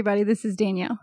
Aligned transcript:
everybody, 0.00 0.22
this 0.22 0.46
is 0.46 0.56
Danielle, 0.56 0.98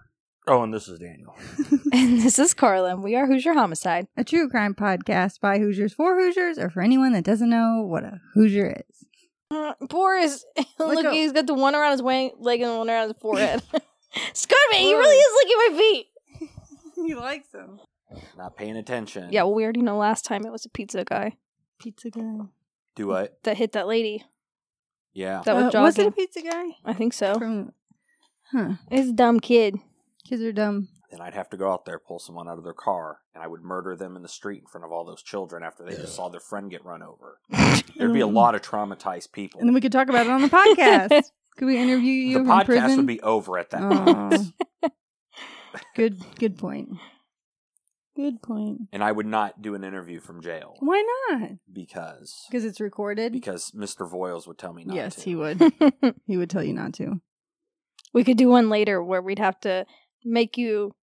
Oh, 0.47 0.63
and 0.63 0.73
this 0.73 0.87
is 0.87 0.97
Daniel. 0.97 1.35
And 1.93 2.19
this 2.19 2.39
is 2.39 2.53
Carla, 2.55 2.89
and 2.93 3.03
we 3.03 3.15
are 3.15 3.27
Hoosier 3.27 3.53
Homicide. 3.53 4.07
a 4.17 4.23
true 4.23 4.49
crime 4.49 4.73
podcast 4.73 5.39
by 5.39 5.59
Hoosiers 5.59 5.93
for 5.93 6.15
Hoosiers, 6.19 6.57
or 6.57 6.71
for 6.71 6.81
anyone 6.81 7.11
that 7.13 7.23
doesn't 7.23 7.49
know 7.49 7.83
what 7.87 8.03
a 8.03 8.19
Hoosier 8.33 8.75
is. 8.89 9.05
Uh, 9.51 9.73
Boris, 9.87 10.43
look, 10.79 11.03
go. 11.03 11.11
he's 11.11 11.31
got 11.31 11.45
the 11.45 11.53
one 11.53 11.75
around 11.75 11.91
his 11.91 12.01
wang- 12.01 12.31
leg 12.39 12.61
and 12.61 12.71
the 12.71 12.77
one 12.77 12.89
around 12.89 13.09
his 13.09 13.17
forehead. 13.21 13.61
Scarman, 14.33 14.79
he 14.79 14.95
really 14.95 15.15
is 15.15 15.33
licking 15.43 15.57
my 15.57 15.77
feet. 15.79 16.07
he 17.07 17.13
likes 17.15 17.49
them. 17.49 17.79
Not 18.35 18.57
paying 18.57 18.77
attention. 18.77 19.29
Yeah, 19.31 19.43
well, 19.43 19.53
we 19.53 19.63
already 19.63 19.81
know 19.83 19.97
last 19.97 20.25
time 20.25 20.43
it 20.43 20.51
was 20.51 20.65
a 20.65 20.69
pizza 20.69 21.03
guy 21.03 21.37
Pizza 21.79 22.09
guy. 22.09 22.37
Do 22.95 23.05
what? 23.07 23.37
that 23.43 23.57
hit 23.57 23.73
that 23.73 23.85
lady 23.87 24.23
Yeah. 25.13 25.43
that 25.45 25.53
was 25.55 25.65
Uh, 25.65 25.69
jogging. 25.69 25.83
was 25.83 25.99
it 25.99 26.07
a 26.07 26.11
pizza 26.11 26.41
guy? 26.41 26.65
I 26.83 26.93
think 26.93 27.13
so. 27.13 27.35
From, 27.37 27.73
huh. 28.51 28.73
It's 28.91 29.09
a 29.09 29.13
dumb 29.13 29.39
kid. 29.39 29.75
Kids 30.27 30.41
are 30.41 30.51
dumb. 30.51 30.89
Then 31.09 31.21
I'd 31.21 31.35
have 31.35 31.49
to 31.51 31.57
go 31.57 31.71
out 31.71 31.85
there, 31.85 31.99
pull 31.99 32.19
someone 32.19 32.49
out 32.49 32.57
of 32.57 32.65
their 32.65 32.73
car, 32.73 33.19
and 33.33 33.41
I 33.41 33.47
would 33.47 33.61
murder 33.61 33.95
them 33.95 34.17
in 34.17 34.23
the 34.23 34.27
street 34.27 34.59
in 34.61 34.67
front 34.67 34.83
of 34.83 34.91
all 34.91 35.05
those 35.05 35.23
children 35.23 35.63
after 35.63 35.85
they 35.85 35.95
just 35.95 36.15
saw 36.15 36.27
their 36.27 36.41
friend 36.41 36.69
get 36.69 36.83
run 36.83 37.01
over. 37.01 37.39
There'd 37.95 38.11
be 38.13 38.19
a 38.19 38.27
lot 38.27 38.55
of 38.55 38.61
traumatized 38.61 39.31
people. 39.31 39.61
And 39.61 39.69
then 39.69 39.73
we 39.73 39.79
could 39.79 39.93
talk 39.93 40.09
about 40.09 40.25
it 40.25 40.31
on 40.31 40.41
the 40.41 40.49
podcast. 40.49 41.23
could 41.57 41.65
we 41.65 41.77
interview 41.77 42.11
you 42.11 42.33
the 42.39 42.39
from 42.43 42.47
podcast 42.59 42.65
prison? 42.65 42.97
would 42.97 43.05
be 43.07 43.21
over 43.21 43.57
at 43.57 43.69
that 43.69 43.81
point. 43.81 44.53
Oh. 44.83 44.89
good, 45.95 46.21
good 46.39 46.57
point. 46.57 46.89
Good 48.17 48.41
point. 48.41 48.81
And 48.91 49.03
I 49.03 49.11
would 49.11 49.27
not 49.27 49.61
do 49.61 49.75
an 49.75 49.83
interview 49.83 50.19
from 50.19 50.41
jail 50.41 50.75
Why 50.79 51.05
not? 51.29 51.51
because 51.71 52.45
Because 52.49 52.65
it's 52.65 52.79
recorded. 52.81 53.31
because 53.31 53.71
Mr. 53.71 54.11
Voiles 54.11 54.47
would 54.47 54.57
tell 54.57 54.73
me 54.73 54.83
not 54.83 54.93
to. 54.93 54.99
yes, 54.99 55.15
to. 55.15 55.21
he 55.21 55.35
would. 55.35 55.61
he 56.25 56.35
would 56.35 56.49
tell 56.49 56.63
you 56.63 56.73
not 56.73 56.93
to. 56.95 57.21
We 58.17 58.23
could 58.23 58.37
do 58.37 58.49
one 58.49 58.67
later 58.67 59.01
where 59.03 59.21
we'd 59.21 59.37
have 59.37 59.59
to 59.59 59.85
make 60.25 60.57
you 60.57 60.95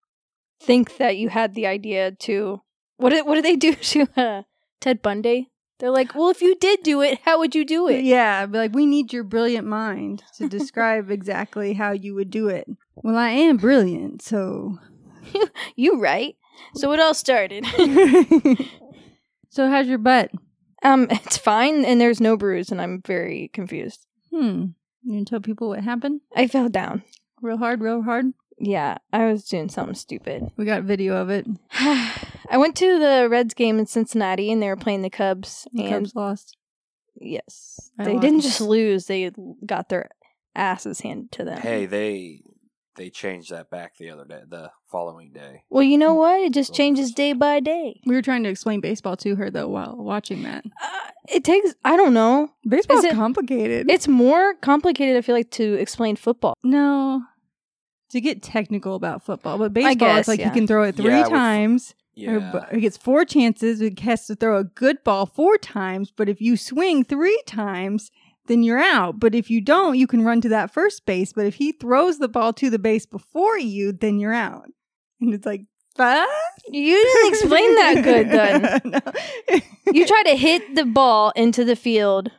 think 0.61 0.97
that 0.97 1.17
you 1.17 1.29
had 1.29 1.55
the 1.55 1.65
idea 1.65 2.11
to. 2.11 2.61
What 2.97 3.11
did, 3.11 3.25
what 3.25 3.37
did 3.37 3.45
they 3.45 3.55
do 3.55 3.75
to 3.93 4.09
uh, 4.17 4.43
Ted 4.81 5.01
Bundy? 5.01 5.53
They're 5.79 5.93
like, 5.93 6.17
well, 6.17 6.31
if 6.31 6.43
you 6.43 6.57
did 6.57 6.83
do 6.83 7.03
it, 7.03 7.21
how 7.25 7.39
would 7.39 7.55
you 7.55 7.65
do 7.65 7.89
it? 7.89 8.05
Yeah, 8.05 8.47
but 8.47 8.59
like 8.59 8.75
we 8.75 8.85
need 8.85 9.13
your 9.13 9.23
brilliant 9.23 9.67
mind 9.67 10.25
to 10.39 10.49
describe 10.59 11.09
exactly 11.11 11.75
how 11.75 11.93
you 11.93 12.17
would 12.17 12.31
do 12.31 12.49
it. 12.49 12.67
Well, 12.97 13.17
I 13.17 13.31
am 13.31 13.57
brilliant, 13.59 14.21
so. 14.21 14.79
You 15.77 16.01
right. 16.01 16.37
So 16.75 16.93
it 16.93 17.01
all 17.01 17.15
started. 17.15 17.65
so 19.49 19.69
how's 19.69 19.87
your 19.87 19.99
butt? 19.99 20.31
um, 20.83 21.07
it's 21.11 21.37
fine, 21.37 21.85
and 21.85 22.01
there's 22.01 22.21
no 22.21 22.37
bruise, 22.37 22.71
and 22.71 22.81
I'm 22.81 23.03
very 23.03 23.51
confused. 23.53 24.07
Hmm. 24.33 24.67
You 25.05 25.17
can 25.19 25.25
tell 25.25 25.41
people 25.41 25.69
what 25.69 25.83
happened? 25.85 26.21
I 26.35 26.47
fell 26.47 26.69
down. 26.69 27.03
Real 27.43 27.59
hard, 27.59 27.81
real 27.81 28.03
hard. 28.03 28.33
Yeah, 28.59 28.99
I 29.13 29.27
was 29.27 29.45
doing 29.45 29.69
something 29.69 29.95
stupid. 29.95 30.51
We 30.57 30.65
got 30.65 30.85
video 30.85 31.17
of 31.17 31.29
it. 31.31 31.47
I 31.73 32.57
went 32.57 32.77
to 32.77 32.99
the 32.99 33.29
Reds 33.29 33.53
game 33.55 33.79
in 33.79 33.87
Cincinnati, 33.87 34.51
and 34.53 34.63
they 34.63 34.69
were 34.69 34.77
playing 34.77 35.03
the 35.03 35.11
Cubs. 35.11 35.67
The 35.73 35.83
and 35.85 35.93
Cubs 35.93 36.15
lost. 36.15 36.57
yes, 37.17 37.91
I 37.99 38.05
they 38.05 38.13
watched. 38.15 38.23
didn't 38.23 38.41
just 38.43 38.61
lose; 38.61 39.07
they 39.07 39.31
got 39.67 39.89
their 39.89 40.11
asses 40.55 41.01
handed 41.01 41.33
to 41.33 41.45
them. 41.45 41.61
Hey, 41.61 41.87
they 41.87 42.43
they 42.97 43.11
changed 43.11 43.51
that 43.51 43.71
back 43.71 43.97
the 43.97 44.11
other 44.11 44.25
day, 44.25 44.43
the 44.49 44.71
following 44.91 45.33
day. 45.33 45.65
Well, 45.71 45.83
you 45.83 45.99
know 45.99 46.15
what? 46.15 46.41
It 46.41 46.53
just 46.53 46.75
changes 46.75 47.13
day 47.13 47.33
by 47.33 47.61
day. 47.61 48.01
We 48.07 48.15
were 48.15 48.23
trying 48.23 48.43
to 48.45 48.49
explain 48.49 48.81
baseball 48.81 49.17
to 49.19 49.35
her 49.37 49.51
though 49.51 49.69
while 49.69 49.97
watching 49.97 50.43
that. 50.45 50.65
Uh, 50.83 50.89
it 51.29 51.45
takes. 51.45 51.75
I 51.85 51.97
don't 51.97 52.15
know. 52.15 52.51
Baseball's 52.69 53.01
Is 53.05 53.13
it- 53.13 53.15
complicated. 53.15 53.91
It's 53.91 54.07
more 54.09 54.55
complicated. 54.55 55.17
I 55.17 55.21
feel 55.23 55.35
like 55.35 55.51
to 55.53 55.75
explain 55.75 56.17
football. 56.17 56.55
no. 56.63 57.23
To 58.11 58.21
get 58.21 58.43
technical 58.45 58.95
about 58.95 59.25
football, 59.25 59.59
but 59.59 59.73
baseball, 59.73 59.95
guess, 59.97 60.19
it's 60.21 60.29
like 60.29 60.39
yeah. 60.39 60.51
he 60.51 60.55
can 60.55 60.69
throw 60.69 60.85
it 60.85 60.95
three 60.95 61.07
Yeah, 61.07 61.25
times. 61.25 61.95
Or 62.17 62.21
Yeah. 62.39 62.53
bu- 62.53 62.75
he 62.77 62.81
gets 62.83 62.97
four 62.97 63.25
chances. 63.25 63.81
He 63.81 63.93
has 64.03 64.27
to 64.29 64.37
throw 64.37 64.57
a 64.59 64.63
good 64.63 65.03
ball 65.03 65.27
four 65.27 65.59
times. 65.59 66.13
But 66.17 66.29
if 66.29 66.41
you 66.41 66.57
swing 66.57 67.03
three 67.03 67.43
times, 67.45 68.13
then 68.47 68.63
you're 68.63 68.79
out. 68.79 69.19
But 69.21 69.35
if 69.35 69.51
you 69.51 69.61
don't, 69.61 69.99
you 69.99 70.07
can 70.07 70.25
run 70.25 70.41
to 70.43 70.49
that 70.51 70.73
first 70.73 71.07
base. 71.07 71.33
But 71.33 71.47
if 71.47 71.55
he 71.57 71.73
throws 71.73 72.19
the 72.19 72.29
ball 72.29 72.53
to 72.55 72.71
the 72.71 72.79
base 72.79 73.07
before 73.07 73.59
you, 73.59 73.93
then 73.93 74.19
you're 74.19 74.35
out. 74.35 74.67
And 75.21 75.33
it's 75.33 75.47
like, 75.47 75.63
what? 75.97 76.29
You 76.69 76.95
didn't 76.97 77.29
explain 77.33 77.75
that 77.77 78.03
good. 78.05 78.31
Then 78.31 78.81
no. 79.53 79.63
you 79.93 80.07
try 80.07 80.23
to 80.27 80.37
hit 80.37 80.75
the 80.75 80.85
ball 80.85 81.33
into 81.37 81.65
the 81.65 81.77
field 81.77 82.31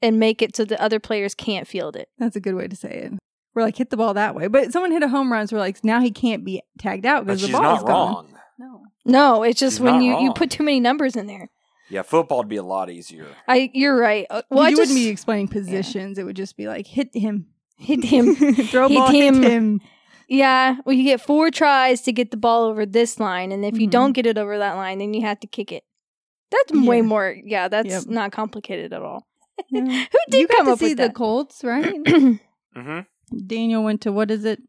and 0.00 0.18
make 0.18 0.40
it 0.42 0.56
so 0.56 0.64
the 0.64 0.80
other 0.80 1.00
players 1.00 1.34
can't 1.34 1.66
field 1.66 1.96
it. 1.96 2.08
That's 2.18 2.36
a 2.36 2.40
good 2.40 2.54
way 2.54 2.68
to 2.68 2.76
say 2.76 2.90
it. 2.90 3.12
We're 3.54 3.62
like, 3.62 3.76
hit 3.76 3.90
the 3.90 3.96
ball 3.96 4.14
that 4.14 4.34
way. 4.34 4.46
But 4.48 4.72
someone 4.72 4.92
hit 4.92 5.02
a 5.02 5.08
home 5.08 5.30
run, 5.32 5.46
so 5.46 5.56
we're 5.56 5.60
like, 5.60 5.84
now 5.84 6.00
he 6.00 6.10
can't 6.10 6.44
be 6.44 6.62
tagged 6.78 7.04
out 7.04 7.26
because 7.26 7.40
the 7.42 7.48
she's 7.48 7.56
ball's 7.56 7.80
not 7.80 7.86
gone. 7.86 8.14
wrong. 8.14 8.34
No. 8.58 8.82
No, 9.04 9.42
it's 9.42 9.58
just 9.60 9.76
She's 9.76 9.80
when 9.80 9.94
not 9.94 10.20
you, 10.20 10.26
you 10.26 10.32
put 10.32 10.50
too 10.50 10.62
many 10.62 10.80
numbers 10.80 11.16
in 11.16 11.26
there. 11.26 11.50
Yeah, 11.92 12.02
football'd 12.02 12.48
be 12.48 12.56
a 12.56 12.62
lot 12.62 12.88
easier. 12.90 13.26
I 13.46 13.70
you're 13.74 13.96
right. 13.96 14.26
Uh, 14.30 14.42
Well, 14.50 14.62
you 14.62 14.66
I 14.68 14.70
just 14.70 14.80
wouldn't 14.80 14.96
be 14.96 15.08
explaining 15.08 15.48
positions. 15.48 16.16
It 16.18 16.24
would 16.24 16.36
just 16.36 16.56
be 16.56 16.66
like, 16.66 16.86
hit 16.86 17.10
him. 17.14 17.48
hit 17.78 18.02
him. 18.04 18.34
Throw 18.54 18.88
Hit 18.88 18.96
ball, 18.96 19.10
him. 19.10 19.42
hit 19.42 19.50
him. 19.52 19.80
Yeah, 20.28 20.76
well, 20.86 20.94
you 20.96 21.04
get 21.04 21.20
four 21.20 21.50
tries 21.50 22.00
to 22.02 22.12
get 22.12 22.30
the 22.30 22.36
ball 22.38 22.64
over 22.64 22.86
this 22.86 23.20
line, 23.20 23.52
and 23.52 23.64
if 23.64 23.78
you 23.78 23.86
Mhm. 23.88 23.90
don't 23.90 24.12
get 24.12 24.24
it 24.26 24.38
over 24.38 24.56
that 24.56 24.74
line, 24.76 24.98
then 25.00 25.12
you 25.12 25.20
have 25.22 25.38
to 25.40 25.46
kick 25.46 25.70
it. 25.72 25.84
That's 26.50 26.72
way 26.86 27.02
more. 27.02 27.36
Yeah, 27.44 27.68
that's 27.68 27.88
Yep. 27.88 28.06
not 28.06 28.32
complicated 28.32 28.92
at 28.94 29.02
all. 29.02 29.26
Yeah. 29.70 29.80
Who 30.12 30.18
did 30.30 30.40
you 30.40 30.46
got 30.48 30.56
come 30.58 30.66
to 30.66 30.72
up 30.72 30.78
see 30.78 30.88
with 30.90 30.96
the 30.98 31.02
that? 31.08 31.14
Colts, 31.14 31.62
right? 31.62 31.94
Mm-hmm. 32.74 33.00
Daniel 33.46 33.84
went 33.84 34.00
to 34.02 34.12
what 34.12 34.30
is 34.30 34.46
it? 34.46 34.62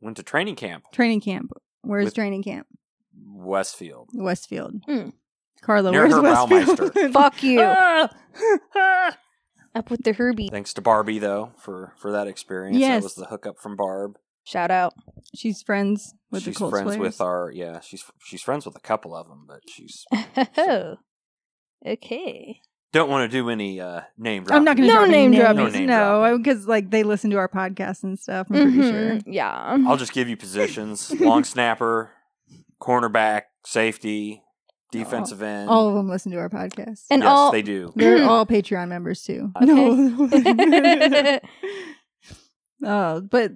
Went 0.00 0.16
to 0.18 0.22
training 0.22 0.54
camp, 0.54 0.84
Training 0.92 1.20
camp. 1.20 1.50
Where's 1.82 2.04
With- 2.04 2.14
training 2.14 2.44
camp? 2.44 2.68
Westfield. 3.26 4.10
Westfield. 4.14 4.82
Hmm. 4.86 5.08
Carla, 5.64 5.90
Near 5.90 6.02
where's 6.02 6.14
her 6.14 6.22
Westfield? 6.22 6.78
Baumeister. 6.78 7.12
Fuck 7.12 7.42
you. 7.42 7.60
Up 9.74 9.90
with 9.90 10.04
the 10.04 10.12
Herbie. 10.12 10.48
Thanks 10.50 10.72
to 10.74 10.82
Barbie 10.82 11.18
though 11.18 11.52
for 11.58 11.92
for 11.96 12.12
that 12.12 12.28
experience. 12.28 12.78
Yes. 12.78 13.00
That 13.00 13.04
was 13.04 13.14
the 13.14 13.26
hookup 13.26 13.58
from 13.58 13.74
Barb. 13.76 14.16
Shout 14.44 14.70
out. 14.70 14.94
She's 15.34 15.62
friends 15.62 16.14
with 16.30 16.42
she's 16.44 16.54
the 16.54 16.58
Colts 16.58 16.70
friends 16.72 16.86
players. 16.96 17.00
with 17.00 17.20
our 17.20 17.50
yeah. 17.52 17.80
She's 17.80 18.04
she's 18.24 18.42
friends 18.42 18.66
with 18.66 18.76
a 18.76 18.80
couple 18.80 19.16
of 19.16 19.26
them, 19.26 19.46
but 19.48 19.60
she's 19.68 20.04
Oh, 20.56 20.96
okay. 21.84 22.60
don't 22.92 23.10
want 23.10 23.28
to 23.28 23.36
do 23.36 23.50
any 23.50 23.80
uh 23.80 24.02
name. 24.16 24.44
Dropping. 24.44 24.56
I'm 24.58 24.64
not 24.64 24.76
going 24.76 24.88
to 24.88 24.94
No 24.94 25.00
drop 25.00 25.10
name 25.10 25.32
any 25.32 25.38
dropping. 25.42 25.56
No 25.64 25.68
name 25.70 25.86
No, 25.86 26.20
dropping. 26.20 26.42
because 26.42 26.68
like 26.68 26.90
they 26.90 27.02
listen 27.02 27.30
to 27.30 27.38
our 27.38 27.48
podcast 27.48 28.04
and 28.04 28.16
stuff. 28.16 28.46
I'm 28.50 28.70
pretty 28.70 28.80
sure. 28.82 29.10
Mhm, 29.16 29.22
Yeah. 29.26 29.78
I'll 29.88 29.96
just 29.96 30.12
give 30.12 30.28
you 30.28 30.36
positions: 30.36 31.10
long 31.20 31.42
snapper, 31.42 32.12
cornerback, 32.80 33.42
safety, 33.66 34.43
Oh, 34.92 34.98
defensive 34.98 35.42
end. 35.42 35.68
All 35.68 35.88
of 35.88 35.94
them 35.94 36.08
listen 36.08 36.32
to 36.32 36.38
our 36.38 36.48
podcast. 36.48 37.04
And 37.10 37.22
yes, 37.22 37.28
all 37.28 37.52
they 37.52 37.62
do. 37.62 37.92
They're 37.96 38.18
mm. 38.18 38.28
all 38.28 38.46
Patreon 38.46 38.88
members 38.88 39.22
too. 39.22 39.50
Okay. 39.56 39.66
No. 39.66 41.40
oh, 42.84 43.20
but 43.30 43.52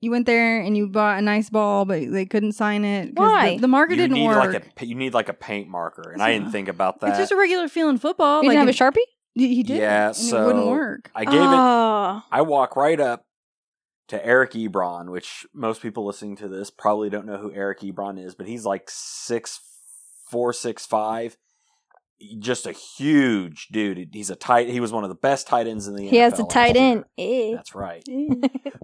you 0.00 0.10
went 0.10 0.26
there 0.26 0.60
and 0.60 0.76
you 0.76 0.88
bought 0.88 1.18
a 1.18 1.22
nice 1.22 1.50
ball, 1.50 1.84
but 1.84 2.10
they 2.10 2.24
couldn't 2.26 2.52
sign 2.52 2.84
it. 2.84 3.14
Why? 3.14 3.54
The, 3.56 3.62
the 3.62 3.68
marker 3.68 3.92
You 3.92 3.98
didn't 3.98 4.14
need 4.14 4.26
work. 4.26 4.52
like 4.52 4.82
a 4.82 4.86
you 4.86 4.94
need 4.94 5.14
like 5.14 5.28
a 5.28 5.34
paint 5.34 5.68
marker, 5.68 6.10
and 6.10 6.22
I 6.22 6.32
didn't 6.32 6.50
think 6.50 6.68
about 6.68 7.00
that. 7.00 7.10
it's 7.10 7.18
just 7.18 7.32
a 7.32 7.36
regular 7.36 7.68
feeling 7.68 7.98
football. 7.98 8.42
you 8.42 8.48
like 8.48 8.56
didn't 8.56 8.68
have 8.68 8.80
a 8.80 8.86
it- 8.86 8.94
sharpie? 8.94 9.06
He 9.34 9.54
he 9.54 9.62
did. 9.62 9.78
Yeah, 9.78 10.08
and 10.08 10.28
it 10.28 10.44
wouldn't 10.44 10.66
work. 10.66 11.10
I 11.14 11.24
gave 11.24 11.34
it. 11.34 11.40
oh. 11.40 12.22
I 12.32 12.42
walk 12.42 12.74
right 12.74 12.98
up 12.98 13.24
to 14.08 14.26
Eric 14.26 14.52
Ebron, 14.52 15.08
which 15.08 15.46
most 15.54 15.80
people 15.80 16.04
listening 16.04 16.34
to 16.36 16.48
this 16.48 16.68
probably 16.68 17.10
don't 17.10 17.26
know 17.26 17.36
who 17.36 17.52
Eric 17.52 17.80
Ebron 17.80 18.22
is, 18.22 18.34
but 18.34 18.48
he's 18.48 18.66
like 18.66 18.90
six 18.90 19.60
four, 20.30 20.52
six 20.52 20.86
five. 20.86 21.36
Just 22.38 22.66
a 22.66 22.72
huge 22.72 23.68
dude. 23.72 24.10
He's 24.12 24.28
a 24.28 24.36
tight. 24.36 24.68
He 24.68 24.78
was 24.78 24.92
one 24.92 25.04
of 25.04 25.08
the 25.08 25.14
best 25.16 25.46
tight 25.46 25.66
ends 25.66 25.88
in 25.88 25.96
the. 25.96 26.06
He 26.06 26.18
has 26.18 26.38
a 26.38 26.44
tight 26.44 26.76
end. 26.76 27.04
Eh. 27.16 27.54
That's 27.54 27.74
right. 27.74 28.06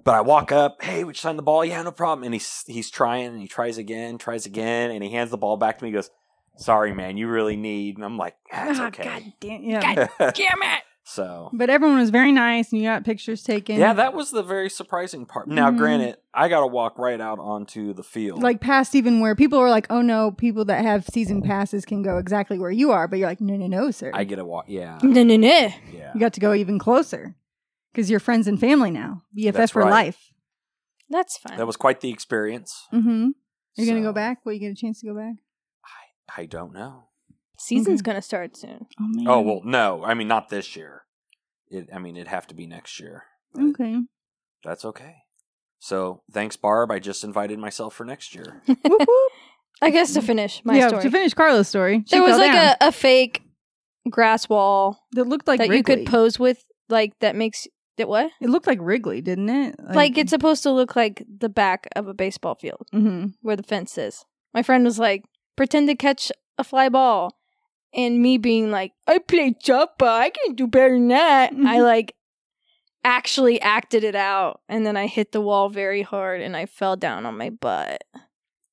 But 0.03 0.15
I 0.15 0.21
walk 0.21 0.53
up. 0.53 0.81
Hey, 0.81 1.03
would 1.03 1.17
you 1.17 1.19
sign 1.19 1.35
the 1.35 1.43
ball? 1.43 1.65
Yeah, 1.65 1.81
no 1.83 1.91
problem. 1.91 2.23
And 2.23 2.33
he's 2.33 2.63
he's 2.65 2.89
trying, 2.89 3.25
and 3.27 3.41
he 3.41 3.47
tries 3.47 3.77
again, 3.77 4.17
tries 4.17 4.45
again, 4.45 4.89
and 4.89 5.03
he 5.03 5.11
hands 5.11 5.31
the 5.31 5.37
ball 5.37 5.57
back 5.57 5.77
to 5.77 5.83
me. 5.83 5.89
He 5.89 5.93
goes, 5.93 6.09
"Sorry, 6.55 6.93
man, 6.93 7.17
you 7.17 7.27
really 7.27 7.57
need." 7.57 7.97
And 7.97 8.05
I'm 8.05 8.17
like, 8.17 8.35
"That's 8.49 8.79
Ah, 8.79 8.87
okay." 8.87 9.03
God 9.03 9.33
damn. 9.41 9.63
Yeah. 9.63 9.95
God 10.19 10.33
Damn 10.33 10.63
it. 10.63 10.83
So 11.09 11.49
But 11.53 11.69
everyone 11.69 11.97
was 11.99 12.09
very 12.09 12.31
nice, 12.33 12.71
and 12.71 12.81
you 12.81 12.87
got 12.87 13.05
pictures 13.05 13.41
taken. 13.41 13.77
yeah, 13.79 13.93
that 13.93 14.13
was 14.13 14.31
the 14.31 14.43
very 14.43 14.69
surprising 14.69 15.25
part. 15.25 15.47
Now, 15.47 15.71
Mhm. 15.71 15.77
granted, 15.77 16.17
I 16.33 16.49
got 16.49 16.59
to 16.59 16.67
walk 16.67 16.97
right 16.99 17.19
out 17.21 17.39
onto 17.39 17.93
the 17.93 18.03
field. 18.03 18.43
like 18.43 18.59
past 18.59 18.93
even 18.93 19.21
where 19.21 19.33
people 19.35 19.57
are 19.59 19.69
like, 19.69 19.87
"Oh 19.89 20.01
no, 20.01 20.31
people 20.31 20.65
that 20.65 20.83
have 20.83 21.05
season 21.05 21.41
passes 21.41 21.85
can 21.85 22.01
go 22.03 22.17
exactly 22.17 22.59
where 22.59 22.71
you 22.71 22.91
are," 22.91 23.07
but 23.07 23.19
you're 23.19 23.29
like, 23.29 23.39
"No, 23.41 23.55
no, 23.55 23.67
no, 23.67 23.89
sir. 23.91 24.11
I 24.13 24.25
get 24.25 24.35
to 24.35 24.45
walk. 24.45 24.65
Yeah, 24.67 24.97
No, 25.03 25.23
no, 25.23 25.35
no. 25.37 25.47
yeah. 25.47 26.11
you 26.13 26.19
got 26.19 26.33
to 26.33 26.39
go 26.41 26.53
even 26.53 26.77
closer 26.77 27.35
because 27.93 28.09
you're 28.11 28.19
friends 28.19 28.45
and 28.47 28.59
family 28.59 28.91
now. 28.91 29.23
BFF 29.33 29.53
That's 29.53 29.71
for 29.71 29.83
right. 29.83 29.89
life." 29.89 30.33
That's 31.09 31.37
fine. 31.37 31.57
That 31.57 31.65
was 31.65 31.77
quite 31.77 32.01
the 32.01 32.09
experience. 32.11 32.85
Mm-hmm. 32.93 33.27
Are 33.77 33.81
you 33.81 33.85
gonna 33.87 34.01
go 34.01 34.11
back? 34.11 34.45
Will 34.45 34.51
you 34.53 34.59
get 34.59 34.71
a 34.71 34.75
chance 34.75 34.99
to 34.99 35.07
go 35.07 35.15
back? 35.15 35.35
I 36.35 36.41
I 36.41 36.45
don't 36.45 36.73
know. 36.73 37.06
Season's 37.59 38.01
Okay. 38.01 38.11
gonna 38.11 38.21
start 38.21 38.55
soon. 38.55 38.85
Oh, 38.99 39.07
man. 39.07 39.27
Oh 39.27 39.41
well, 39.41 39.61
no. 39.63 40.03
I 40.03 40.13
mean, 40.13 40.27
not 40.27 40.49
this 40.49 40.75
year. 40.75 41.03
It. 41.69 41.89
I 41.93 41.99
mean, 41.99 42.15
it'd 42.15 42.27
have 42.27 42.47
to 42.47 42.55
be 42.55 42.67
next 42.67 42.99
year. 42.99 43.23
Okay. 43.57 43.99
That's 44.63 44.85
okay. 44.85 45.15
So 45.79 46.21
thanks, 46.31 46.55
Barb. 46.55 46.91
I 46.91 46.99
just 46.99 47.23
invited 47.23 47.59
myself 47.59 47.93
for 47.93 48.03
next 48.05 48.33
year. 48.35 48.61
Whoop, 48.67 48.79
whoop. 48.85 49.31
I 49.81 49.91
guess 49.91 50.13
to 50.13 50.21
finish 50.21 50.61
my 50.65 50.75
yeah, 50.77 50.87
story, 50.87 51.03
to 51.03 51.11
finish 51.11 51.33
Carla's 51.35 51.67
story, 51.67 52.03
she 52.07 52.15
there 52.15 52.23
was 52.23 52.31
fell 52.31 52.39
like 52.39 52.51
down. 52.53 52.75
a, 52.81 52.87
a 52.87 52.91
fake 52.91 53.43
grass 54.09 54.49
wall 54.49 55.05
that 55.11 55.25
looked 55.25 55.47
like 55.47 55.59
that 55.59 55.69
Wrigley. 55.69 55.77
you 55.77 55.83
could 56.05 56.11
pose 56.11 56.39
with, 56.39 56.63
like 56.89 57.13
that 57.19 57.35
makes 57.35 57.67
it 57.97 58.07
what? 58.07 58.31
It 58.41 58.49
looked 58.49 58.65
like 58.65 58.79
Wrigley, 58.81 59.21
didn't 59.21 59.49
it? 59.49 59.75
Like, 59.79 60.17
it's 60.17 60.31
supposed 60.31 60.63
to 60.63 60.71
look 60.71 60.95
like 60.95 61.23
the 61.27 61.49
back 61.49 61.87
of 61.95 62.07
a 62.07 62.13
baseball 62.13 62.55
field 62.55 62.87
hmm 62.91 63.27
where 63.41 63.55
the 63.55 63.63
fence 63.63 63.97
is. 63.99 64.25
My 64.53 64.63
friend 64.63 64.83
was 64.83 64.97
like, 64.97 65.25
pretend 65.55 65.87
to 65.89 65.95
catch 65.95 66.31
a 66.57 66.63
fly 66.63 66.89
ball. 66.89 67.31
And 67.93 68.21
me 68.21 68.37
being 68.37 68.69
like, 68.69 68.93
I 69.07 69.17
play 69.19 69.53
softball, 69.53 70.19
I 70.19 70.29
can 70.29 70.55
do 70.55 70.67
better 70.67 70.93
than 70.93 71.07
that. 71.07 71.51
I 71.51 71.55
mm-hmm. 71.55 71.81
like 71.81 72.15
actually 73.03 73.61
acted 73.61 74.03
it 74.03 74.15
out. 74.15 74.61
And 74.67 74.85
then 74.85 74.97
I 74.97 75.07
hit 75.07 75.31
the 75.31 75.41
wall 75.41 75.69
very 75.69 76.01
hard 76.01 76.41
and 76.41 76.55
I 76.55 76.65
fell 76.65 76.95
down 76.95 77.25
on 77.25 77.37
my 77.37 77.49
butt. 77.49 78.03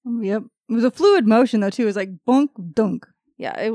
Yep. 0.05 0.43
It 0.69 0.73
was 0.73 0.85
a 0.85 0.91
fluid 0.91 1.27
motion 1.27 1.61
though 1.61 1.71
too. 1.71 1.83
It 1.83 1.87
was 1.87 1.97
like 1.97 2.11
bunk 2.27 2.51
dunk. 2.73 3.07
Yeah, 3.37 3.59
it, 3.59 3.73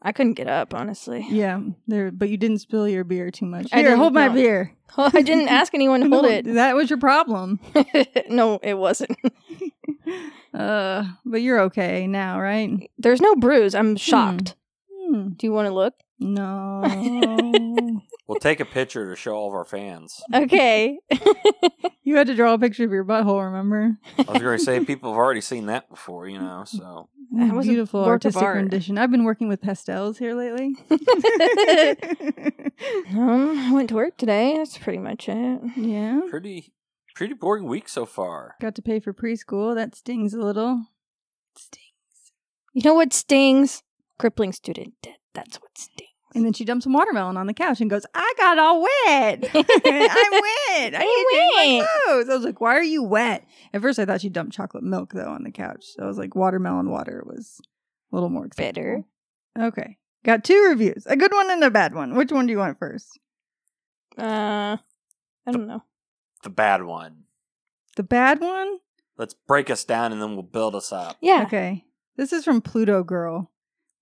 I 0.00 0.12
couldn't 0.12 0.34
get 0.34 0.46
up, 0.48 0.74
honestly. 0.74 1.26
Yeah. 1.28 1.60
There, 1.88 2.12
but 2.12 2.28
you 2.28 2.36
didn't 2.36 2.58
spill 2.58 2.88
your 2.88 3.04
beer 3.04 3.30
too 3.30 3.46
much. 3.46 3.68
I 3.72 3.78
Here, 3.78 3.86
didn't, 3.86 3.98
hold 3.98 4.14
my 4.14 4.28
beer. 4.28 4.72
Well, 4.96 5.10
I 5.14 5.22
didn't 5.22 5.48
ask 5.48 5.74
anyone 5.74 6.00
to 6.02 6.08
hold 6.08 6.22
No, 6.24 6.30
it. 6.30 6.44
That 6.54 6.76
was 6.76 6.88
your 6.88 7.00
problem. 7.00 7.58
no, 8.28 8.58
it 8.62 8.74
wasn't. 8.74 9.16
Uh, 10.54 11.04
but 11.26 11.42
you're 11.42 11.60
okay 11.60 12.06
now, 12.06 12.40
right? 12.40 12.90
There's 12.96 13.20
no 13.20 13.36
bruise. 13.36 13.74
I'm 13.74 13.96
shocked. 13.96 14.56
Hmm. 15.08 15.28
Do 15.30 15.46
you 15.46 15.52
want 15.52 15.66
to 15.68 15.74
look? 15.74 15.94
No. 16.18 18.02
We'll 18.28 18.38
take 18.40 18.60
a 18.60 18.66
picture 18.66 19.08
to 19.08 19.16
show 19.16 19.32
all 19.34 19.48
of 19.48 19.54
our 19.54 19.64
fans. 19.64 20.20
Okay. 20.34 20.98
you 22.04 22.14
had 22.16 22.26
to 22.26 22.34
draw 22.34 22.52
a 22.52 22.58
picture 22.58 22.84
of 22.84 22.90
your 22.92 23.02
butthole. 23.02 23.42
Remember? 23.42 23.96
I 24.18 24.30
was 24.30 24.42
going 24.42 24.58
to 24.58 24.62
say 24.62 24.84
people 24.84 25.10
have 25.12 25.16
already 25.18 25.40
seen 25.40 25.64
that 25.66 25.88
before, 25.88 26.28
you 26.28 26.38
know. 26.38 26.64
So 26.66 27.08
That 27.32 27.54
was 27.54 27.66
beautiful 27.66 28.00
work 28.00 28.08
artistic 28.08 28.42
art. 28.42 28.56
rendition. 28.56 28.98
I've 28.98 29.10
been 29.10 29.24
working 29.24 29.48
with 29.48 29.62
pastels 29.62 30.18
here 30.18 30.34
lately. 30.34 30.76
um, 33.12 33.58
I 33.58 33.70
went 33.72 33.88
to 33.88 33.94
work 33.94 34.18
today. 34.18 34.58
That's 34.58 34.76
pretty 34.76 34.98
much 34.98 35.26
it. 35.30 35.60
yeah. 35.76 36.20
pretty, 36.28 36.74
pretty 37.14 37.32
boring 37.32 37.64
week 37.64 37.88
so 37.88 38.04
far. 38.04 38.56
Got 38.60 38.74
to 38.74 38.82
pay 38.82 39.00
for 39.00 39.14
preschool. 39.14 39.74
That 39.74 39.94
stings 39.94 40.34
a 40.34 40.38
little. 40.38 40.84
Stings. 41.56 41.86
You 42.74 42.82
know 42.82 42.94
what 42.94 43.14
stings? 43.14 43.82
Crippling 44.18 44.52
student 44.52 44.94
debt. 45.02 45.18
That's 45.34 45.60
what 45.60 45.76
stings. 45.76 46.08
And 46.34 46.44
then 46.44 46.52
she 46.52 46.64
dumps 46.64 46.84
some 46.84 46.92
watermelon 46.92 47.36
on 47.36 47.46
the 47.46 47.54
couch 47.54 47.80
and 47.80 47.88
goes, 47.88 48.04
I 48.14 48.34
got 48.36 48.58
all 48.58 48.82
wet. 48.82 49.44
I'm 49.54 49.64
wet. 49.64 50.94
I 50.94 50.98
need 50.98 51.24
to 51.24 51.28
change 51.32 51.54
my 51.56 51.78
wet." 51.78 51.88
clothes. 52.04 52.28
I 52.28 52.34
was 52.34 52.44
like, 52.44 52.60
why 52.60 52.76
are 52.76 52.82
you 52.82 53.02
wet? 53.02 53.46
At 53.72 53.80
first, 53.80 53.98
I 53.98 54.04
thought 54.04 54.20
she 54.20 54.28
dumped 54.28 54.52
chocolate 54.52 54.84
milk, 54.84 55.14
though, 55.14 55.30
on 55.30 55.42
the 55.44 55.50
couch. 55.50 55.84
So 55.96 56.02
I 56.02 56.06
was 56.06 56.18
like, 56.18 56.34
watermelon 56.34 56.90
water 56.90 57.24
was 57.26 57.60
a 58.12 58.16
little 58.16 58.28
more 58.28 58.44
acceptable. 58.44 59.06
Better. 59.56 59.68
Okay. 59.68 59.96
Got 60.24 60.44
two 60.44 60.66
reviews 60.68 61.06
a 61.06 61.16
good 61.16 61.32
one 61.32 61.50
and 61.50 61.64
a 61.64 61.70
bad 61.70 61.94
one. 61.94 62.14
Which 62.14 62.32
one 62.32 62.46
do 62.46 62.52
you 62.52 62.58
want 62.58 62.78
first? 62.78 63.18
Uh, 64.18 64.76
I 65.46 65.50
don't 65.52 65.66
know. 65.66 65.82
The 66.42 66.50
bad 66.50 66.82
one. 66.82 67.24
The 67.96 68.02
bad 68.02 68.40
one? 68.40 68.78
Let's 69.16 69.34
break 69.34 69.70
us 69.70 69.84
down 69.84 70.12
and 70.12 70.20
then 70.20 70.34
we'll 70.34 70.42
build 70.42 70.74
us 70.74 70.92
up. 70.92 71.16
Yeah. 71.20 71.44
Okay. 71.44 71.84
This 72.16 72.32
is 72.32 72.44
from 72.44 72.60
Pluto 72.60 73.02
Girl, 73.04 73.50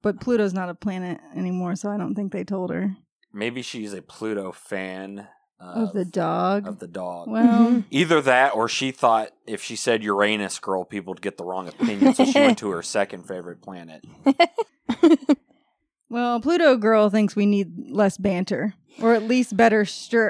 but 0.02 0.20
Pluto's 0.20 0.54
not 0.54 0.68
a 0.68 0.74
planet 0.74 1.20
anymore, 1.34 1.76
so 1.76 1.90
I 1.90 1.96
don't 1.96 2.14
think 2.14 2.32
they 2.32 2.44
told 2.44 2.70
her. 2.70 2.96
Maybe 3.32 3.62
she's 3.62 3.92
a 3.92 4.02
Pluto 4.02 4.52
fan 4.52 5.26
of, 5.60 5.88
Of 5.88 5.92
the 5.94 6.04
dog. 6.04 6.66
Of 6.66 6.78
the 6.80 6.86
dog. 6.86 7.28
well, 7.28 7.68
Mhm. 7.70 7.84
Either 7.90 8.20
that 8.20 8.54
or 8.54 8.68
she 8.68 8.90
thought 8.90 9.30
if 9.46 9.62
she 9.62 9.74
said 9.76 10.02
Uranus 10.02 10.58
girl, 10.58 10.84
people 10.84 11.12
would 11.14 11.22
get 11.22 11.36
the 11.38 11.44
wrong 11.44 11.68
opinion. 11.68 12.14
so 12.14 12.24
she 12.24 12.38
went 12.38 12.58
to 12.58 12.70
her 12.70 12.82
second 12.98 13.26
favorite 13.26 13.62
planet. 13.62 14.04
well, 16.08 16.40
Pluto 16.40 16.76
Girl 16.76 17.10
thinks 17.10 17.34
we 17.34 17.46
need 17.46 17.90
less 17.90 18.16
banter, 18.16 18.74
or 19.00 19.14
at 19.14 19.22
least 19.24 19.56
better 19.56 19.84
str 19.84 20.28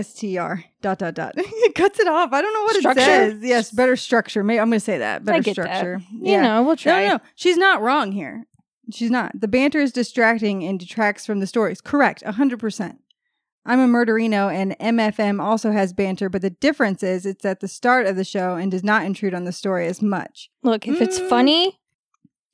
str 0.00 0.54
dot 0.80 0.98
dot 0.98 1.14
dot. 1.14 1.34
it 1.36 1.74
cuts 1.74 2.00
it 2.00 2.08
off. 2.08 2.32
I 2.32 2.40
don't 2.42 2.52
know 2.54 2.62
what 2.62 2.76
Structure? 2.76 3.00
it 3.00 3.04
says. 3.04 3.38
Yes, 3.42 3.70
better 3.70 3.94
structure. 3.96 4.42
Maybe 4.42 4.58
I'm 4.58 4.68
going 4.70 4.76
to 4.78 4.84
say 4.84 4.98
that. 4.98 5.24
Better 5.24 5.42
get 5.42 5.56
that. 5.56 5.64
structure. 5.64 6.00
You 6.12 6.40
know, 6.40 6.62
we'll 6.62 6.76
try. 6.76 7.02
No, 7.02 7.08
no, 7.08 7.14
no. 7.16 7.20
She's 7.34 7.56
not 7.58 7.82
wrong 7.82 8.12
here. 8.12 8.46
She's 8.90 9.10
not. 9.10 9.32
The 9.40 9.48
banter 9.48 9.78
is 9.80 9.92
distracting 9.92 10.64
and 10.64 10.78
detracts 10.80 11.24
from 11.26 11.40
the 11.40 11.46
stories. 11.46 11.80
Correct. 11.80 12.22
100%. 12.24 12.96
I'm 13.64 13.78
a 13.78 13.86
murderino 13.86 14.52
and 14.52 14.76
MFM 14.80 15.40
also 15.40 15.70
has 15.70 15.92
banter, 15.92 16.28
but 16.28 16.42
the 16.42 16.50
difference 16.50 17.04
is 17.04 17.24
it's 17.24 17.44
at 17.44 17.60
the 17.60 17.68
start 17.68 18.06
of 18.06 18.16
the 18.16 18.24
show 18.24 18.56
and 18.56 18.72
does 18.72 18.82
not 18.82 19.04
intrude 19.04 19.34
on 19.34 19.44
the 19.44 19.52
story 19.52 19.86
as 19.86 20.02
much. 20.02 20.50
Look, 20.64 20.88
if 20.88 21.00
it's 21.00 21.20
Mm. 21.20 21.28
funny, 21.28 21.78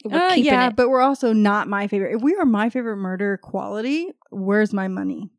we're 0.04 0.18
Uh, 0.18 0.34
yeah, 0.34 0.68
it. 0.68 0.76
but 0.76 0.90
we're 0.90 1.00
also 1.00 1.32
not 1.32 1.66
my 1.66 1.86
favorite. 1.86 2.14
If 2.16 2.20
we 2.22 2.34
are 2.36 2.44
my 2.44 2.68
favorite 2.68 2.96
murder 2.98 3.38
quality, 3.38 4.10
where's 4.30 4.74
my 4.74 4.86
money? 4.86 5.30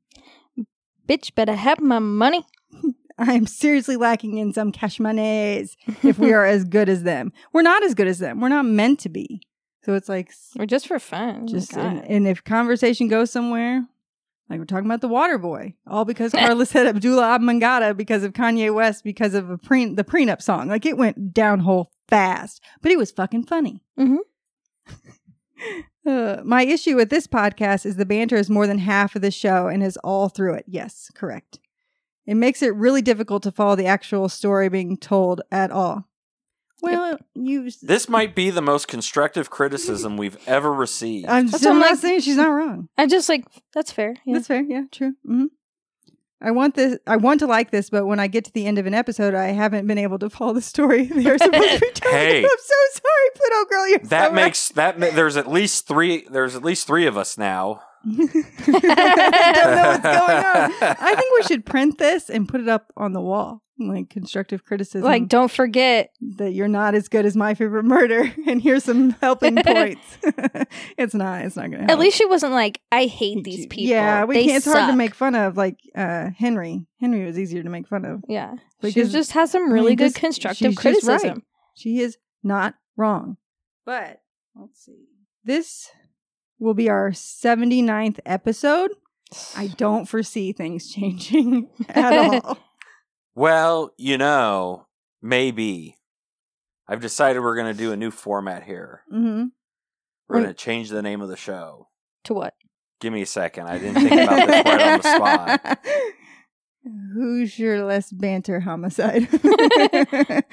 Bitch, 1.08 1.36
better 1.36 1.54
have 1.56 1.80
my 1.80 2.00
money. 2.00 2.44
I 3.20 3.34
am 3.34 3.46
seriously 3.46 3.96
lacking 3.96 4.38
in 4.38 4.54
some 4.54 4.72
cash 4.72 5.00
monies 5.00 5.78
if 6.04 6.18
we 6.18 6.34
are 6.34 6.46
as 6.46 6.64
good 6.64 6.90
as 6.90 7.04
them. 7.04 7.32
We're 7.54 7.62
not 7.62 7.84
as 7.84 7.94
good 7.94 8.08
as 8.08 8.18
them. 8.20 8.40
We're 8.42 8.50
not 8.50 8.66
meant 8.66 9.00
to 9.02 9.10
be. 9.10 9.42
So 9.84 9.94
it's 9.96 10.10
like 10.10 10.32
Or 10.60 10.66
just 10.66 10.88
for 10.88 11.00
fun. 11.00 11.48
Just 11.48 11.76
and, 11.76 12.04
and 12.06 12.28
if 12.28 12.44
conversation 12.44 13.08
goes 13.08 13.32
somewhere, 13.32 13.86
like 14.50 14.60
we're 14.60 14.66
talking 14.66 14.86
about 14.86 15.02
the 15.02 15.08
water 15.08 15.38
boy, 15.38 15.76
all 15.88 16.06
because 16.06 16.32
Carla 16.34 16.66
said 16.66 16.86
Abdullah 16.88 17.38
Abmangada 17.40 17.96
because 17.96 18.24
of 18.24 18.34
Kanye 18.34 18.74
West 18.74 19.04
because 19.04 19.34
of 19.34 19.50
a 19.50 19.58
pre- 19.58 19.94
the 19.94 20.04
prenup 20.04 20.42
song. 20.42 20.68
Like 20.68 20.86
it 20.86 20.98
went 20.98 21.34
downhole 21.34 21.88
fast, 22.08 22.62
but 22.82 22.92
it 22.92 22.98
was 22.98 23.12
fucking 23.12 23.46
funny. 23.46 23.84
Mhm. 23.98 24.18
Uh, 26.06 26.42
my 26.44 26.64
issue 26.66 26.96
with 26.96 27.10
this 27.10 27.28
podcast 27.28 27.86
is 27.86 27.98
the 27.98 28.06
banter 28.06 28.38
is 28.38 28.50
more 28.50 28.66
than 28.66 28.80
half 28.80 29.16
of 29.16 29.22
the 29.22 29.30
show 29.30 29.68
and 29.68 29.84
is 29.84 29.98
all 29.98 30.30
through 30.30 30.54
it. 30.54 30.64
Yes, 30.68 31.12
correct. 31.14 31.60
It 32.26 32.36
makes 32.36 32.64
it 32.64 32.74
really 32.74 33.02
difficult 33.02 33.44
to 33.44 33.52
follow 33.52 33.76
the 33.76 33.86
actual 33.86 34.30
story 34.30 34.70
being 34.70 34.96
told 34.98 35.42
at 35.52 35.70
all. 35.70 36.08
Well, 36.82 37.18
you. 37.36 37.70
This 37.82 38.08
might 38.10 38.36
be 38.36 38.50
the 38.50 38.62
most 38.62 38.88
constructive 38.88 39.50
criticism 39.50 40.16
we've 40.18 40.38
ever 40.48 40.72
received. 40.74 41.28
I'm 41.28 41.48
That's 41.48 41.60
still 41.64 41.74
I'm 41.74 41.80
not 41.80 41.92
like- 41.92 42.00
saying 42.00 42.22
she's 42.22 42.38
not 42.38 42.50
wrong. 42.50 42.90
I 42.98 43.06
just 43.08 43.28
like 43.30 43.46
that's 43.74 43.92
fair. 43.92 44.16
Yeah. 44.26 44.34
That's 44.36 44.48
fair. 44.48 44.62
Yeah, 44.62 44.84
true. 44.92 45.14
hmm 45.26 45.46
I 46.42 46.52
want 46.52 46.76
this. 46.76 46.98
I 47.06 47.18
want 47.18 47.42
to 47.42 47.48
like 47.48 47.70
this, 47.70 47.90
but 47.90 48.06
when 48.06 48.18
I 48.22 48.28
get 48.28 48.46
to 48.46 48.52
the 48.54 48.66
end 48.66 48.78
of 48.78 48.86
an 48.86 48.94
episode, 48.94 49.34
I 49.34 49.48
haven't 49.48 49.86
been 49.88 49.98
able 49.98 50.18
to 50.20 50.30
follow 50.30 50.54
the 50.54 50.62
story 50.62 51.04
they're 51.06 51.38
supposed 51.38 51.70
to 51.70 51.80
be 51.82 51.92
telling. 51.94 52.16
Hey. 52.18 52.38
I'm 52.38 52.50
so 52.58 52.76
sorry, 52.94 53.30
Pluto 53.36 53.66
girl. 53.70 53.88
You're 53.90 54.00
that 54.00 54.30
so 54.30 54.34
makes 54.34 54.70
that 54.70 54.98
ma- 54.98 55.10
there's 55.10 55.36
at 55.36 55.50
least 55.52 55.86
three 55.86 56.26
there's 56.32 56.56
at 56.56 56.64
least 56.64 56.88
three 56.88 57.06
of 57.08 57.18
us 57.18 57.38
now. 57.38 57.82
I 58.06 58.10
don't 58.16 59.76
know 59.76 59.90
what's 59.90 60.04
going 60.04 60.38
on. 60.46 60.98
I 61.02 61.16
think 61.16 61.34
we 61.38 61.44
should 61.48 61.66
print 61.66 61.98
this 61.98 62.30
and 62.30 62.48
put 62.48 62.62
it 62.62 62.70
up 62.70 62.94
on 62.96 63.12
the 63.14 63.20
wall, 63.22 63.62
like 63.80 64.10
constructive 64.10 64.66
criticism. 64.66 65.04
Like, 65.04 65.28
don't 65.28 65.50
forget. 65.50 66.12
that 66.38 66.52
you're 66.52 66.68
not 66.68 66.96
as 66.96 67.08
good 67.08 67.26
as 67.26 67.36
my 67.36 67.54
favorite 67.54 67.86
murder, 67.86 68.32
and 68.48 68.62
here's 68.62 68.84
some 68.84 69.12
helping 69.22 69.56
points. 69.64 70.18
it's 70.98 71.14
not. 71.14 71.46
It's 71.46 71.56
not 71.56 71.72
going 71.72 71.72
to 71.72 71.78
help. 71.80 71.92
At 71.92 72.00
least 72.00 72.18
she 72.18 72.26
wasn't 72.26 72.54
like, 72.54 72.82
I 72.92 73.06
hate 73.06 73.44
these 73.44 73.66
people. 73.68 73.90
Yeah, 73.90 74.26
we 74.26 74.36
They 74.36 74.46
can't. 74.46 74.58
It's 74.58 74.66
hard 74.66 74.90
to 74.90 74.96
make 74.96 75.16
fun 75.16 75.36
of. 75.36 75.58
Like 75.58 75.78
uh, 75.96 76.30
Henry. 76.38 76.86
Henry 77.00 77.26
was 77.26 77.40
easier 77.40 77.64
to 77.64 77.70
make 77.70 77.88
fun 77.88 78.06
of. 78.06 78.24
Yeah. 78.28 78.56
She 78.84 78.92
just 78.92 79.32
has 79.32 79.52
some 79.52 79.70
I 79.70 79.74
really 79.74 79.92
mean, 79.92 79.98
good 79.98 80.16
constructive 80.16 80.74
just 80.74 80.86
right. 80.86 80.94
criticism. 81.02 81.44
She 81.76 82.00
is 82.02 82.18
not 82.44 82.76
wrong. 82.98 83.38
But 83.86 84.22
let's 84.56 84.84
see. 84.86 85.06
This 85.44 85.90
will 86.60 86.74
be 86.74 86.90
our 86.90 87.12
79th 87.12 88.20
episode. 88.26 88.92
I 89.56 89.68
don't 89.78 90.06
foresee 90.06 90.52
things 90.52 90.92
changing 90.92 91.70
at 91.90 92.44
all. 92.46 92.58
Well, 93.40 93.94
you 93.98 94.18
know, 94.18 94.88
maybe. 95.22 95.96
I've 96.90 97.00
decided 97.00 97.40
we're 97.40 97.56
going 97.56 97.72
to 97.74 97.78
do 97.78 97.94
a 97.94 97.96
new 97.96 98.12
format 98.12 98.64
here. 98.64 99.04
hmm 99.10 99.46
We're 100.28 100.42
going 100.42 100.48
to 100.50 100.54
change 100.54 100.90
the 100.90 101.02
name 101.02 101.22
of 101.22 101.30
the 101.30 101.38
show. 101.38 101.88
To 102.26 102.34
what? 102.34 102.54
Give 103.00 103.14
me 103.14 103.22
a 103.22 103.26
second. 103.26 103.68
I 103.68 103.78
didn't 103.78 103.96
think 103.96 104.12
about 104.12 104.46
this 104.46 104.66
right 104.66 104.82
on 104.82 105.00
the 105.00 105.16
spot. 105.16 105.80
Who's 107.14 107.58
your 107.58 107.86
less 107.86 108.12
banter 108.12 108.60
homicide? 108.60 109.30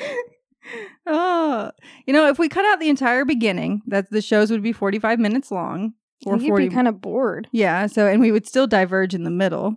oh, 1.06 1.72
you 2.06 2.12
know, 2.12 2.28
if 2.28 2.38
we 2.38 2.48
cut 2.48 2.64
out 2.66 2.78
the 2.78 2.88
entire 2.88 3.24
beginning, 3.24 3.82
that 3.88 4.12
the 4.12 4.22
shows 4.22 4.52
would 4.52 4.62
be 4.62 4.72
45 4.72 5.18
minutes 5.18 5.50
long. 5.50 5.94
I 6.24 6.30
Or 6.30 6.34
think 6.34 6.42
you'd 6.44 6.50
40 6.50 6.68
be 6.68 6.74
kind 6.76 6.86
of 6.86 7.00
bored. 7.00 7.48
Yeah, 7.50 7.88
so 7.88 8.06
and 8.06 8.20
we 8.20 8.30
would 8.30 8.46
still 8.46 8.68
diverge 8.68 9.12
in 9.12 9.24
the 9.24 9.30
middle, 9.32 9.76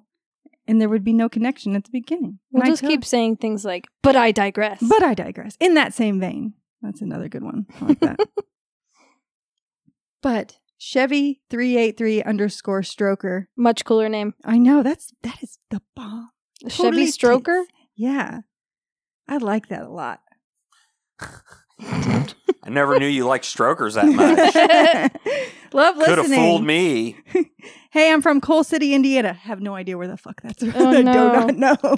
and 0.70 0.80
there 0.80 0.88
would 0.88 1.04
be 1.04 1.14
no 1.14 1.28
connection 1.28 1.76
at 1.76 1.84
the 1.84 1.90
beginning. 1.92 2.38
We'll 2.52 2.62
And 2.62 2.72
just 2.72 2.84
keep 2.84 3.04
saying 3.04 3.38
things 3.38 3.66
like, 3.66 3.88
but 4.04 4.16
I 4.16 4.32
digress. 4.32 4.84
But 4.88 5.02
I 5.02 5.16
digress. 5.16 5.58
In 5.60 5.74
that 5.74 5.96
same 5.96 6.20
vein, 6.20 6.54
that's 6.84 7.02
another 7.02 7.28
good 7.28 7.44
one. 7.44 7.66
I 7.82 7.86
like 7.86 8.00
that. 8.02 8.20
but 10.22 10.60
Chevy 10.78 11.42
three 11.50 11.76
eight 11.76 11.98
three 11.98 12.22
underscore 12.22 12.82
Stroker. 12.82 13.46
Much 13.58 13.84
cooler 13.84 14.10
name. 14.10 14.36
I 14.46 14.60
know 14.60 14.84
that's 14.84 15.12
that 15.24 15.42
is 15.42 15.58
the 15.72 15.82
bomb. 15.96 16.30
Totally 16.70 17.08
Chevy 17.08 17.12
Stroker. 17.12 17.62
fits. 17.64 17.72
Yeah, 17.96 18.42
I 19.28 19.38
like 19.38 19.70
that 19.70 19.82
a 19.82 19.90
lot. 19.90 20.20
I 22.70 22.72
never 22.72 23.00
knew 23.00 23.08
you 23.08 23.26
liked 23.26 23.46
strokers 23.46 23.96
that 23.96 24.06
much. 25.26 25.74
Love 25.74 25.96
Could 25.96 26.20
have 26.20 26.28
fooled 26.28 26.64
me. 26.64 27.18
Hey, 27.92 28.12
I'm 28.14 28.22
from 28.22 28.40
Coal 28.40 28.64
City, 28.64 28.94
Indiana. 28.94 29.34
Have 29.34 29.62
no 29.62 29.74
idea 29.74 29.98
where 29.98 30.08
the 30.08 30.16
fuck 30.16 30.44
that's. 30.44 30.62
Oh, 30.62 30.68
no. 31.02 31.02
do 31.02 31.04
not 31.04 31.56
know. 31.56 31.96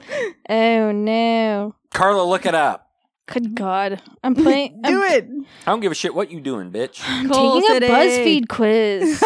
Oh 0.50 0.92
no. 0.94 1.76
Carla, 1.94 2.24
look 2.24 2.46
it 2.46 2.56
up. 2.56 2.88
Good 3.28 3.56
God. 3.56 4.02
I'm 4.24 4.34
playing. 4.34 4.80
do 4.84 5.04
I'm, 5.04 5.12
it. 5.12 5.28
I 5.68 5.72
don't 5.72 5.82
give 5.82 5.92
a 5.92 5.96
shit 5.96 6.16
what 6.16 6.32
you 6.32 6.40
doing, 6.40 6.72
bitch. 6.72 7.04
I'm 7.06 7.30
Coal 7.30 7.60
taking 7.60 7.74
City. 7.74 7.86
a 7.88 7.90
BuzzFeed 7.90 8.48
quiz. 8.48 9.22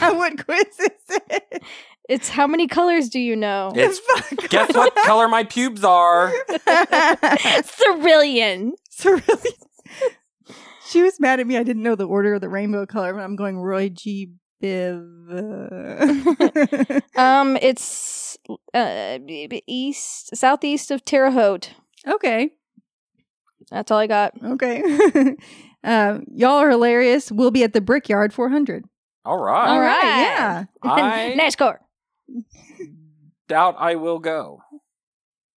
what 0.00 0.44
quiz 0.44 0.64
is 0.80 1.20
it? 1.30 1.62
it's 2.08 2.28
how 2.28 2.48
many 2.48 2.66
colors 2.66 3.08
do 3.08 3.20
you 3.20 3.36
know? 3.36 3.70
It's 3.76 4.00
Fuck. 4.00 4.48
guess 4.48 4.74
what 4.74 4.92
color 4.96 5.28
my 5.28 5.44
pubes 5.44 5.84
are. 5.84 6.32
Cerulean. 7.78 8.72
Cerulean. 8.90 9.54
She 10.90 11.02
was 11.02 11.18
mad 11.20 11.40
at 11.40 11.46
me. 11.46 11.56
I 11.56 11.62
didn't 11.62 11.82
know 11.82 11.94
the 11.94 12.06
order 12.06 12.34
of 12.34 12.40
the 12.40 12.48
rainbow 12.48 12.84
color, 12.86 13.14
but 13.14 13.20
I'm 13.20 13.36
going 13.36 13.58
Roy 13.58 13.88
G. 13.88 14.32
Biv. 14.62 15.00
Um, 17.16 17.56
it's 17.62 18.36
uh 18.74 19.18
east, 19.66 20.36
southeast 20.36 20.90
of 20.90 21.04
Terre 21.04 21.30
Haute. 21.30 21.74
okay. 22.06 22.50
That's 23.70 23.90
all 23.90 23.98
I 23.98 24.06
got. 24.06 24.32
Okay. 24.42 24.82
um, 25.84 26.24
y'all 26.34 26.58
are 26.58 26.70
hilarious. 26.70 27.30
We'll 27.30 27.50
be 27.52 27.62
at 27.62 27.72
the 27.72 27.80
Brickyard 27.80 28.32
400. 28.34 28.84
All 29.24 29.38
right. 29.38 29.68
All 29.68 29.78
right. 29.80 30.02
right. 30.02 30.20
Yeah. 30.22 30.64
I 30.82 31.36
NASCAR. 31.40 31.76
doubt 33.48 33.76
I 33.78 33.94
will 33.96 34.18
go. 34.18 34.60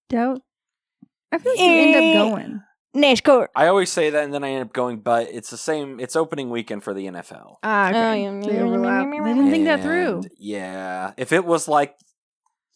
Doubt. 0.09 0.41
I 1.31 1.37
feel 1.37 1.51
like 1.53 1.59
you 1.59 1.71
end 1.71 1.95
Eh. 1.95 2.19
up 2.19 2.31
going. 2.33 2.61
NASCAR. 2.95 3.47
I 3.55 3.67
always 3.67 3.91
say 3.91 4.09
that 4.09 4.23
and 4.23 4.33
then 4.33 4.43
I 4.43 4.49
end 4.49 4.63
up 4.63 4.73
going, 4.73 4.99
but 4.99 5.29
it's 5.31 5.49
the 5.49 5.57
same. 5.57 5.99
It's 5.99 6.15
opening 6.15 6.49
weekend 6.49 6.83
for 6.83 6.93
the 6.93 7.05
NFL. 7.05 7.55
Ah, 7.63 7.89
okay. 7.89 8.27
Oh, 8.27 8.39
yeah. 8.39 8.47
They 8.47 8.59
overlap. 8.59 9.09
They 9.09 9.17
didn't 9.17 9.51
think 9.51 9.65
that 9.65 9.81
through. 9.81 10.23
Yeah. 10.37 11.13
If 11.17 11.31
it 11.31 11.45
was 11.45 11.67
like 11.67 11.95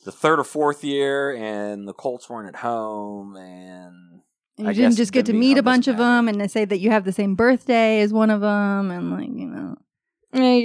the 0.06 0.12
third 0.12 0.40
or 0.40 0.44
fourth 0.44 0.84
year 0.84 1.36
and 1.36 1.88
the 1.88 1.94
Colts 1.94 2.30
weren't 2.30 2.48
at 2.48 2.56
home 2.62 3.36
and 3.36 4.22
And 4.58 4.68
I 4.68 4.72
you 4.72 4.84
didn't 4.84 4.96
just 4.96 5.12
get 5.12 5.26
to 5.26 5.34
meet 5.34 5.58
a 5.58 5.64
bunch 5.64 5.88
of 5.88 5.98
them 5.98 6.30
and 6.30 6.40
they 6.40 6.48
say 6.48 6.64
that 6.64 6.80
you 6.80 6.92
have 6.92 7.04
the 7.04 7.12
same 7.12 7.36
birthday 7.36 8.00
as 8.02 8.14
one 8.14 8.30
of 8.30 8.40
them 8.42 8.92
and 8.92 9.12
like, 9.12 9.28
you 9.28 9.48
know. 9.48 9.76
Okay, 10.34 10.64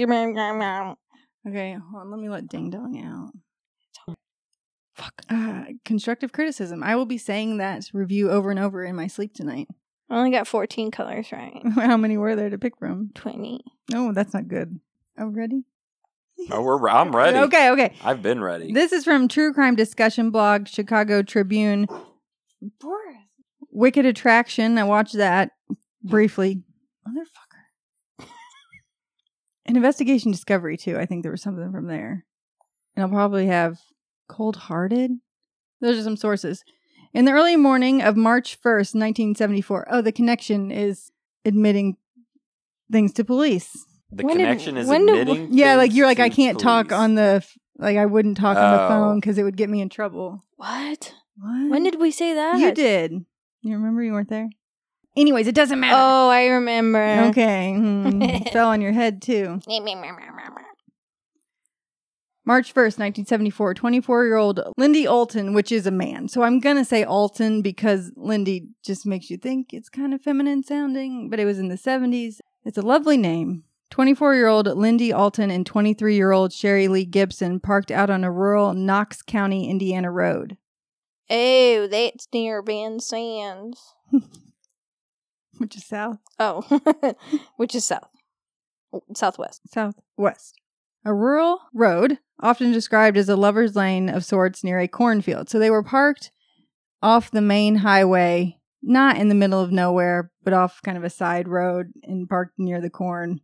hold 1.73 2.01
on, 2.01 2.11
let 2.11 2.19
me 2.19 2.29
let 2.29 2.47
Ding 2.47 2.69
Dong 2.69 3.03
out. 3.03 3.31
Fuck. 5.01 5.23
Uh, 5.29 5.63
constructive 5.83 6.31
criticism. 6.31 6.83
I 6.83 6.95
will 6.95 7.07
be 7.07 7.17
saying 7.17 7.57
that 7.57 7.89
review 7.91 8.29
over 8.29 8.51
and 8.51 8.59
over 8.59 8.83
in 8.83 8.95
my 8.95 9.07
sleep 9.07 9.33
tonight. 9.33 9.67
I 10.11 10.17
only 10.17 10.29
got 10.29 10.47
14 10.47 10.91
colors 10.91 11.31
right. 11.31 11.59
How 11.75 11.97
many 11.97 12.17
were 12.17 12.35
there 12.35 12.51
to 12.51 12.57
pick 12.59 12.77
from? 12.77 13.09
20. 13.15 13.61
No, 13.89 14.13
that's 14.13 14.33
not 14.33 14.47
good. 14.47 14.79
Oh, 15.17 15.27
ready? 15.27 15.63
oh, 16.51 16.61
we're 16.61 16.87
I'm 16.87 17.15
ready. 17.15 17.37
Okay, 17.39 17.71
okay. 17.71 17.95
I've 18.03 18.21
been 18.21 18.43
ready. 18.43 18.73
This 18.73 18.91
is 18.91 19.03
from 19.03 19.27
True 19.27 19.53
Crime 19.53 19.75
Discussion 19.75 20.29
Blog, 20.29 20.67
Chicago 20.67 21.23
Tribune. 21.23 21.87
Boris. 22.79 23.15
Wicked 23.71 24.05
Attraction. 24.05 24.77
I 24.77 24.83
watched 24.83 25.17
that 25.17 25.51
briefly. 26.03 26.61
Motherfucker. 27.07 28.27
An 29.65 29.75
investigation 29.77 30.31
discovery, 30.31 30.77
too. 30.77 30.97
I 30.99 31.07
think 31.07 31.23
there 31.23 31.31
was 31.31 31.41
something 31.41 31.71
from 31.71 31.87
there. 31.87 32.25
And 32.95 33.03
I'll 33.03 33.09
probably 33.09 33.47
have 33.47 33.79
Cold 34.31 34.55
Hearted. 34.55 35.11
Those 35.81 35.99
are 35.99 36.03
some 36.03 36.17
sources. 36.17 36.63
In 37.13 37.25
the 37.25 37.31
early 37.33 37.57
morning 37.57 38.01
of 38.01 38.15
March 38.15 38.57
1st, 38.61 38.95
1974. 38.95 39.87
Oh, 39.91 40.01
the 40.01 40.11
connection 40.13 40.71
is 40.71 41.11
admitting 41.43 41.97
things 42.91 43.11
to 43.13 43.23
police. 43.25 43.69
the 44.11 44.23
when 44.25 44.37
did- 44.37 44.43
connection 44.43 44.77
is 44.77 44.87
when 44.87 45.05
did- 45.05 45.27
admitting. 45.27 45.49
Yeah, 45.53 45.75
like 45.75 45.93
you're 45.93 46.05
like, 46.07 46.19
I 46.19 46.29
can't 46.29 46.59
talk 46.59 46.91
on 46.91 47.15
the, 47.15 47.45
like, 47.77 47.97
I 47.97 48.05
wouldn't 48.05 48.37
talk 48.37 48.57
on 48.57 48.71
the 48.77 48.83
Oh. 48.83 48.87
phone 48.87 49.19
because 49.19 49.37
it 49.37 49.43
would 49.43 49.57
get 49.57 49.69
me 49.69 49.81
in 49.81 49.89
trouble. 49.89 50.43
What? 50.57 51.13
What? 51.37 51.69
When 51.71 51.83
did 51.83 51.99
we 51.99 52.11
say 52.11 52.33
that? 52.33 52.59
You 52.59 52.71
did. 52.73 53.11
You 53.61 53.73
remember 53.77 54.03
you 54.03 54.11
weren't 54.13 54.29
there? 54.29 54.49
Anyways, 55.17 55.47
it 55.47 55.55
doesn't 55.55 55.79
matter. 55.79 55.95
Oh, 55.97 56.29
I 56.29 56.45
remember. 56.45 57.25
Okay. 57.29 57.73
hmm. 57.75 58.21
Fell 58.53 58.69
on 58.69 58.79
your 58.81 58.93
head 58.93 59.21
too. 59.21 59.59
March 62.43 62.73
1st, 62.73 62.97
1974, 62.97 63.73
24 63.75 64.25
year 64.25 64.35
old 64.35 64.59
Lindy 64.77 65.05
Alton, 65.05 65.53
which 65.53 65.71
is 65.71 65.85
a 65.85 65.91
man. 65.91 66.27
So 66.27 66.41
I'm 66.43 66.59
going 66.59 66.77
to 66.77 66.85
say 66.85 67.03
Alton 67.03 67.61
because 67.61 68.11
Lindy 68.15 68.69
just 68.83 69.05
makes 69.05 69.29
you 69.29 69.37
think 69.37 69.73
it's 69.73 69.89
kind 69.89 70.13
of 70.13 70.21
feminine 70.21 70.63
sounding, 70.63 71.29
but 71.29 71.39
it 71.39 71.45
was 71.45 71.59
in 71.59 71.67
the 71.67 71.75
70s. 71.77 72.39
It's 72.65 72.77
a 72.77 72.81
lovely 72.81 73.17
name. 73.17 73.63
24 73.91 74.35
year 74.35 74.47
old 74.47 74.67
Lindy 74.67 75.11
Alton 75.11 75.51
and 75.51 75.65
23 75.65 76.15
year 76.15 76.31
old 76.31 76.53
Sherry 76.53 76.87
Lee 76.87 77.05
Gibson 77.05 77.59
parked 77.59 77.91
out 77.91 78.09
on 78.09 78.23
a 78.23 78.31
rural 78.31 78.73
Knox 78.73 79.21
County, 79.21 79.69
Indiana 79.69 80.09
road. 80.09 80.57
Oh, 81.29 81.87
that's 81.87 82.27
near 82.33 82.61
Vincennes. 82.63 83.79
Which 85.57 85.75
is 85.75 85.85
south, 85.85 86.17
Oh, 86.39 86.63
which 87.57 87.75
is 87.75 87.85
south. 87.85 88.09
Southwest. 89.15 89.61
southwest. 89.71 90.60
A 91.03 91.13
rural 91.13 91.59
road, 91.73 92.19
often 92.39 92.71
described 92.71 93.17
as 93.17 93.29
a 93.29 93.35
lover's 93.35 93.75
lane 93.75 94.09
of 94.09 94.25
sorts 94.25 94.63
near 94.63 94.79
a 94.79 94.87
cornfield. 94.87 95.49
So 95.49 95.59
they 95.59 95.69
were 95.69 95.83
parked 95.83 96.31
off 97.01 97.31
the 97.31 97.41
main 97.41 97.77
highway, 97.77 98.59
not 98.83 99.17
in 99.17 99.27
the 99.27 99.35
middle 99.35 99.59
of 99.59 99.71
nowhere, 99.71 100.31
but 100.43 100.53
off 100.53 100.81
kind 100.83 100.97
of 100.97 101.03
a 101.03 101.09
side 101.09 101.47
road 101.47 101.91
and 102.03 102.29
parked 102.29 102.59
near 102.59 102.81
the 102.81 102.89
corn 102.89 103.41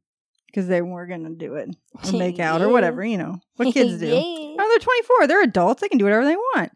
because 0.47 0.67
they 0.67 0.81
were 0.81 1.07
going 1.07 1.23
to 1.23 1.35
do 1.35 1.55
it 1.55 1.69
or 2.03 2.11
make 2.17 2.39
out 2.39 2.61
or 2.61 2.69
whatever, 2.69 3.03
you 3.03 3.17
know, 3.17 3.39
what 3.55 3.73
kids 3.73 3.99
do. 3.99 4.11
Oh, 4.13 4.55
they're 4.57 4.79
24. 4.79 5.27
They're 5.27 5.43
adults. 5.43 5.81
They 5.81 5.89
can 5.89 5.97
do 5.97 6.05
whatever 6.05 6.25
they 6.25 6.35
want. 6.35 6.71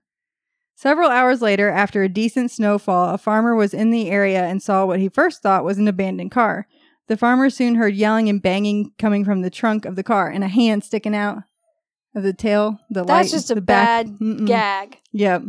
Several 0.75 1.09
hours 1.09 1.43
later, 1.43 1.69
after 1.69 2.01
a 2.01 2.09
decent 2.09 2.49
snowfall, 2.49 3.13
a 3.13 3.17
farmer 3.19 3.55
was 3.55 3.71
in 3.71 3.91
the 3.91 4.09
area 4.09 4.45
and 4.45 4.63
saw 4.63 4.83
what 4.83 4.99
he 4.99 5.09
first 5.09 5.43
thought 5.43 5.63
was 5.63 5.77
an 5.77 5.87
abandoned 5.87 6.31
car. 6.31 6.65
The 7.11 7.17
farmer 7.17 7.49
soon 7.49 7.75
heard 7.75 7.93
yelling 7.93 8.29
and 8.29 8.41
banging 8.41 8.93
coming 8.97 9.25
from 9.25 9.41
the 9.41 9.49
trunk 9.49 9.83
of 9.83 9.97
the 9.97 10.01
car 10.01 10.29
and 10.29 10.45
a 10.45 10.47
hand 10.47 10.85
sticking 10.85 11.13
out 11.13 11.39
of 12.15 12.23
the 12.23 12.31
tail, 12.31 12.79
the 12.89 13.03
That's 13.03 13.09
light, 13.09 13.29
just 13.31 13.51
a 13.51 13.59
back. 13.59 14.05
bad 14.05 14.07
Mm-mm. 14.17 14.47
Gag. 14.47 14.97
Yep. 15.11 15.43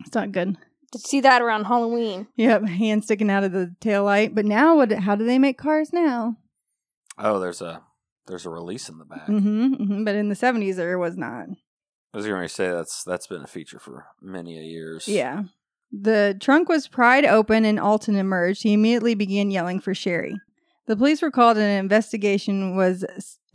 It's 0.00 0.14
not 0.16 0.32
good. 0.32 0.56
To 0.90 0.98
see 0.98 1.20
that 1.20 1.40
around 1.40 1.66
Halloween. 1.66 2.26
Yep, 2.34 2.64
hand 2.68 3.04
sticking 3.04 3.30
out 3.30 3.44
of 3.44 3.52
the 3.52 3.76
tail 3.78 4.02
light. 4.02 4.34
But 4.34 4.44
now 4.44 4.74
what 4.74 4.90
how 4.90 5.14
do 5.14 5.24
they 5.24 5.38
make 5.38 5.56
cars 5.56 5.92
now? 5.92 6.36
Oh, 7.16 7.38
there's 7.38 7.62
a 7.62 7.82
there's 8.26 8.44
a 8.44 8.50
release 8.50 8.88
in 8.88 8.98
the 8.98 9.04
back. 9.04 9.26
hmm 9.26 9.74
hmm 9.74 10.02
But 10.02 10.16
in 10.16 10.30
the 10.30 10.34
70s 10.34 10.74
there 10.74 10.98
was 10.98 11.16
not. 11.16 11.46
I 12.12 12.16
was 12.16 12.26
going 12.26 12.42
to 12.42 12.48
say 12.48 12.70
that's 12.70 13.04
that's 13.04 13.28
been 13.28 13.42
a 13.44 13.46
feature 13.46 13.78
for 13.78 14.06
many 14.20 14.58
a 14.58 14.62
years. 14.62 15.06
Yeah. 15.06 15.44
The 15.92 16.36
trunk 16.40 16.68
was 16.68 16.88
pried 16.88 17.24
open 17.24 17.64
and 17.64 17.78
Alton 17.78 18.16
emerged. 18.16 18.64
He 18.64 18.72
immediately 18.72 19.14
began 19.14 19.52
yelling 19.52 19.78
for 19.78 19.94
Sherry. 19.94 20.34
The 20.86 20.96
police 20.96 21.22
were 21.22 21.30
called 21.30 21.56
and 21.56 21.66
an 21.66 21.78
investigation 21.78 22.76
was 22.76 23.04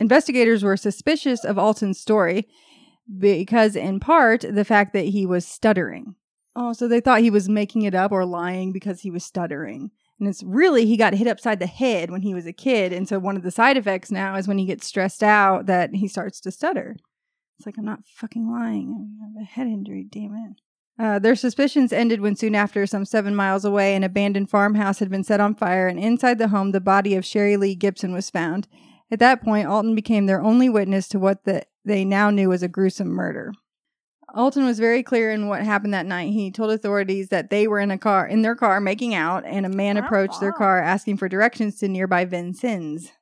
investigators 0.00 0.62
were 0.62 0.76
suspicious 0.76 1.44
of 1.44 1.58
Alton's 1.58 2.00
story 2.00 2.48
because 3.18 3.76
in 3.76 4.00
part 4.00 4.44
the 4.48 4.64
fact 4.64 4.92
that 4.94 5.06
he 5.06 5.26
was 5.26 5.46
stuttering. 5.46 6.14
Oh, 6.56 6.72
so 6.72 6.88
they 6.88 7.00
thought 7.00 7.20
he 7.20 7.30
was 7.30 7.48
making 7.48 7.82
it 7.82 7.94
up 7.94 8.12
or 8.12 8.24
lying 8.24 8.72
because 8.72 9.00
he 9.00 9.10
was 9.10 9.24
stuttering. 9.24 9.90
And 10.18 10.28
it's 10.28 10.42
really 10.42 10.86
he 10.86 10.96
got 10.96 11.14
hit 11.14 11.28
upside 11.28 11.60
the 11.60 11.66
head 11.66 12.10
when 12.10 12.22
he 12.22 12.34
was 12.34 12.46
a 12.46 12.52
kid 12.52 12.92
and 12.92 13.08
so 13.08 13.18
one 13.18 13.36
of 13.36 13.42
the 13.42 13.50
side 13.50 13.76
effects 13.76 14.10
now 14.10 14.36
is 14.36 14.48
when 14.48 14.58
he 14.58 14.66
gets 14.66 14.86
stressed 14.86 15.22
out 15.22 15.66
that 15.66 15.94
he 15.94 16.08
starts 16.08 16.40
to 16.40 16.50
stutter. 16.50 16.96
It's 17.58 17.66
like 17.66 17.76
I'm 17.76 17.84
not 17.84 18.06
fucking 18.06 18.50
lying. 18.50 19.18
I 19.20 19.40
have 19.40 19.42
a 19.42 19.50
head 19.50 19.66
injury, 19.66 20.06
damn 20.10 20.34
it. 20.34 20.60
Uh, 20.98 21.18
their 21.18 21.36
suspicions 21.36 21.92
ended 21.92 22.20
when 22.20 22.34
soon 22.34 22.56
after, 22.56 22.84
some 22.84 23.04
seven 23.04 23.34
miles 23.34 23.64
away, 23.64 23.94
an 23.94 24.02
abandoned 24.02 24.50
farmhouse 24.50 24.98
had 24.98 25.08
been 25.08 25.22
set 25.22 25.40
on 25.40 25.54
fire, 25.54 25.86
and 25.86 25.98
inside 25.98 26.38
the 26.38 26.48
home, 26.48 26.72
the 26.72 26.80
body 26.80 27.14
of 27.14 27.24
Sherry 27.24 27.56
Lee 27.56 27.76
Gibson 27.76 28.12
was 28.12 28.30
found. 28.30 28.66
At 29.10 29.20
that 29.20 29.42
point, 29.42 29.68
Alton 29.68 29.94
became 29.94 30.26
their 30.26 30.42
only 30.42 30.68
witness 30.68 31.06
to 31.08 31.18
what 31.20 31.44
the, 31.44 31.64
they 31.84 32.04
now 32.04 32.30
knew 32.30 32.48
was 32.48 32.64
a 32.64 32.68
gruesome 32.68 33.08
murder. 33.08 33.52
Alton 34.34 34.66
was 34.66 34.78
very 34.78 35.02
clear 35.02 35.30
in 35.30 35.48
what 35.48 35.62
happened 35.62 35.94
that 35.94 36.04
night. 36.04 36.32
He 36.32 36.50
told 36.50 36.70
authorities 36.70 37.28
that 37.28 37.48
they 37.48 37.66
were 37.66 37.80
in 37.80 37.90
a 37.90 37.96
car, 37.96 38.26
in 38.26 38.42
their 38.42 38.56
car, 38.56 38.80
making 38.80 39.14
out, 39.14 39.44
and 39.46 39.64
a 39.64 39.70
man 39.70 39.96
approached 39.96 40.40
their 40.40 40.52
car 40.52 40.82
asking 40.82 41.16
for 41.16 41.28
directions 41.28 41.78
to 41.78 41.88
nearby 41.88 42.24
Vincennes. 42.24 43.12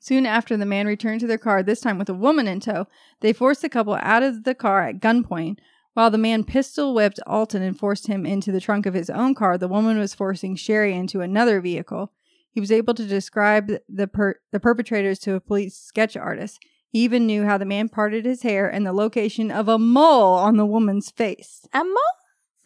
Soon 0.00 0.24
after, 0.24 0.56
the 0.56 0.66
man 0.66 0.86
returned 0.86 1.20
to 1.20 1.26
their 1.26 1.38
car, 1.38 1.62
this 1.62 1.80
time 1.80 1.98
with 1.98 2.08
a 2.08 2.14
woman 2.14 2.46
in 2.46 2.60
tow. 2.60 2.86
They 3.20 3.32
forced 3.32 3.62
the 3.62 3.68
couple 3.68 3.94
out 3.94 4.22
of 4.22 4.44
the 4.44 4.54
car 4.54 4.82
at 4.82 5.00
gunpoint. 5.00 5.56
While 5.94 6.10
the 6.10 6.18
man 6.18 6.44
pistol 6.44 6.94
whipped 6.94 7.20
Alton 7.26 7.62
and 7.62 7.78
forced 7.78 8.06
him 8.06 8.24
into 8.24 8.50
the 8.50 8.60
trunk 8.60 8.86
of 8.86 8.94
his 8.94 9.10
own 9.10 9.34
car, 9.34 9.58
the 9.58 9.68
woman 9.68 9.98
was 9.98 10.14
forcing 10.14 10.56
Sherry 10.56 10.94
into 10.94 11.20
another 11.20 11.60
vehicle. 11.60 12.12
He 12.50 12.60
was 12.60 12.72
able 12.72 12.94
to 12.94 13.06
describe 13.06 13.70
the 13.88 14.06
per- 14.06 14.40
the 14.52 14.60
perpetrators 14.60 15.18
to 15.20 15.34
a 15.34 15.40
police 15.40 15.76
sketch 15.76 16.16
artist. 16.16 16.58
He 16.88 17.00
even 17.00 17.26
knew 17.26 17.44
how 17.44 17.58
the 17.58 17.64
man 17.64 17.88
parted 17.88 18.24
his 18.24 18.42
hair 18.42 18.68
and 18.68 18.86
the 18.86 18.92
location 18.92 19.50
of 19.50 19.68
a 19.68 19.78
mole 19.78 20.34
on 20.34 20.56
the 20.56 20.66
woman's 20.66 21.10
face. 21.10 21.66
Emma? 21.72 22.00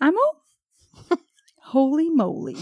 I'm 0.01 0.17
all 0.17 0.43
holy 1.67 2.09
moly. 2.09 2.57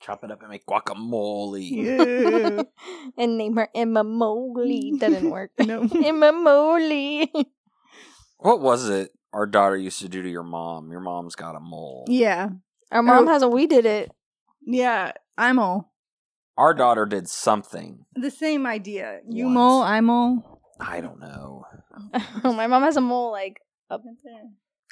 Chop 0.00 0.22
it 0.22 0.30
up 0.30 0.40
and 0.42 0.50
make 0.50 0.66
guacamole. 0.66 1.68
Yeah. 1.70 2.62
and 3.18 3.38
name 3.38 3.56
her 3.56 3.68
Emma 3.74 4.04
Moley. 4.04 4.92
That 5.00 5.10
didn't 5.10 5.30
work. 5.30 5.50
no. 5.58 5.88
Emma 6.04 6.30
Moley. 6.30 7.32
What 8.36 8.60
was 8.60 8.88
it 8.90 9.10
our 9.34 9.46
daughter 9.46 9.76
used 9.76 10.00
to 10.00 10.08
do 10.08 10.22
to 10.22 10.28
your 10.30 10.42
mom? 10.44 10.90
Your 10.90 11.00
mom's 11.00 11.34
got 11.34 11.56
a 11.56 11.60
mole. 11.60 12.04
Yeah. 12.08 12.48
Our 12.92 13.02
mom 13.02 13.26
Oh. 13.28 13.32
has 13.32 13.42
a 13.42 13.48
We 13.48 13.66
did 13.66 13.84
it. 13.84 14.10
Yeah. 14.64 15.12
I'm 15.36 15.58
all. 15.58 15.92
Our 16.56 16.72
daughter 16.72 17.04
did 17.04 17.28
something. 17.28 18.06
The 18.14 18.30
same 18.30 18.64
idea. 18.64 19.20
You 19.28 19.46
Once. 19.46 19.54
mole, 19.54 19.82
I'm 19.82 20.08
all. 20.08 20.60
I 20.80 21.00
don't 21.00 21.18
know. 21.20 21.66
My 22.44 22.68
mom 22.68 22.82
has 22.84 22.96
a 22.96 23.00
mole 23.00 23.32
like 23.32 23.60
up. 23.90 24.02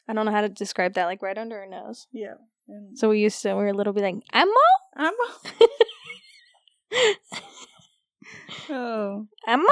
I 0.08 0.12
don't 0.12 0.26
know 0.26 0.32
how 0.32 0.40
to 0.40 0.48
describe 0.48 0.94
that. 0.94 1.06
Like 1.06 1.22
right 1.22 1.38
under 1.38 1.60
her 1.60 1.66
nose. 1.66 2.08
Yeah. 2.12 2.34
So 2.94 3.08
we 3.10 3.20
used 3.20 3.40
to. 3.42 3.50
We 3.54 3.62
were 3.62 3.68
a 3.68 3.72
little. 3.74 3.92
Be 3.92 4.00
like 4.00 4.16
I'm 4.32 4.48
mole? 4.48 4.56
I'm 4.96 5.14
all. 5.20 5.68
oh. 8.70 9.26
I'm 9.46 9.60
mole? 9.60 9.68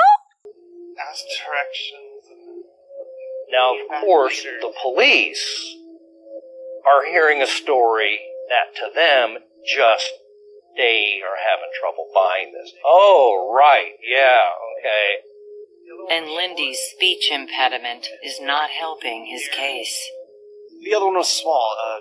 Ask 1.10 1.24
directions. 1.44 2.09
Now, 3.52 3.74
of 3.74 4.02
course, 4.02 4.42
the 4.42 4.72
police 4.82 5.76
are 6.86 7.04
hearing 7.04 7.42
a 7.42 7.46
story 7.46 8.18
that 8.48 8.74
to 8.76 8.94
them 8.94 9.38
just 9.66 10.10
they 10.76 11.20
are 11.22 11.36
having 11.50 11.70
trouble 11.78 12.08
buying 12.14 12.52
this. 12.52 12.72
Oh, 12.84 13.52
right, 13.54 13.92
yeah, 14.02 14.54
okay. 14.78 15.30
And 16.10 16.32
Lindy's 16.32 16.78
speech 16.94 17.30
impediment 17.30 18.08
is 18.24 18.40
not 18.40 18.70
helping 18.70 19.26
his 19.26 19.48
case. 19.48 20.10
The 20.84 20.94
other 20.94 21.06
one 21.06 21.16
was 21.16 21.28
small, 21.28 21.76
uh, 21.76 21.98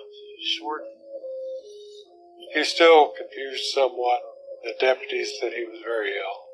short. 0.60 0.84
He 2.54 2.64
still 2.64 3.12
confused 3.18 3.66
somewhat. 3.74 4.22
The 4.64 4.74
deputies 4.80 5.34
said 5.40 5.54
he 5.54 5.66
was 5.66 5.80
very 5.84 6.12
ill. 6.12 6.50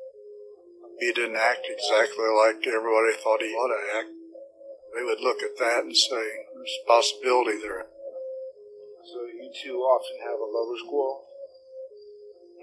He 0.98 1.12
didn't 1.12 1.36
act 1.36 1.66
exactly 1.68 2.26
like 2.26 2.66
everybody 2.66 3.12
thought 3.22 3.42
he 3.42 3.52
ought 3.52 3.68
to 3.68 3.98
act. 3.98 4.15
They 4.96 5.04
would 5.04 5.20
look 5.20 5.42
at 5.42 5.58
that 5.58 5.84
and 5.84 5.94
say, 5.94 6.24
there's 6.54 6.78
a 6.82 6.88
possibility 6.88 7.58
there. 7.60 7.84
So 9.04 9.20
you 9.26 9.50
two 9.62 9.76
often 9.76 10.16
have 10.24 10.40
a 10.40 10.48
lover's 10.48 10.82
quarrel? 10.88 11.22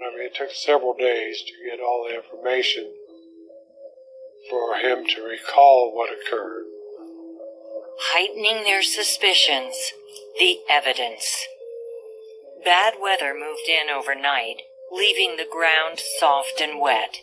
I 0.04 0.10
mean, 0.10 0.26
it 0.26 0.34
took 0.34 0.50
several 0.50 0.94
days 0.94 1.42
to 1.46 1.70
get 1.70 1.80
all 1.80 2.08
the 2.08 2.16
information 2.16 2.92
for 4.50 4.76
him 4.76 5.06
to 5.06 5.22
recall 5.22 5.94
what 5.94 6.10
occurred. 6.10 6.64
Heightening 8.00 8.64
their 8.64 8.82
suspicions, 8.82 9.92
the 10.40 10.58
evidence. 10.68 11.46
Bad 12.64 12.94
weather 13.00 13.32
moved 13.32 13.68
in 13.68 13.94
overnight, 13.94 14.62
leaving 14.90 15.36
the 15.36 15.46
ground 15.50 16.00
soft 16.18 16.60
and 16.60 16.80
wet, 16.80 17.18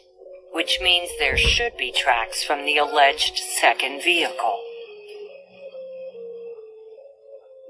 which 0.53 0.79
means 0.81 1.09
there 1.19 1.37
should 1.37 1.75
be 1.77 1.91
tracks 1.91 2.43
from 2.43 2.65
the 2.65 2.77
alleged 2.77 3.37
second 3.37 4.01
vehicle. 4.01 4.61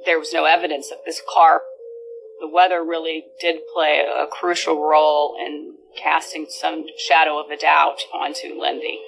There 0.05 0.19
was 0.19 0.33
no 0.33 0.45
evidence 0.45 0.91
of 0.91 0.99
this 1.05 1.21
car. 1.33 1.61
The 2.39 2.47
weather 2.47 2.83
really 2.83 3.25
did 3.39 3.61
play 3.73 3.99
a 3.99 4.25
crucial 4.27 4.81
role 4.81 5.35
in 5.39 5.75
casting 5.95 6.47
some 6.49 6.85
shadow 6.97 7.39
of 7.39 7.51
a 7.51 7.57
doubt 7.57 8.01
onto 8.13 8.59
Lindy. 8.59 8.99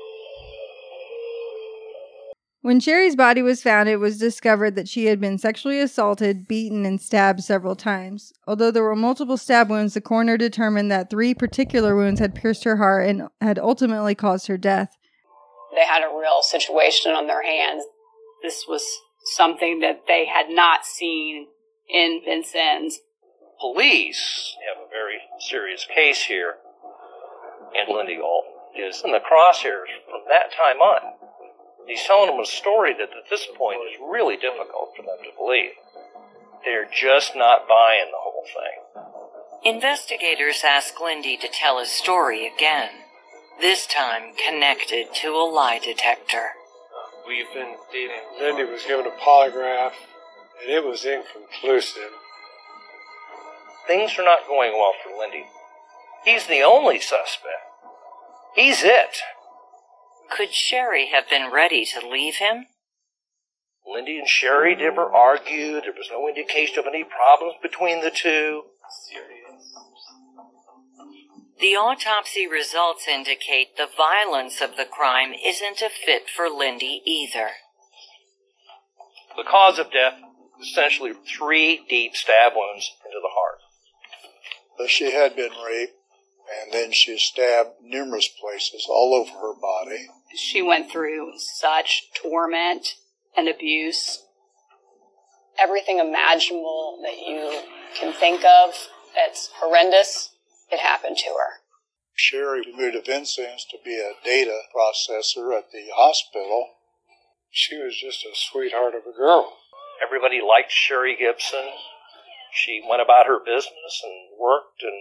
When 2.61 2.79
Sherry's 2.79 3.17
body 3.17 3.41
was 3.41 3.61
found, 3.61 3.89
it 3.89 3.97
was 3.97 4.17
discovered 4.17 4.75
that 4.75 4.87
she 4.87 5.07
had 5.07 5.19
been 5.19 5.37
sexually 5.37 5.81
assaulted, 5.81 6.47
beaten, 6.47 6.85
and 6.85 7.01
stabbed 7.01 7.43
several 7.43 7.75
times. 7.75 8.31
Although 8.47 8.71
there 8.71 8.83
were 8.83 8.95
multiple 8.95 9.35
stab 9.35 9.69
wounds, 9.69 9.95
the 9.95 10.01
coroner 10.01 10.37
determined 10.37 10.89
that 10.89 11.09
three 11.09 11.33
particular 11.33 11.93
wounds 11.93 12.21
had 12.21 12.33
pierced 12.33 12.63
her 12.63 12.77
heart 12.77 13.05
and 13.05 13.27
had 13.41 13.59
ultimately 13.59 14.15
caused 14.15 14.47
her 14.47 14.57
death. 14.57 14.95
They 15.75 15.85
had 15.85 16.03
a 16.03 16.17
real 16.17 16.41
situation 16.41 17.11
on 17.11 17.27
their 17.27 17.43
hands. 17.43 17.83
This 18.43 18.63
was 18.65 18.85
something 19.23 19.79
that 19.79 20.03
they 20.07 20.25
had 20.25 20.49
not 20.49 20.85
seen 20.85 21.47
in 21.89 22.21
Vincennes. 22.25 22.99
Police 23.59 24.55
have 24.67 24.85
a 24.85 24.89
very 24.89 25.19
serious 25.39 25.85
case 25.85 26.23
here, 26.23 26.55
and 27.75 27.95
Lindy 27.95 28.19
Alt 28.21 28.45
is 28.75 29.01
in 29.05 29.11
the 29.11 29.19
crosshairs 29.19 29.91
from 30.05 30.21
that 30.27 30.51
time 30.51 30.77
on. 30.77 31.13
He's 31.87 32.03
telling 32.03 32.29
them 32.29 32.39
a 32.39 32.45
story 32.45 32.93
that 32.93 33.09
at 33.15 33.29
this 33.29 33.47
point 33.57 33.79
is 33.91 33.99
really 34.01 34.37
difficult 34.37 34.95
for 34.95 35.03
them 35.03 35.17
to 35.23 35.37
believe. 35.37 35.71
They're 36.63 36.89
just 36.89 37.35
not 37.35 37.67
buying 37.67 38.09
the 38.11 38.19
whole 38.19 38.45
thing. 38.45 39.75
Investigators 39.75 40.63
ask 40.65 40.99
Lindy 40.99 41.37
to 41.37 41.47
tell 41.47 41.79
his 41.79 41.89
story 41.89 42.47
again, 42.47 42.89
this 43.59 43.85
time 43.85 44.33
connected 44.35 45.13
to 45.21 45.29
a 45.29 45.49
lie 45.49 45.79
detector. 45.79 46.51
We've 47.27 47.51
been 47.53 47.75
dating. 47.91 48.23
Lindy 48.39 48.63
was 48.65 48.83
given 48.83 49.05
a 49.05 49.11
polygraph, 49.11 49.93
and 50.61 50.69
it 50.69 50.85
was 50.85 51.05
inconclusive. 51.05 52.11
Things 53.87 54.17
are 54.17 54.25
not 54.25 54.47
going 54.47 54.73
well 54.73 54.93
for 55.03 55.17
Lindy. 55.17 55.45
He's 56.25 56.47
the 56.47 56.61
only 56.61 56.99
suspect. 56.99 57.63
He's 58.55 58.83
it. 58.83 59.17
Could 60.29 60.53
Sherry 60.53 61.07
have 61.07 61.29
been 61.29 61.51
ready 61.51 61.85
to 61.85 62.07
leave 62.07 62.35
him? 62.35 62.67
Lindy 63.85 64.17
and 64.17 64.27
Sherry 64.27 64.75
never 64.75 65.03
argued. 65.03 65.83
There 65.83 65.93
was 65.93 66.09
no 66.11 66.27
indication 66.27 66.79
of 66.79 66.87
any 66.87 67.03
problems 67.03 67.55
between 67.61 68.01
the 68.01 68.11
two. 68.11 68.63
The 71.63 71.77
autopsy 71.77 72.45
results 72.45 73.07
indicate 73.07 73.77
the 73.77 73.87
violence 73.87 74.59
of 74.59 74.75
the 74.75 74.83
crime 74.83 75.31
isn't 75.31 75.81
a 75.81 75.87
fit 75.89 76.23
for 76.29 76.49
Lindy 76.49 77.01
either. 77.05 77.51
The 79.37 79.45
cause 79.49 79.79
of 79.79 79.89
death 79.89 80.15
essentially 80.61 81.13
three 81.25 81.85
deep 81.87 82.17
stab 82.17 82.51
wounds 82.53 82.91
into 83.05 83.17
the 83.21 83.29
heart. 83.31 83.59
But 84.77 84.89
she 84.89 85.11
had 85.11 85.37
been 85.37 85.53
raped, 85.65 85.93
and 86.51 86.73
then 86.73 86.91
she 86.91 87.13
was 87.13 87.23
stabbed 87.23 87.75
numerous 87.81 88.27
places 88.27 88.85
all 88.89 89.15
over 89.15 89.31
her 89.31 89.53
body. 89.53 90.09
She 90.35 90.61
went 90.61 90.91
through 90.91 91.31
such 91.37 92.11
torment 92.13 92.95
and 93.37 93.47
abuse. 93.47 94.21
Everything 95.57 95.99
imaginable 95.99 96.99
that 97.03 97.25
you 97.25 97.61
can 97.97 98.11
think 98.11 98.43
of 98.43 98.89
that's 99.15 99.49
horrendous, 99.61 100.32
it 100.73 100.79
happened 100.79 101.17
to 101.17 101.29
her. 101.29 101.61
Sherry 102.15 102.63
moved 102.75 102.93
to 102.93 103.01
Vincennes 103.01 103.65
to 103.69 103.77
be 103.83 103.97
a 103.97 104.17
data 104.23 104.61
processor 104.75 105.57
at 105.57 105.71
the 105.71 105.89
hospital. 105.95 106.75
She 107.49 107.77
was 107.77 107.95
just 107.95 108.25
a 108.25 108.33
sweetheart 108.33 108.93
of 108.95 109.05
a 109.05 109.15
girl. 109.15 109.57
Everybody 110.01 110.41
liked 110.41 110.71
Sherry 110.71 111.15
Gibson. 111.17 111.69
She 112.53 112.85
went 112.87 113.01
about 113.01 113.25
her 113.25 113.39
business 113.39 114.01
and 114.03 114.37
worked 114.39 114.81
and 114.81 114.99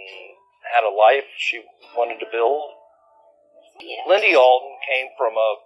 had 0.72 0.84
a 0.84 0.92
life 0.92 1.28
she 1.36 1.64
wanted 1.96 2.18
to 2.20 2.32
build. 2.32 2.62
Lindy 4.08 4.34
Alton 4.34 4.76
came 4.88 5.08
from 5.16 5.34
a 5.34 5.56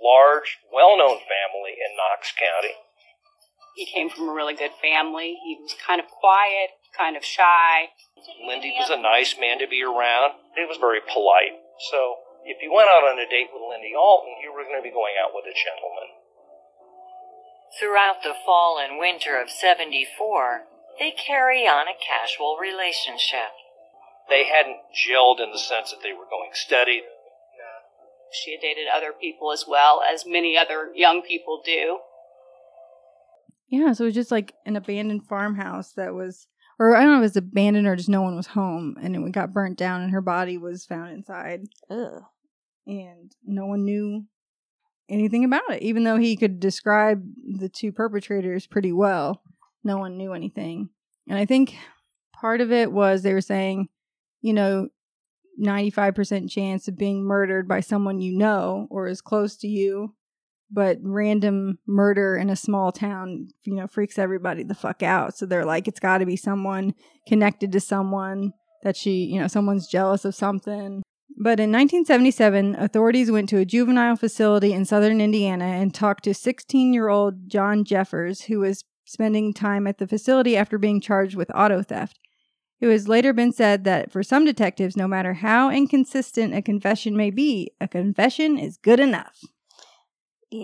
large, 0.00 0.58
well 0.72 0.96
known 0.96 1.18
family 1.18 1.74
in 1.76 1.96
Knox 1.96 2.32
County. 2.32 2.76
He 3.74 3.84
came 3.84 4.08
from 4.08 4.28
a 4.28 4.32
really 4.32 4.54
good 4.54 4.72
family. 4.80 5.36
He 5.44 5.58
was 5.60 5.74
kind 5.86 6.00
of 6.00 6.06
quiet, 6.08 6.70
kind 6.96 7.16
of 7.16 7.24
shy. 7.24 7.92
Lindy 8.46 8.74
was 8.78 8.90
a 8.90 9.00
nice 9.00 9.36
man 9.38 9.58
to 9.58 9.68
be 9.68 9.82
around. 9.82 10.38
He 10.54 10.64
was 10.64 10.78
very 10.78 11.00
polite. 11.00 11.58
So 11.90 12.22
if 12.44 12.62
you 12.62 12.72
went 12.72 12.88
out 12.88 13.06
on 13.06 13.18
a 13.18 13.28
date 13.28 13.50
with 13.52 13.62
Lindy 13.62 13.94
Alton, 13.94 14.38
you 14.42 14.52
were 14.52 14.64
going 14.64 14.78
to 14.78 14.86
be 14.86 14.94
going 14.94 15.14
out 15.18 15.34
with 15.34 15.44
a 15.46 15.54
gentleman. 15.54 16.10
Throughout 17.78 18.22
the 18.22 18.38
fall 18.46 18.78
and 18.78 18.98
winter 18.98 19.40
of 19.40 19.50
74, 19.50 20.66
they 20.98 21.12
carry 21.12 21.66
on 21.66 21.86
a 21.88 21.98
casual 21.98 22.56
relationship. 22.56 23.52
They 24.28 24.46
hadn't 24.46 24.78
gelled 24.94 25.42
in 25.42 25.52
the 25.52 25.58
sense 25.58 25.90
that 25.90 26.02
they 26.02 26.12
were 26.12 26.30
going 26.30 26.50
steady. 26.54 27.02
She 28.32 28.52
had 28.52 28.60
dated 28.60 28.86
other 28.92 29.12
people 29.12 29.52
as 29.52 29.64
well, 29.68 30.02
as 30.02 30.24
many 30.26 30.58
other 30.58 30.90
young 30.94 31.22
people 31.22 31.62
do. 31.64 32.00
Yeah, 33.68 33.92
so 33.92 34.04
it 34.04 34.08
was 34.08 34.14
just 34.14 34.30
like 34.30 34.54
an 34.64 34.76
abandoned 34.76 35.26
farmhouse 35.26 35.92
that 35.92 36.14
was, 36.14 36.46
or 36.78 36.94
I 36.94 37.02
don't 37.02 37.12
know 37.12 37.16
if 37.16 37.20
it 37.20 37.22
was 37.22 37.36
abandoned 37.36 37.86
or 37.86 37.96
just 37.96 38.08
no 38.08 38.22
one 38.22 38.36
was 38.36 38.48
home, 38.48 38.96
and 39.00 39.16
it 39.16 39.32
got 39.32 39.52
burnt 39.52 39.78
down, 39.78 40.02
and 40.02 40.12
her 40.12 40.20
body 40.20 40.58
was 40.58 40.84
found 40.84 41.12
inside, 41.12 41.62
Ugh. 41.90 42.22
and 42.86 43.32
no 43.44 43.66
one 43.66 43.84
knew 43.84 44.24
anything 45.08 45.44
about 45.44 45.70
it. 45.70 45.82
Even 45.82 46.04
though 46.04 46.16
he 46.16 46.36
could 46.36 46.60
describe 46.60 47.22
the 47.58 47.68
two 47.68 47.92
perpetrators 47.92 48.66
pretty 48.66 48.92
well, 48.92 49.42
no 49.84 49.98
one 49.98 50.16
knew 50.16 50.32
anything. 50.32 50.90
And 51.28 51.38
I 51.38 51.44
think 51.44 51.76
part 52.34 52.60
of 52.60 52.72
it 52.72 52.92
was 52.92 53.22
they 53.22 53.32
were 53.32 53.40
saying, 53.40 53.88
you 54.40 54.52
know, 54.52 54.88
95% 55.60 56.50
chance 56.50 56.86
of 56.86 56.98
being 56.98 57.24
murdered 57.24 57.66
by 57.66 57.80
someone 57.80 58.20
you 58.20 58.36
know 58.36 58.86
or 58.90 59.08
is 59.08 59.22
close 59.22 59.56
to 59.58 59.68
you. 59.68 60.14
But 60.70 60.98
random 61.00 61.78
murder 61.86 62.36
in 62.36 62.50
a 62.50 62.56
small 62.56 62.90
town, 62.90 63.48
you 63.62 63.74
know, 63.74 63.86
freaks 63.86 64.18
everybody 64.18 64.64
the 64.64 64.74
fuck 64.74 65.02
out. 65.02 65.36
So 65.36 65.46
they're 65.46 65.64
like, 65.64 65.86
it's 65.86 66.00
got 66.00 66.18
to 66.18 66.26
be 66.26 66.36
someone 66.36 66.94
connected 67.28 67.70
to 67.72 67.80
someone 67.80 68.52
that 68.82 68.96
she, 68.96 69.24
you 69.24 69.40
know, 69.40 69.46
someone's 69.46 69.86
jealous 69.86 70.24
of 70.24 70.34
something. 70.34 71.02
But 71.38 71.60
in 71.60 71.70
1977, 71.70 72.76
authorities 72.76 73.30
went 73.30 73.48
to 73.50 73.58
a 73.58 73.64
juvenile 73.64 74.16
facility 74.16 74.72
in 74.72 74.84
southern 74.84 75.20
Indiana 75.20 75.66
and 75.66 75.94
talked 75.94 76.24
to 76.24 76.34
16 76.34 76.92
year 76.92 77.08
old 77.08 77.48
John 77.48 77.84
Jeffers, 77.84 78.42
who 78.42 78.60
was 78.60 78.84
spending 79.04 79.52
time 79.52 79.86
at 79.86 79.98
the 79.98 80.06
facility 80.06 80.56
after 80.56 80.78
being 80.78 81.00
charged 81.00 81.36
with 81.36 81.50
auto 81.54 81.82
theft. 81.82 82.18
It 82.80 82.88
has 82.88 83.08
later 83.08 83.32
been 83.32 83.52
said 83.52 83.84
that 83.84 84.12
for 84.12 84.22
some 84.22 84.44
detectives, 84.44 84.96
no 84.96 85.08
matter 85.08 85.34
how 85.34 85.70
inconsistent 85.70 86.54
a 86.54 86.60
confession 86.60 87.16
may 87.16 87.30
be, 87.30 87.70
a 87.80 87.88
confession 87.88 88.58
is 88.58 88.76
good 88.76 89.00
enough. 89.00 89.40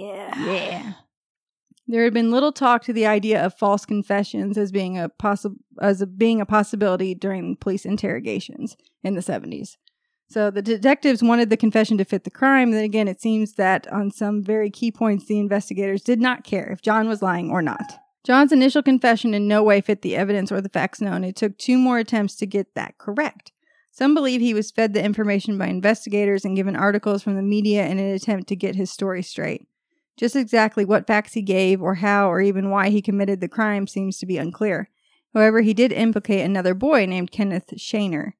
Yeah. 0.00 0.44
Yeah. 0.44 0.92
There 1.88 2.04
had 2.04 2.14
been 2.14 2.30
little 2.30 2.52
talk 2.52 2.84
to 2.84 2.92
the 2.92 3.06
idea 3.06 3.44
of 3.44 3.58
false 3.58 3.84
confessions 3.84 4.56
as 4.56 4.72
being 4.72 4.98
a 4.98 5.08
possi- 5.08 5.56
as 5.80 6.00
a, 6.00 6.06
being 6.06 6.40
a 6.40 6.46
possibility 6.46 7.14
during 7.14 7.56
police 7.56 7.84
interrogations 7.84 8.76
in 9.02 9.14
the 9.14 9.20
70s. 9.20 9.76
So 10.30 10.50
the 10.50 10.62
detectives 10.62 11.22
wanted 11.22 11.50
the 11.50 11.56
confession 11.58 11.98
to 11.98 12.04
fit 12.04 12.24
the 12.24 12.30
crime. 12.30 12.70
Then 12.70 12.84
again, 12.84 13.08
it 13.08 13.20
seems 13.20 13.54
that 13.54 13.86
on 13.92 14.10
some 14.10 14.42
very 14.42 14.70
key 14.70 14.90
points, 14.90 15.26
the 15.26 15.38
investigators 15.38 16.02
did 16.02 16.20
not 16.20 16.44
care 16.44 16.70
if 16.70 16.80
John 16.80 17.08
was 17.08 17.20
lying 17.20 17.50
or 17.50 17.60
not. 17.60 17.98
John's 18.24 18.52
initial 18.52 18.82
confession 18.82 19.34
in 19.34 19.48
no 19.48 19.62
way 19.62 19.80
fit 19.80 20.02
the 20.02 20.16
evidence 20.16 20.52
or 20.52 20.60
the 20.60 20.68
facts 20.68 21.00
known. 21.00 21.24
It 21.24 21.36
took 21.36 21.58
two 21.58 21.76
more 21.76 21.98
attempts 21.98 22.36
to 22.36 22.46
get 22.46 22.74
that 22.74 22.96
correct. 22.96 23.52
Some 23.90 24.14
believe 24.14 24.40
he 24.40 24.54
was 24.54 24.70
fed 24.70 24.94
the 24.94 25.04
information 25.04 25.58
by 25.58 25.66
investigators 25.66 26.44
and 26.46 26.56
given 26.56 26.76
articles 26.76 27.22
from 27.22 27.34
the 27.34 27.42
media 27.42 27.86
in 27.86 27.98
an 27.98 28.14
attempt 28.14 28.48
to 28.48 28.56
get 28.56 28.76
his 28.76 28.90
story 28.90 29.22
straight. 29.22 29.66
Just 30.18 30.36
exactly 30.36 30.84
what 30.84 31.06
facts 31.06 31.32
he 31.32 31.42
gave, 31.42 31.80
or 31.82 31.96
how, 31.96 32.30
or 32.30 32.40
even 32.40 32.70
why 32.70 32.90
he 32.90 33.00
committed 33.02 33.40
the 33.40 33.48
crime 33.48 33.86
seems 33.86 34.18
to 34.18 34.26
be 34.26 34.36
unclear. 34.36 34.90
However, 35.34 35.62
he 35.62 35.72
did 35.72 35.92
implicate 35.92 36.44
another 36.44 36.74
boy 36.74 37.06
named 37.06 37.30
Kenneth 37.32 37.68
Shaner. 37.78 38.32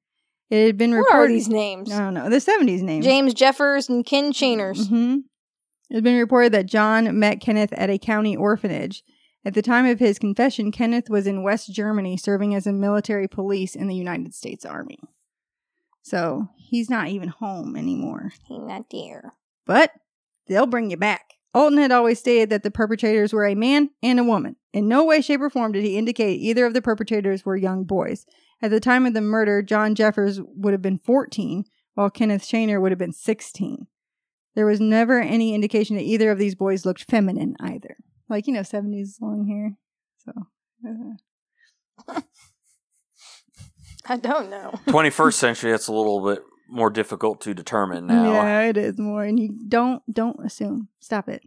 It 0.51 0.67
had 0.67 0.77
been 0.77 0.91
What 0.91 0.97
reported. 1.05 1.23
are 1.23 1.27
these 1.29 1.49
names? 1.49 1.91
I 1.91 1.97
don't 1.99 2.13
know. 2.13 2.29
The 2.29 2.37
70s 2.37 2.81
names. 2.83 3.03
James 3.03 3.33
Jeffers 3.33 3.89
and 3.89 4.05
Ken 4.05 4.31
Chainers. 4.31 4.87
hmm 4.87 5.17
It 5.89 5.95
had 5.95 6.03
been 6.03 6.19
reported 6.19 6.51
that 6.53 6.67
John 6.67 7.17
met 7.17 7.41
Kenneth 7.41 7.73
at 7.73 7.89
a 7.89 7.97
county 7.97 8.35
orphanage. 8.35 9.03
At 9.43 9.55
the 9.55 9.63
time 9.63 9.87
of 9.87 9.99
his 9.99 10.19
confession, 10.19 10.71
Kenneth 10.71 11.09
was 11.09 11.25
in 11.25 11.41
West 11.43 11.73
Germany 11.73 12.15
serving 12.17 12.53
as 12.53 12.67
a 12.67 12.71
military 12.71 13.27
police 13.27 13.75
in 13.75 13.87
the 13.87 13.95
United 13.95 14.35
States 14.35 14.63
Army. 14.63 14.99
So 16.03 16.49
he's 16.57 16.89
not 16.89 17.07
even 17.07 17.29
home 17.29 17.75
anymore. 17.75 18.31
He's 18.47 18.61
not 18.61 18.89
there. 18.91 19.33
But 19.65 19.91
they'll 20.47 20.65
bring 20.67 20.91
you 20.91 20.97
back. 20.97 21.33
Alton 21.53 21.77
had 21.77 21.91
always 21.91 22.19
stated 22.19 22.49
that 22.49 22.63
the 22.63 22.71
perpetrators 22.71 23.31
were 23.31 23.45
a 23.45 23.55
man 23.55 23.91
and 24.01 24.19
a 24.19 24.23
woman. 24.23 24.55
In 24.73 24.87
no 24.87 25.03
way, 25.03 25.21
shape, 25.21 25.41
or 25.41 25.49
form 25.49 25.71
did 25.71 25.83
he 25.83 25.97
indicate 25.97 26.39
either 26.41 26.65
of 26.65 26.73
the 26.73 26.81
perpetrators 26.81 27.45
were 27.45 27.55
young 27.55 27.83
boys. 27.83 28.25
At 28.61 28.71
the 28.71 28.79
time 28.79 29.05
of 29.05 29.13
the 29.13 29.21
murder, 29.21 29.61
John 29.61 29.93
Jeffers 29.93 30.39
would 30.41 30.73
have 30.73 30.81
been 30.81 30.97
14, 30.97 31.65
while 31.93 32.09
Kenneth 32.09 32.43
Shaner 32.43 32.81
would 32.81 32.91
have 32.91 32.99
been 32.99 33.13
16. 33.13 33.85
There 34.55 34.65
was 34.65 34.79
never 34.79 35.19
any 35.19 35.53
indication 35.53 35.95
that 35.95 36.03
either 36.03 36.31
of 36.31 36.39
these 36.39 36.55
boys 36.55 36.85
looked 36.85 37.09
feminine 37.09 37.55
either. 37.59 37.97
Like, 38.29 38.47
you 38.47 38.53
know, 38.53 38.61
70s 38.61 39.21
long 39.21 39.47
hair. 39.47 39.77
So. 40.17 40.31
uh, 42.07 42.21
I 44.05 44.17
don't 44.17 44.49
know. 44.49 44.79
21st 44.87 45.33
century, 45.33 45.71
that's 45.71 45.87
a 45.87 45.93
little 45.93 46.23
bit 46.25 46.43
more 46.67 46.89
difficult 46.89 47.41
to 47.41 47.53
determine 47.53 48.07
now. 48.07 48.31
Yeah, 48.31 48.61
it 48.61 48.77
is 48.77 48.97
more. 48.97 49.23
And 49.23 49.39
you 49.39 49.49
don't 49.67 50.01
don't 50.11 50.39
assume. 50.45 50.89
Stop 50.99 51.29
it. 51.29 51.43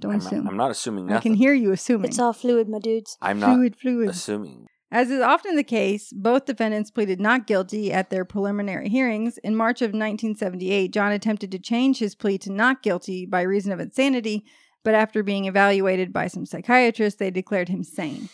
Don't 0.00 0.12
I'm, 0.12 0.18
assume. 0.18 0.48
I'm 0.48 0.56
not 0.56 0.70
assuming 0.70 1.12
I 1.12 1.20
can 1.20 1.34
hear 1.34 1.54
you 1.54 1.72
assuming. 1.72 2.08
It's 2.08 2.18
all 2.18 2.32
fluid, 2.32 2.68
my 2.68 2.78
dudes. 2.78 3.16
I'm 3.22 3.38
not 3.38 3.54
fluid, 3.54 3.76
fluid. 3.76 4.08
assuming. 4.10 4.66
As 4.90 5.10
is 5.10 5.20
often 5.20 5.56
the 5.56 5.64
case, 5.64 6.12
both 6.12 6.44
defendants 6.44 6.90
pleaded 6.90 7.20
not 7.20 7.48
guilty 7.48 7.92
at 7.92 8.10
their 8.10 8.24
preliminary 8.24 8.88
hearings. 8.88 9.38
In 9.38 9.56
March 9.56 9.82
of 9.82 9.88
1978, 9.88 10.92
John 10.92 11.10
attempted 11.10 11.50
to 11.50 11.58
change 11.58 11.98
his 11.98 12.14
plea 12.14 12.38
to 12.38 12.52
not 12.52 12.82
guilty 12.82 13.26
by 13.26 13.42
reason 13.42 13.72
of 13.72 13.80
insanity, 13.80 14.44
but 14.84 14.94
after 14.94 15.24
being 15.24 15.46
evaluated 15.46 16.12
by 16.12 16.28
some 16.28 16.46
psychiatrists, 16.46 17.18
they 17.18 17.32
declared 17.32 17.68
him 17.68 17.82
sane. 17.82 18.28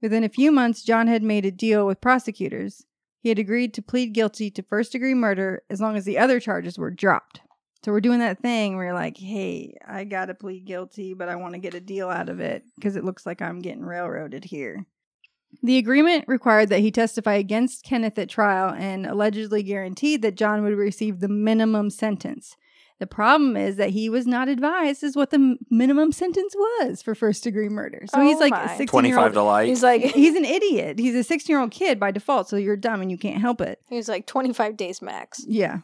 Within 0.00 0.22
a 0.22 0.28
few 0.28 0.52
months, 0.52 0.84
John 0.84 1.08
had 1.08 1.22
made 1.22 1.46
a 1.46 1.50
deal 1.50 1.86
with 1.86 2.00
prosecutors. 2.00 2.84
He 3.24 3.30
had 3.30 3.38
agreed 3.38 3.72
to 3.72 3.82
plead 3.82 4.12
guilty 4.12 4.50
to 4.50 4.62
first 4.62 4.92
degree 4.92 5.14
murder 5.14 5.62
as 5.70 5.80
long 5.80 5.96
as 5.96 6.04
the 6.04 6.18
other 6.18 6.38
charges 6.38 6.76
were 6.76 6.90
dropped. 6.90 7.40
So 7.82 7.90
we're 7.90 8.02
doing 8.02 8.18
that 8.18 8.40
thing 8.40 8.76
where 8.76 8.84
you're 8.84 8.94
like, 8.94 9.16
hey, 9.16 9.78
I 9.88 10.04
got 10.04 10.26
to 10.26 10.34
plead 10.34 10.66
guilty, 10.66 11.14
but 11.14 11.30
I 11.30 11.36
want 11.36 11.54
to 11.54 11.58
get 11.58 11.72
a 11.72 11.80
deal 11.80 12.10
out 12.10 12.28
of 12.28 12.40
it 12.40 12.64
because 12.76 12.96
it 12.96 13.04
looks 13.04 13.24
like 13.24 13.40
I'm 13.40 13.60
getting 13.60 13.82
railroaded 13.82 14.44
here. 14.44 14.84
The 15.62 15.78
agreement 15.78 16.26
required 16.28 16.68
that 16.68 16.80
he 16.80 16.90
testify 16.90 17.36
against 17.36 17.82
Kenneth 17.82 18.18
at 18.18 18.28
trial 18.28 18.74
and 18.74 19.06
allegedly 19.06 19.62
guaranteed 19.62 20.20
that 20.20 20.36
John 20.36 20.62
would 20.62 20.76
receive 20.76 21.20
the 21.20 21.28
minimum 21.28 21.88
sentence. 21.88 22.58
The 23.00 23.06
problem 23.08 23.56
is 23.56 23.76
that 23.76 23.90
he 23.90 24.08
was 24.08 24.24
not 24.26 24.48
advised 24.48 25.02
as 25.02 25.16
what 25.16 25.30
the 25.30 25.56
minimum 25.68 26.12
sentence 26.12 26.54
was 26.54 27.02
for 27.02 27.14
first 27.14 27.42
degree 27.42 27.68
murder. 27.68 28.04
So 28.08 28.20
he's 28.20 28.36
Oh 28.36 28.40
like 28.40 28.52
my. 28.52 28.64
a 28.72 28.76
16 28.76 29.04
year 29.04 29.14
25 29.16 29.24
old. 29.24 29.32
to 29.34 29.42
life. 29.42 29.66
He's 29.68 29.82
like 29.82 30.02
He's 30.14 30.36
an 30.36 30.44
idiot. 30.44 30.98
He's 31.00 31.14
a 31.16 31.24
16 31.24 31.52
year 31.52 31.60
old 31.60 31.72
kid 31.72 31.98
by 31.98 32.12
default, 32.12 32.48
so 32.48 32.56
you're 32.56 32.76
dumb 32.76 33.02
and 33.02 33.10
you 33.10 33.18
can't 33.18 33.40
help 33.40 33.60
it. 33.60 33.80
he's 33.88 34.08
like 34.08 34.26
25 34.26 34.76
days 34.76 35.02
max. 35.02 35.44
Yeah. 35.46 35.78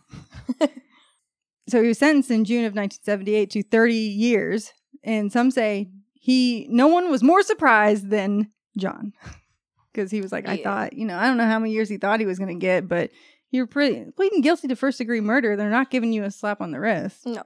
so 1.68 1.82
he 1.82 1.88
was 1.88 1.98
sentenced 1.98 2.30
in 2.30 2.44
June 2.44 2.64
of 2.64 2.74
1978 2.74 3.50
to 3.50 3.62
30 3.64 3.94
years, 3.94 4.72
and 5.04 5.32
some 5.32 5.50
say 5.50 5.90
he 6.14 6.66
no 6.70 6.86
one 6.88 7.10
was 7.10 7.22
more 7.22 7.42
surprised 7.42 8.10
than 8.10 8.50
John 8.76 9.12
because 9.92 10.10
he 10.10 10.20
was 10.20 10.30
like, 10.32 10.48
I 10.48 10.58
thought, 10.58 10.92
you 10.92 11.04
know, 11.06 11.18
I 11.18 11.26
don't 11.26 11.36
know 11.38 11.46
how 11.46 11.58
many 11.58 11.72
years 11.72 11.88
he 11.88 11.96
thought 11.96 12.20
he 12.20 12.26
was 12.26 12.38
going 12.38 12.54
to 12.56 12.60
get, 12.60 12.86
but 12.88 13.10
you're 13.50 13.66
pretty, 13.66 14.10
pleading 14.12 14.40
guilty 14.40 14.68
to 14.68 14.76
first 14.76 14.98
degree 14.98 15.20
murder. 15.20 15.56
They're 15.56 15.70
not 15.70 15.90
giving 15.90 16.12
you 16.12 16.24
a 16.24 16.30
slap 16.30 16.60
on 16.60 16.70
the 16.70 16.80
wrist. 16.80 17.26
No. 17.26 17.42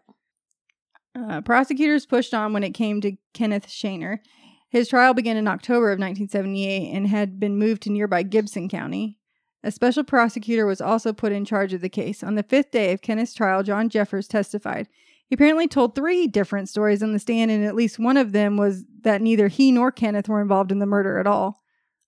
Uh, 1.17 1.41
prosecutors 1.41 2.07
pushed 2.07 2.35
on 2.35 2.53
when 2.53 2.65
it 2.65 2.71
came 2.71 3.01
to 3.01 3.17
Kenneth 3.33 3.69
Shaner. 3.69 4.19
His 4.69 4.89
trial 4.89 5.15
began 5.15 5.37
in 5.37 5.47
October 5.47 5.93
of 5.93 6.01
1978 6.01 6.91
and 6.93 7.07
had 7.07 7.39
been 7.39 7.57
moved 7.57 7.83
to 7.83 7.91
nearby 7.91 8.25
Gibson 8.25 8.69
County. 8.69 9.19
A 9.63 9.71
special 9.71 10.05
prosecutor 10.05 10.67
was 10.67 10.81
also 10.81 11.13
put 11.13 11.33
in 11.33 11.45
charge 11.45 11.73
of 11.73 11.81
the 11.81 11.89
case. 11.89 12.23
On 12.23 12.35
the 12.35 12.43
fifth 12.43 12.71
day 12.71 12.93
of 12.93 13.01
Kenneth's 13.01 13.33
trial, 13.33 13.63
John 13.63 13.89
Jeffers 13.89 14.29
testified. 14.29 14.89
He 15.27 15.35
apparently 15.35 15.69
told 15.69 15.95
three 15.95 16.27
different 16.27 16.69
stories 16.69 17.03
on 17.03 17.13
the 17.13 17.19
stand, 17.19 17.51
and 17.51 17.65
at 17.65 17.75
least 17.75 17.99
one 17.99 18.19
of 18.19 18.33
them 18.33 18.57
was 18.57 18.85
that 19.03 19.23
neither 19.23 19.49
he 19.49 19.73
nor 19.73 19.91
Kenneth 19.91 20.29
were 20.29 20.43
involved 20.43 20.71
in 20.71 20.81
the 20.81 20.87
murder 20.87 21.19
at 21.19 21.27
all. 21.27 21.64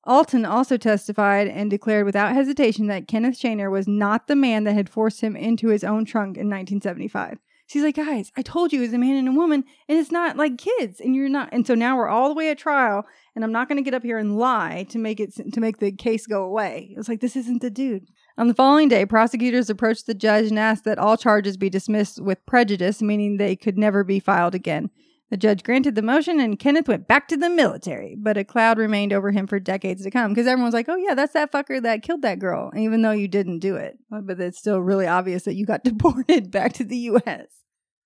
Alton 0.07 0.45
also 0.45 0.77
testified 0.77 1.49
and 1.49 1.69
declared 1.69 2.07
without 2.07 2.33
hesitation 2.33 2.87
that 2.87 3.09
Kenneth 3.09 3.39
Shaner 3.39 3.71
was 3.71 3.89
not 3.89 4.29
the 4.29 4.37
man 4.37 4.65
that 4.65 4.75
had 4.75 4.89
forced 4.89 5.21
him 5.21 5.35
into 5.37 5.69
his 5.69 5.83
own 5.83 6.05
trunk 6.05 6.37
in 6.37 6.49
1975. 6.49 7.39
She's 7.69 7.83
like, 7.83 7.97
guys, 7.97 8.31
I 8.37 8.43
told 8.43 8.73
you 8.73 8.79
it 8.79 8.87
was 8.87 8.93
a 8.93 8.99
man 8.99 9.17
and 9.17 9.29
a 9.29 9.33
woman, 9.33 9.65
and 9.89 9.99
it's 9.99 10.13
not 10.13 10.37
like 10.37 10.57
kids, 10.57 11.01
and 11.01 11.17
you're 11.17 11.29
not. 11.29 11.49
And 11.51 11.67
so 11.67 11.75
now 11.75 11.97
we're 11.97 12.09
all 12.09 12.29
the 12.29 12.35
way 12.35 12.49
at 12.51 12.59
trial, 12.59 13.05
and 13.35 13.43
I'm 13.43 13.51
not 13.51 13.69
going 13.69 13.77
to 13.77 13.83
get 13.83 13.95
up 13.95 14.05
here 14.05 14.19
and 14.19 14.39
lie 14.39 14.87
to 14.91 14.99
make 14.99 15.19
it 15.19 15.35
to 15.53 15.61
make 15.61 15.79
the 15.79 15.91
case 15.91 16.29
go 16.29 16.45
away. 16.45 16.91
It 16.93 16.97
was 16.97 17.09
like 17.09 17.21
this 17.21 17.35
isn't 17.35 17.63
the 17.63 17.71
dude. 17.71 18.07
On 18.39 18.47
the 18.47 18.55
following 18.55 18.89
day, 18.89 19.05
prosecutors 19.05 19.69
approached 19.69 20.07
the 20.07 20.15
judge 20.15 20.47
and 20.47 20.59
asked 20.61 20.85
that 20.85 20.99
all 20.99 21.17
charges 21.17 21.57
be 21.57 21.69
dismissed 21.69 22.23
with 22.23 22.47
prejudice, 22.47 23.03
meaning 23.03 23.37
they 23.37 23.57
could 23.57 23.77
never 23.77 24.05
be 24.05 24.21
filed 24.21 24.55
again. 24.55 24.91
The 25.31 25.37
judge 25.37 25.65
granted 25.65 25.97
the 25.97 26.03
motion, 26.03 26.39
and 26.39 26.57
Kenneth 26.59 26.87
went 26.87 27.09
back 27.09 27.27
to 27.29 27.37
the 27.37 27.51
military, 27.51 28.17
but 28.17 28.37
a 28.37 28.45
cloud 28.45 28.79
remained 28.79 29.13
over 29.13 29.33
him 29.33 29.49
for 29.49 29.59
decades 29.59 30.05
to 30.05 30.11
come 30.11 30.33
because 30.33 30.47
everyone 30.47 30.67
was 30.69 30.75
like, 30.75 30.89
oh, 30.89 30.95
yeah, 30.97 31.15
that's 31.15 31.33
that 31.33 31.51
fucker 31.51 31.83
that 31.83 32.03
killed 32.03 32.23
that 32.23 32.39
girl, 32.39 32.71
even 32.77 33.03
though 33.03 33.11
you 33.11 33.27
didn't 33.27 33.59
do 33.59 33.75
it. 33.75 33.99
But 34.09 34.39
it's 34.41 34.59
still 34.59 34.81
really 34.81 35.07
obvious 35.09 35.43
that 35.43 35.55
you 35.55 35.67
got 35.67 35.83
deported 35.85 36.53
back 36.53 36.75
to 36.75 36.85
the 36.85 36.97
U.S. 36.99 37.47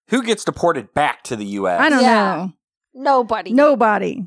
Who 0.09 0.23
gets 0.23 0.45
deported 0.45 0.95
back 0.95 1.23
to 1.25 1.37
the 1.37 1.45
U.S.? 1.47 1.81
I 1.81 1.91
don't 1.91 2.03
Yeah. 2.03 2.15
know. 2.15 2.53
Nobody. 2.95 3.53
Nobody. 3.53 4.27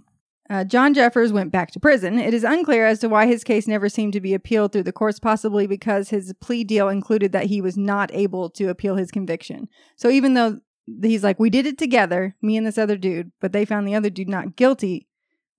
Uh, 0.49 0.63
John 0.63 0.93
Jeffers 0.93 1.33
went 1.33 1.51
back 1.51 1.71
to 1.71 1.79
prison. 1.79 2.19
It 2.19 2.33
is 2.33 2.43
unclear 2.43 2.85
as 2.85 2.99
to 2.99 3.09
why 3.09 3.25
his 3.25 3.43
case 3.43 3.67
never 3.67 3.89
seemed 3.89 4.13
to 4.13 4.21
be 4.21 4.33
appealed 4.33 4.71
through 4.71 4.83
the 4.83 4.91
courts, 4.91 5.19
possibly 5.19 5.65
because 5.67 6.09
his 6.09 6.33
plea 6.41 6.63
deal 6.63 6.89
included 6.89 7.31
that 7.31 7.45
he 7.47 7.59
was 7.59 7.75
not 7.75 8.11
able 8.13 8.49
to 8.51 8.69
appeal 8.69 8.95
his 8.97 9.09
conviction. 9.09 9.67
So 9.95 10.09
even 10.09 10.35
though 10.35 10.59
he's 11.01 11.23
like, 11.23 11.39
we 11.39 11.49
did 11.49 11.65
it 11.65 11.77
together, 11.77 12.35
me 12.41 12.57
and 12.57 12.65
this 12.65 12.77
other 12.77 12.97
dude, 12.97 13.31
but 13.39 13.53
they 13.53 13.65
found 13.65 13.87
the 13.87 13.95
other 13.95 14.09
dude 14.09 14.29
not 14.29 14.55
guilty, 14.55 15.07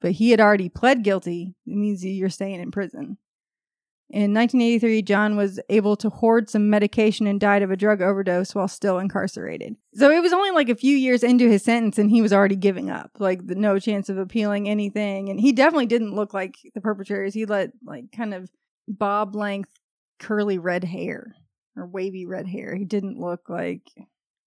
but 0.00 0.12
he 0.12 0.30
had 0.30 0.40
already 0.40 0.68
pled 0.68 1.02
guilty, 1.02 1.54
it 1.66 1.76
means 1.76 2.04
you're 2.04 2.28
staying 2.28 2.60
in 2.60 2.70
prison. 2.70 3.18
In 4.10 4.34
1983, 4.34 5.02
John 5.02 5.34
was 5.34 5.58
able 5.70 5.96
to 5.96 6.10
hoard 6.10 6.48
some 6.50 6.68
medication 6.68 7.26
and 7.26 7.40
died 7.40 7.62
of 7.62 7.70
a 7.70 7.76
drug 7.76 8.02
overdose 8.02 8.54
while 8.54 8.68
still 8.68 8.98
incarcerated. 8.98 9.76
So 9.94 10.10
it 10.10 10.20
was 10.20 10.32
only 10.32 10.50
like 10.50 10.68
a 10.68 10.76
few 10.76 10.94
years 10.94 11.24
into 11.24 11.48
his 11.48 11.64
sentence 11.64 11.98
and 11.98 12.10
he 12.10 12.20
was 12.22 12.32
already 12.32 12.54
giving 12.54 12.90
up, 12.90 13.10
like 13.18 13.46
the, 13.46 13.54
no 13.54 13.78
chance 13.78 14.10
of 14.10 14.18
appealing 14.18 14.68
anything. 14.68 15.30
And 15.30 15.40
he 15.40 15.52
definitely 15.52 15.86
didn't 15.86 16.14
look 16.14 16.34
like 16.34 16.54
the 16.74 16.82
perpetrators. 16.82 17.34
He 17.34 17.46
let 17.46 17.70
like 17.84 18.12
kind 18.14 18.34
of 18.34 18.50
bob 18.86 19.34
length 19.34 19.70
curly 20.20 20.58
red 20.58 20.84
hair. 20.84 21.34
or 21.74 21.86
wavy 21.86 22.26
red 22.26 22.46
hair. 22.46 22.76
He 22.76 22.84
didn't 22.84 23.18
look 23.18 23.48
like 23.48 23.82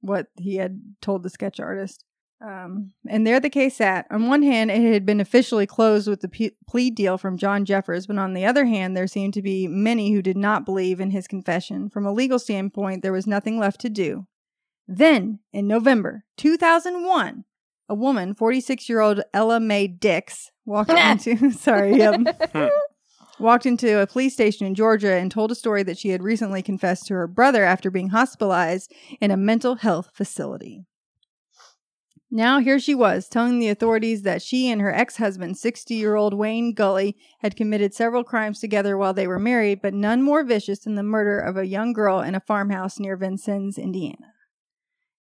what 0.02 0.28
he 0.38 0.56
had 0.56 0.82
told 1.02 1.24
the 1.24 1.30
sketch 1.30 1.60
artist. 1.60 2.04
Um, 2.40 2.92
and 3.10 3.26
there 3.26 3.40
the 3.40 3.50
case 3.50 3.78
sat. 3.78 4.06
On 4.12 4.28
one 4.28 4.44
hand, 4.44 4.70
it 4.70 4.94
had 4.94 5.06
been 5.06 5.20
officially 5.20 5.66
closed 5.66 6.08
with 6.08 6.22
the 6.22 6.28
p- 6.28 6.52
plea 6.68 6.92
deal 6.92 7.18
from 7.18 7.38
John 7.38 7.66
Jeffers, 7.66 8.06
but 8.06 8.20
on 8.20 8.34
the 8.34 8.46
other 8.46 8.66
hand, 8.66 8.96
there 8.96 9.08
seemed 9.08 9.34
to 9.34 9.42
be 9.42 9.68
many 9.68 10.12
who 10.12 10.22
did 10.22 10.38
not 10.38 10.66
believe 10.66 11.00
in 11.00 11.10
his 11.10 11.28
confession. 11.28 11.90
From 11.90 12.06
a 12.06 12.14
legal 12.14 12.38
standpoint, 12.38 13.02
there 13.02 13.12
was 13.12 13.26
nothing 13.26 13.58
left 13.58 13.82
to 13.82 13.90
do. 13.90 14.28
Then, 14.88 15.40
in 15.52 15.68
November 15.68 16.26
2001, 16.38 17.44
a 17.90 17.96
woman, 17.96 18.36
46 18.36 18.88
year 18.88 19.02
old 19.02 19.22
Ella 19.34 19.60
Mae 19.60 19.88
Dix, 19.88 20.52
walked 20.66 20.92
into 21.28 21.52
sorry, 21.58 21.98
yep, 21.98 22.20
walked 23.40 23.66
into 23.66 24.02
a 24.02 24.08
police 24.08 24.34
station 24.34 24.66
in 24.66 24.76
Georgia 24.76 25.14
and 25.14 25.32
told 25.32 25.52
a 25.52 25.56
story 25.56 25.84
that 25.84 25.98
she 25.98 26.10
had 26.10 26.24
recently 26.24 26.62
confessed 26.62 27.08
to 27.08 27.14
her 27.14 27.28
brother 27.28 27.64
after 27.64 27.92
being 27.92 28.10
hospitalized 28.10 28.94
in 29.22 29.32
a 29.32 29.38
mental 29.38 29.76
health 29.76 30.10
facility. 30.14 30.86
Now 32.30 32.60
here 32.60 32.78
she 32.78 32.94
was, 32.94 33.30
telling 33.30 33.60
the 33.60 33.70
authorities 33.70 34.24
that 34.24 34.42
she 34.42 34.70
and 34.70 34.82
her 34.82 34.94
ex 34.94 35.16
husband, 35.16 35.58
60 35.58 35.96
year 35.96 36.16
old 36.16 36.34
Wayne 36.34 36.74
Gully, 36.74 37.16
had 37.40 37.56
committed 37.56 37.94
several 37.94 38.24
crimes 38.24 38.60
together 38.60 38.98
while 38.98 39.14
they 39.14 39.28
were 39.28 39.40
married, 39.40 39.82
but 39.82 39.94
none 39.94 40.22
more 40.22 40.44
vicious 40.44 40.80
than 40.80 40.96
the 40.96 41.04
murder 41.04 41.40
of 41.40 41.56
a 41.56 41.68
young 41.68 41.94
girl 41.94 42.20
in 42.20 42.36
a 42.36 42.42
farmhouse 42.42 43.00
near 43.00 43.16
Vincennes, 43.16 43.78
Indiana. 43.78 44.34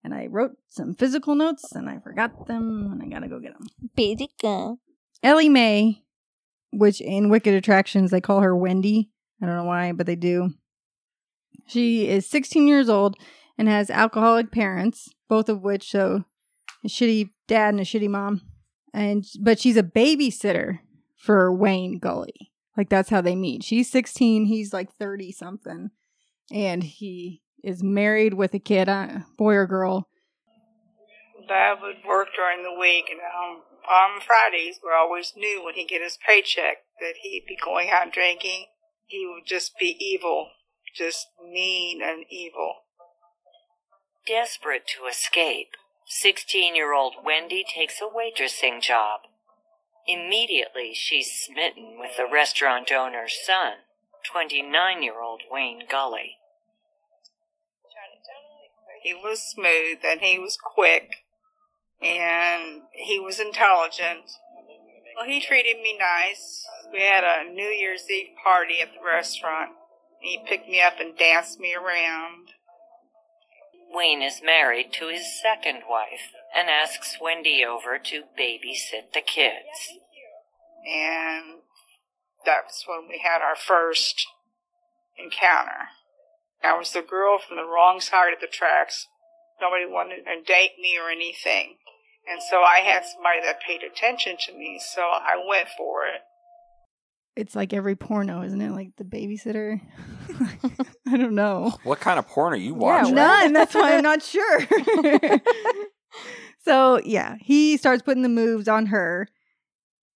And 0.02 0.14
I 0.14 0.26
wrote 0.26 0.52
some 0.68 0.94
physical 0.94 1.36
notes 1.36 1.72
and 1.72 1.88
I 1.88 2.00
forgot 2.00 2.48
them 2.48 2.90
and 2.92 3.02
I 3.02 3.06
gotta 3.06 3.28
go 3.28 3.38
get 3.38 3.52
them. 3.52 3.68
Basic. 3.94 4.30
Ellie 5.22 5.48
Mae, 5.48 6.02
which 6.76 7.00
in 7.00 7.30
Wicked 7.30 7.54
Attractions 7.54 8.10
they 8.10 8.20
call 8.20 8.40
her 8.40 8.56
Wendy. 8.56 9.10
I 9.42 9.46
don't 9.46 9.56
know 9.56 9.64
why, 9.64 9.92
but 9.92 10.06
they 10.06 10.16
do. 10.16 10.50
She 11.66 12.08
is 12.08 12.26
16 12.26 12.68
years 12.68 12.88
old 12.88 13.16
and 13.58 13.68
has 13.68 13.90
alcoholic 13.90 14.52
parents, 14.52 15.08
both 15.28 15.48
of 15.48 15.62
which 15.62 15.82
show 15.82 16.24
a 16.84 16.88
shitty 16.88 17.30
dad 17.48 17.70
and 17.70 17.80
a 17.80 17.84
shitty 17.84 18.08
mom. 18.08 18.42
And 18.92 19.24
but 19.40 19.58
she's 19.58 19.76
a 19.76 19.82
babysitter 19.82 20.80
for 21.16 21.52
Wayne 21.52 21.98
Gully. 21.98 22.52
Like 22.76 22.88
that's 22.88 23.10
how 23.10 23.20
they 23.20 23.34
meet. 23.34 23.62
She's 23.62 23.90
16, 23.90 24.46
he's 24.46 24.72
like 24.72 24.92
30 24.96 25.32
something. 25.32 25.90
And 26.52 26.84
he 26.84 27.42
is 27.64 27.82
married 27.82 28.34
with 28.34 28.54
a 28.54 28.58
kid, 28.58 28.88
uh, 28.88 29.20
boy 29.36 29.54
or 29.54 29.66
girl. 29.66 30.08
Dad 31.48 31.78
would 31.80 31.96
work 32.06 32.28
during 32.34 32.62
the 32.62 32.78
week, 32.78 33.06
and 33.08 33.20
um, 33.20 33.62
on 33.88 34.20
Fridays, 34.20 34.80
we 34.82 34.90
always 34.92 35.32
knew 35.36 35.62
when 35.64 35.74
he'd 35.74 35.88
get 35.88 36.02
his 36.02 36.18
paycheck 36.26 36.78
that 37.00 37.14
he'd 37.22 37.44
be 37.46 37.56
going 37.62 37.90
out 37.90 38.12
drinking. 38.12 38.66
He 39.06 39.26
would 39.26 39.46
just 39.46 39.78
be 39.78 39.96
evil, 40.00 40.50
just 40.94 41.28
mean 41.42 42.02
and 42.02 42.24
evil. 42.30 42.74
Desperate 44.26 44.86
to 44.88 45.06
escape, 45.06 45.70
16 46.06 46.74
year 46.74 46.92
old 46.92 47.14
Wendy 47.24 47.64
takes 47.64 48.00
a 48.00 48.04
waitressing 48.04 48.82
job. 48.82 49.20
Immediately, 50.06 50.92
she's 50.94 51.32
smitten 51.32 51.98
with 51.98 52.16
the 52.16 52.26
restaurant 52.30 52.90
owner's 52.92 53.34
son, 53.44 53.74
29 54.30 55.02
year 55.02 55.20
old 55.20 55.42
Wayne 55.50 55.82
Gully. 55.88 56.38
He 59.02 59.14
was 59.14 59.40
smooth 59.40 59.98
and 60.04 60.20
he 60.20 60.38
was 60.38 60.58
quick 60.60 61.25
and 62.02 62.82
he 62.92 63.18
was 63.18 63.40
intelligent. 63.40 64.30
Well, 65.16 65.26
he 65.26 65.40
treated 65.40 65.76
me 65.82 65.96
nice. 65.98 66.64
We 66.92 67.00
had 67.00 67.24
a 67.24 67.50
New 67.50 67.68
Year's 67.68 68.08
Eve 68.10 68.34
party 68.42 68.80
at 68.80 68.88
the 68.92 69.04
restaurant. 69.04 69.70
He 70.20 70.38
picked 70.46 70.68
me 70.68 70.80
up 70.80 71.00
and 71.00 71.16
danced 71.16 71.58
me 71.58 71.74
around. 71.74 72.48
Wayne 73.92 74.22
is 74.22 74.42
married 74.44 74.92
to 74.94 75.08
his 75.08 75.40
second 75.40 75.82
wife 75.88 76.32
and 76.54 76.68
asks 76.68 77.16
Wendy 77.20 77.64
over 77.64 77.98
to 77.98 78.24
babysit 78.38 79.12
the 79.14 79.20
kids. 79.20 79.98
And 80.86 81.60
that's 82.44 82.84
when 82.86 83.08
we 83.08 83.22
had 83.24 83.40
our 83.40 83.56
first 83.56 84.26
encounter. 85.18 85.88
I 86.62 86.76
was 86.76 86.92
the 86.92 87.02
girl 87.02 87.38
from 87.38 87.56
the 87.56 87.64
wrong 87.64 88.00
side 88.00 88.32
of 88.32 88.40
the 88.40 88.46
tracks. 88.46 89.06
Nobody 89.60 89.86
wanted 89.86 90.24
to 90.24 90.42
date 90.46 90.72
me 90.80 90.98
or 91.02 91.10
anything. 91.10 91.76
And 92.28 92.42
so 92.42 92.56
I 92.56 92.80
had 92.80 93.04
somebody 93.04 93.40
that 93.44 93.60
paid 93.60 93.82
attention 93.82 94.36
to 94.46 94.52
me, 94.52 94.80
so 94.80 95.00
I 95.00 95.36
went 95.48 95.68
for 95.76 96.06
it. 96.06 96.20
It's 97.36 97.54
like 97.54 97.72
every 97.72 97.94
porno, 97.94 98.42
isn't 98.42 98.60
it? 98.60 98.72
Like 98.72 98.96
the 98.96 99.04
babysitter. 99.04 99.80
I 101.06 101.16
don't 101.16 101.34
know. 101.34 101.76
What 101.84 102.00
kind 102.00 102.18
of 102.18 102.26
porn 102.26 102.54
are 102.54 102.56
you 102.56 102.74
watching? 102.74 103.14
None. 103.14 103.52
That's 103.52 103.74
why 103.74 103.94
I'm 103.94 104.02
not 104.02 104.22
sure. 104.24 104.66
so 106.64 107.00
yeah, 107.04 107.36
he 107.40 107.76
starts 107.76 108.02
putting 108.02 108.22
the 108.22 108.28
moves 108.28 108.68
on 108.68 108.86
her, 108.86 109.28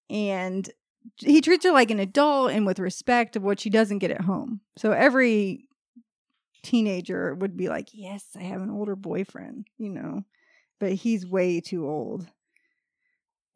and 0.08 0.68
he 1.18 1.40
treats 1.40 1.64
her 1.64 1.72
like 1.72 1.90
an 1.90 2.00
adult 2.00 2.52
and 2.52 2.66
with 2.66 2.78
respect 2.78 3.36
of 3.36 3.42
what 3.42 3.60
she 3.60 3.70
doesn't 3.70 3.98
get 3.98 4.10
at 4.10 4.22
home. 4.22 4.60
So 4.78 4.92
every 4.92 5.68
teenager 6.62 7.34
would 7.34 7.56
be 7.56 7.68
like, 7.68 7.88
"Yes, 7.92 8.24
I 8.36 8.42
have 8.42 8.60
an 8.62 8.70
older 8.70 8.96
boyfriend," 8.96 9.66
you 9.78 9.90
know, 9.90 10.24
but 10.78 10.92
he's 10.92 11.26
way 11.26 11.60
too 11.60 11.88
old. 11.88 12.26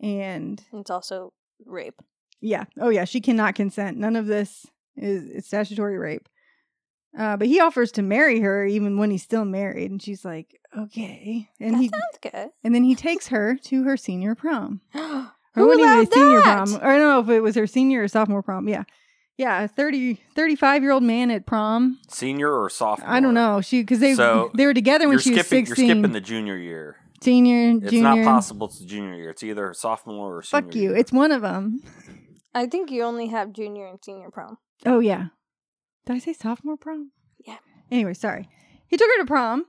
And 0.00 0.62
It's 0.72 0.90
also 0.90 1.32
rape. 1.64 2.00
yeah. 2.40 2.64
Oh, 2.78 2.88
yeah. 2.90 3.04
She 3.04 3.20
cannot 3.20 3.54
consent. 3.54 3.96
None 3.96 4.16
of 4.16 4.26
this 4.26 4.66
is 4.96 5.28
it's 5.30 5.46
statutory 5.46 5.98
rape. 5.98 6.28
Uh, 7.16 7.36
but 7.36 7.46
he 7.46 7.60
offers 7.60 7.92
to 7.92 8.02
marry 8.02 8.40
her 8.40 8.66
even 8.66 8.98
when 8.98 9.10
he's 9.12 9.22
still 9.22 9.44
married, 9.44 9.88
and 9.90 10.02
she's 10.02 10.24
like, 10.24 10.60
"Okay." 10.76 11.48
And 11.60 11.74
that 11.74 11.78
he 11.80 11.88
sounds 11.88 12.18
good. 12.20 12.50
and 12.64 12.74
then 12.74 12.82
he 12.82 12.96
takes 12.96 13.28
her 13.28 13.56
to 13.56 13.84
her 13.84 13.96
senior 13.96 14.34
prom. 14.34 14.80
Who 14.92 15.00
Or 15.00 15.66
what 15.68 15.76
do 15.76 15.82
you 15.82 15.86
allowed 15.86 16.08
say, 16.12 16.14
senior 16.18 16.40
that? 16.40 16.66
prom? 16.66 16.74
I 16.82 16.96
don't 16.96 17.08
know 17.08 17.20
if 17.20 17.28
it 17.28 17.40
was 17.40 17.54
her 17.54 17.68
senior 17.68 18.02
or 18.02 18.08
sophomore 18.08 18.42
prom. 18.42 18.68
Yeah, 18.68 18.82
yeah. 19.36 19.62
A 19.64 19.68
30, 19.68 20.20
35 20.34 20.82
year 20.82 20.92
old 20.92 21.02
man 21.02 21.30
at 21.30 21.46
prom. 21.46 21.98
Senior 22.08 22.52
or 22.52 22.68
sophomore? 22.70 23.08
I 23.08 23.20
don't 23.20 23.34
know. 23.34 23.60
She 23.60 23.82
because 23.82 24.00
they 24.00 24.14
So, 24.14 24.50
they 24.54 24.66
were 24.66 24.74
together 24.74 25.06
when 25.06 25.12
You're 25.14 25.20
she 25.20 25.30
was 25.34 25.46
skipping. 25.46 25.66
sixteen. 25.66 25.86
You're 25.86 25.96
skipping 25.96 26.12
the 26.12 26.20
junior 26.20 26.56
year. 26.56 26.96
senior, 27.22 27.78
It's 27.82 27.92
not 27.92 28.22
possible. 28.24 28.66
It's 28.68 28.78
the 28.80 28.86
junior 28.86 29.14
year. 29.14 29.30
It's 29.30 29.42
either 29.42 29.72
sophomore 29.74 30.36
or 30.38 30.42
senior. 30.42 30.62
Fuck 30.66 30.74
you. 30.74 30.82
year. 30.82 30.96
It's 30.96 31.12
one 31.12 31.32
of 31.32 31.42
them. 31.42 31.80
I 32.54 32.66
think 32.66 32.90
you 32.90 33.02
only 33.02 33.26
have 33.28 33.52
junior 33.52 33.86
and 33.86 33.98
senior 34.04 34.30
prom. 34.30 34.58
Oh 34.86 35.00
yeah. 35.00 35.26
Did 36.06 36.16
I 36.16 36.18
say 36.18 36.32
sophomore 36.34 36.76
prom? 36.76 37.10
Yeah. 37.44 37.56
Anyway, 37.90 38.14
sorry. 38.14 38.48
He 38.86 38.96
took 38.96 39.08
her 39.16 39.22
to 39.22 39.26
prom, 39.26 39.64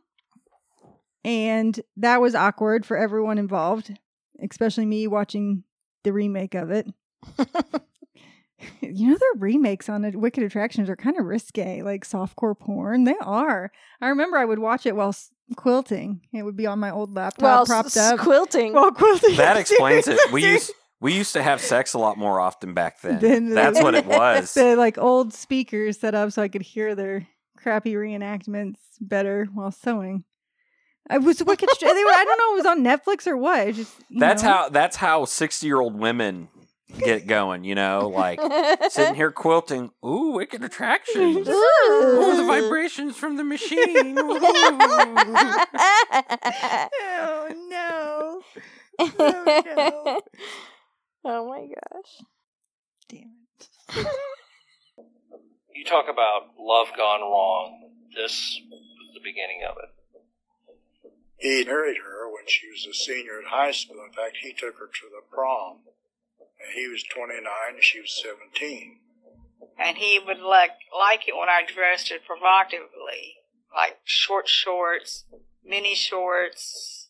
and 1.23 1.79
that 1.97 2.21
was 2.21 2.35
awkward 2.35 2.85
for 2.85 2.97
everyone 2.97 3.37
involved, 3.37 3.97
especially 4.43 4.85
me 4.85 5.07
watching 5.07 5.63
the 6.03 6.13
remake 6.13 6.53
of 6.53 6.69
it. 6.71 6.87
you 8.81 9.09
know, 9.09 9.17
their 9.17 9.39
remakes 9.41 9.89
on 9.89 10.05
it, 10.05 10.15
Wicked 10.15 10.43
Attractions 10.43 10.89
are 10.89 10.95
kind 10.95 11.17
of 11.19 11.25
risque, 11.25 11.81
like 11.81 12.05
softcore 12.05 12.57
porn. 12.57 13.03
They 13.03 13.15
are. 13.21 13.71
I 14.01 14.09
remember 14.09 14.37
I 14.37 14.45
would 14.45 14.59
watch 14.59 14.85
it 14.85 14.95
while 14.95 15.15
quilting. 15.55 16.21
It 16.33 16.43
would 16.43 16.55
be 16.55 16.65
on 16.65 16.79
my 16.79 16.89
old 16.91 17.15
laptop 17.15 17.41
Well, 17.43 17.65
propped 17.65 17.87
s- 17.87 17.97
up. 17.97 18.19
quilting. 18.19 18.73
While 18.73 18.91
quilting. 18.91 19.35
That 19.35 19.57
explains 19.57 20.07
it. 20.07 20.19
We 20.31 20.43
used 20.43 20.71
we 21.01 21.13
used 21.13 21.33
to 21.33 21.43
have 21.43 21.59
sex 21.61 21.93
a 21.93 21.99
lot 21.99 22.17
more 22.17 22.39
often 22.39 22.73
back 22.73 23.01
then. 23.01 23.19
Then 23.19 23.49
the- 23.49 23.55
That's 23.55 23.81
what 23.81 23.95
it 23.95 24.05
was. 24.05 24.53
the 24.53 24.75
like 24.75 24.97
old 24.97 25.33
speakers 25.33 25.99
set 25.99 26.15
up 26.15 26.31
so 26.31 26.41
I 26.41 26.47
could 26.47 26.61
hear 26.63 26.95
their 26.95 27.27
crappy 27.57 27.93
reenactments 27.93 28.77
better 29.01 29.47
while 29.53 29.71
sewing. 29.71 30.23
I 31.09 31.19
was 31.19 31.43
wicked. 31.43 31.69
Str- 31.71 31.85
they 31.85 32.03
were, 32.03 32.09
I 32.09 32.23
don't 32.25 32.37
know. 32.39 32.53
It 32.53 32.57
was 32.57 32.65
on 32.65 32.83
Netflix 32.83 33.27
or 33.27 33.37
what. 33.37 33.75
Just 33.75 33.93
you 34.09 34.19
That's 34.19 34.41
know. 34.41 34.49
how 34.49 34.69
that's 34.69 34.95
how 34.95 35.25
sixty 35.25 35.67
year 35.67 35.79
old 35.79 35.99
women 35.99 36.47
get 36.99 37.27
going. 37.27 37.63
You 37.63 37.75
know, 37.75 38.09
like 38.13 38.39
sitting 38.89 39.15
here 39.15 39.31
quilting. 39.35 39.91
Ooh, 40.05 40.33
wicked 40.33 40.63
attractions. 40.63 41.47
Oh, 41.49 42.33
the 42.37 42.45
vibrations 42.45 43.15
from 43.15 43.37
the 43.37 43.43
machine. 43.43 44.17
Oh 47.27 47.49
no! 47.69 48.41
Oh, 48.99 49.11
no. 49.75 50.21
oh 51.25 51.47
my 51.49 51.67
gosh. 51.67 52.25
Damn 53.09 53.33
it. 53.57 54.07
You 55.75 55.83
talk 55.85 56.05
about 56.09 56.53
love 56.59 56.87
gone 56.97 57.21
wrong. 57.21 57.91
This 58.15 58.59
was 58.69 58.81
the 59.13 59.19
beginning 59.19 59.61
of 59.69 59.75
it. 59.83 59.91
He 61.37 61.65
married 61.65 61.97
her 61.97 62.27
when 62.31 62.47
she 62.47 62.67
was 62.69 62.87
a 62.89 62.93
senior 62.93 63.39
at 63.39 63.51
high 63.51 63.71
school. 63.71 63.97
In 64.05 64.13
fact, 64.13 64.37
he 64.41 64.53
took 64.53 64.77
her 64.79 64.87
to 64.87 65.09
the 65.11 65.21
prom. 65.29 65.79
He 66.73 66.87
was 66.87 67.03
29 67.03 67.43
and 67.73 67.83
she 67.83 68.01
was 68.01 68.21
17. 68.21 68.99
And 69.77 69.97
he 69.97 70.19
would 70.25 70.39
like 70.39 70.71
like 70.97 71.27
it 71.27 71.35
when 71.35 71.49
I 71.49 71.63
dressed 71.65 72.11
it 72.11 72.25
provocatively, 72.25 73.35
like 73.75 73.97
short 74.03 74.47
shorts, 74.47 75.25
mini 75.63 75.95
shorts, 75.95 77.09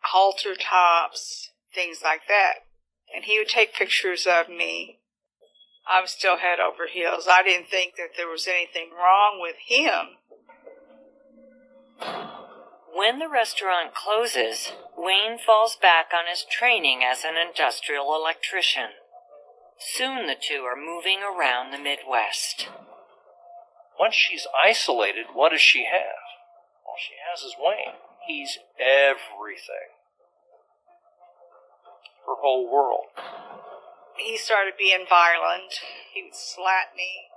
halter 0.00 0.54
tops, 0.54 1.50
things 1.74 2.00
like 2.02 2.22
that. 2.28 2.64
And 3.14 3.24
he 3.24 3.38
would 3.38 3.48
take 3.48 3.74
pictures 3.74 4.26
of 4.26 4.48
me. 4.48 5.00
I 5.88 6.00
was 6.00 6.10
still 6.10 6.38
head 6.38 6.58
over 6.58 6.86
heels. 6.92 7.28
I 7.30 7.42
didn't 7.42 7.68
think 7.68 7.94
that 7.96 8.16
there 8.16 8.28
was 8.28 8.48
anything 8.48 8.90
wrong 8.92 9.38
with 9.40 9.56
him. 9.68 10.16
When 12.96 13.18
the 13.18 13.28
restaurant 13.28 13.92
closes, 13.94 14.72
Wayne 14.96 15.36
falls 15.36 15.76
back 15.76 16.12
on 16.16 16.24
his 16.30 16.46
training 16.48 17.02
as 17.04 17.24
an 17.24 17.36
industrial 17.36 18.14
electrician. 18.16 18.96
Soon 19.76 20.26
the 20.26 20.34
two 20.34 20.64
are 20.64 20.80
moving 20.80 21.20
around 21.20 21.72
the 21.72 21.78
Midwest. 21.78 22.68
Once 24.00 24.14
she's 24.14 24.46
isolated, 24.64 25.26
what 25.34 25.52
does 25.52 25.60
she 25.60 25.84
have? 25.84 26.24
All 26.88 26.96
she 26.96 27.12
has 27.20 27.44
is 27.44 27.54
Wayne. 27.60 28.00
He's 28.26 28.56
everything. 28.80 29.92
Her 32.24 32.40
whole 32.40 32.72
world. 32.72 33.12
He 34.16 34.38
started 34.38 34.72
being 34.78 35.04
violent. 35.06 35.84
He 36.14 36.22
would 36.22 36.34
slap 36.34 36.96
me. 36.96 37.28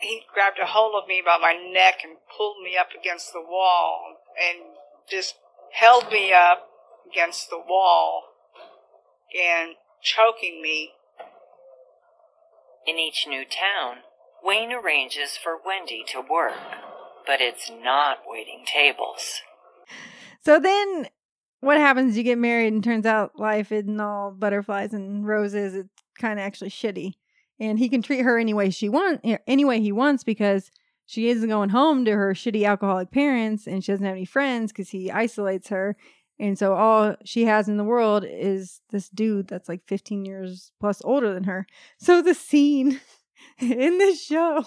He 0.00 0.22
grabbed 0.32 0.58
a 0.58 0.72
hold 0.72 0.94
of 0.96 1.06
me 1.06 1.22
by 1.24 1.36
my 1.36 1.52
neck 1.52 2.00
and 2.02 2.16
pulled 2.34 2.62
me 2.64 2.78
up 2.78 2.88
against 2.98 3.34
the 3.34 3.44
wall 3.44 4.16
and 4.40 4.80
just 5.12 5.34
held 5.72 6.10
me 6.10 6.32
up 6.32 6.68
against 7.10 7.50
the 7.50 7.58
wall 7.58 8.24
and 9.38 9.76
choking 10.02 10.62
me. 10.62 10.90
In 12.84 12.98
each 12.98 13.26
new 13.28 13.44
town, 13.44 13.98
Wayne 14.42 14.72
arranges 14.72 15.36
for 15.36 15.52
Wendy 15.64 16.02
to 16.08 16.20
work, 16.20 16.58
but 17.26 17.40
it's 17.40 17.70
not 17.70 18.18
waiting 18.26 18.64
tables. 18.66 19.40
So 20.44 20.58
then 20.58 21.06
what 21.60 21.76
happens? 21.76 22.16
You 22.16 22.24
get 22.24 22.38
married 22.38 22.72
and 22.72 22.82
turns 22.82 23.06
out 23.06 23.38
life 23.38 23.70
isn't 23.70 24.00
all 24.00 24.32
butterflies 24.32 24.92
and 24.92 25.24
roses. 25.24 25.74
It's 25.74 25.88
kind 26.18 26.40
of 26.40 26.44
actually 26.44 26.70
shitty. 26.70 27.12
And 27.60 27.78
he 27.78 27.88
can 27.88 28.02
treat 28.02 28.22
her 28.22 28.36
any 28.36 28.52
way 28.52 28.70
she 28.70 28.88
want, 28.88 29.24
any 29.46 29.64
way 29.64 29.80
he 29.80 29.92
wants 29.92 30.24
because 30.24 30.72
she 31.12 31.28
isn't 31.28 31.50
going 31.50 31.68
home 31.68 32.06
to 32.06 32.12
her 32.12 32.32
shitty 32.32 32.66
alcoholic 32.66 33.10
parents 33.10 33.66
and 33.66 33.84
she 33.84 33.92
doesn't 33.92 34.06
have 34.06 34.14
any 34.14 34.24
friends 34.24 34.72
because 34.72 34.88
he 34.88 35.10
isolates 35.10 35.68
her. 35.68 35.94
And 36.40 36.58
so 36.58 36.72
all 36.72 37.16
she 37.22 37.44
has 37.44 37.68
in 37.68 37.76
the 37.76 37.84
world 37.84 38.24
is 38.26 38.80
this 38.88 39.10
dude 39.10 39.46
that's 39.46 39.68
like 39.68 39.82
15 39.86 40.24
years 40.24 40.72
plus 40.80 41.02
older 41.04 41.34
than 41.34 41.44
her. 41.44 41.66
So 41.98 42.22
the 42.22 42.32
scene 42.32 42.98
in 43.60 43.98
this 43.98 44.24
show, 44.24 44.64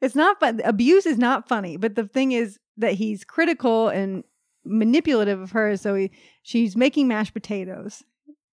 it's 0.00 0.16
not 0.16 0.40
fun. 0.40 0.60
Abuse 0.64 1.06
is 1.06 1.18
not 1.18 1.48
funny, 1.48 1.76
but 1.76 1.94
the 1.94 2.08
thing 2.08 2.32
is 2.32 2.58
that 2.76 2.94
he's 2.94 3.22
critical 3.22 3.86
and 3.86 4.24
manipulative 4.64 5.40
of 5.40 5.52
her. 5.52 5.76
So 5.76 5.94
he, 5.94 6.10
she's 6.42 6.76
making 6.76 7.06
mashed 7.06 7.32
potatoes. 7.32 8.02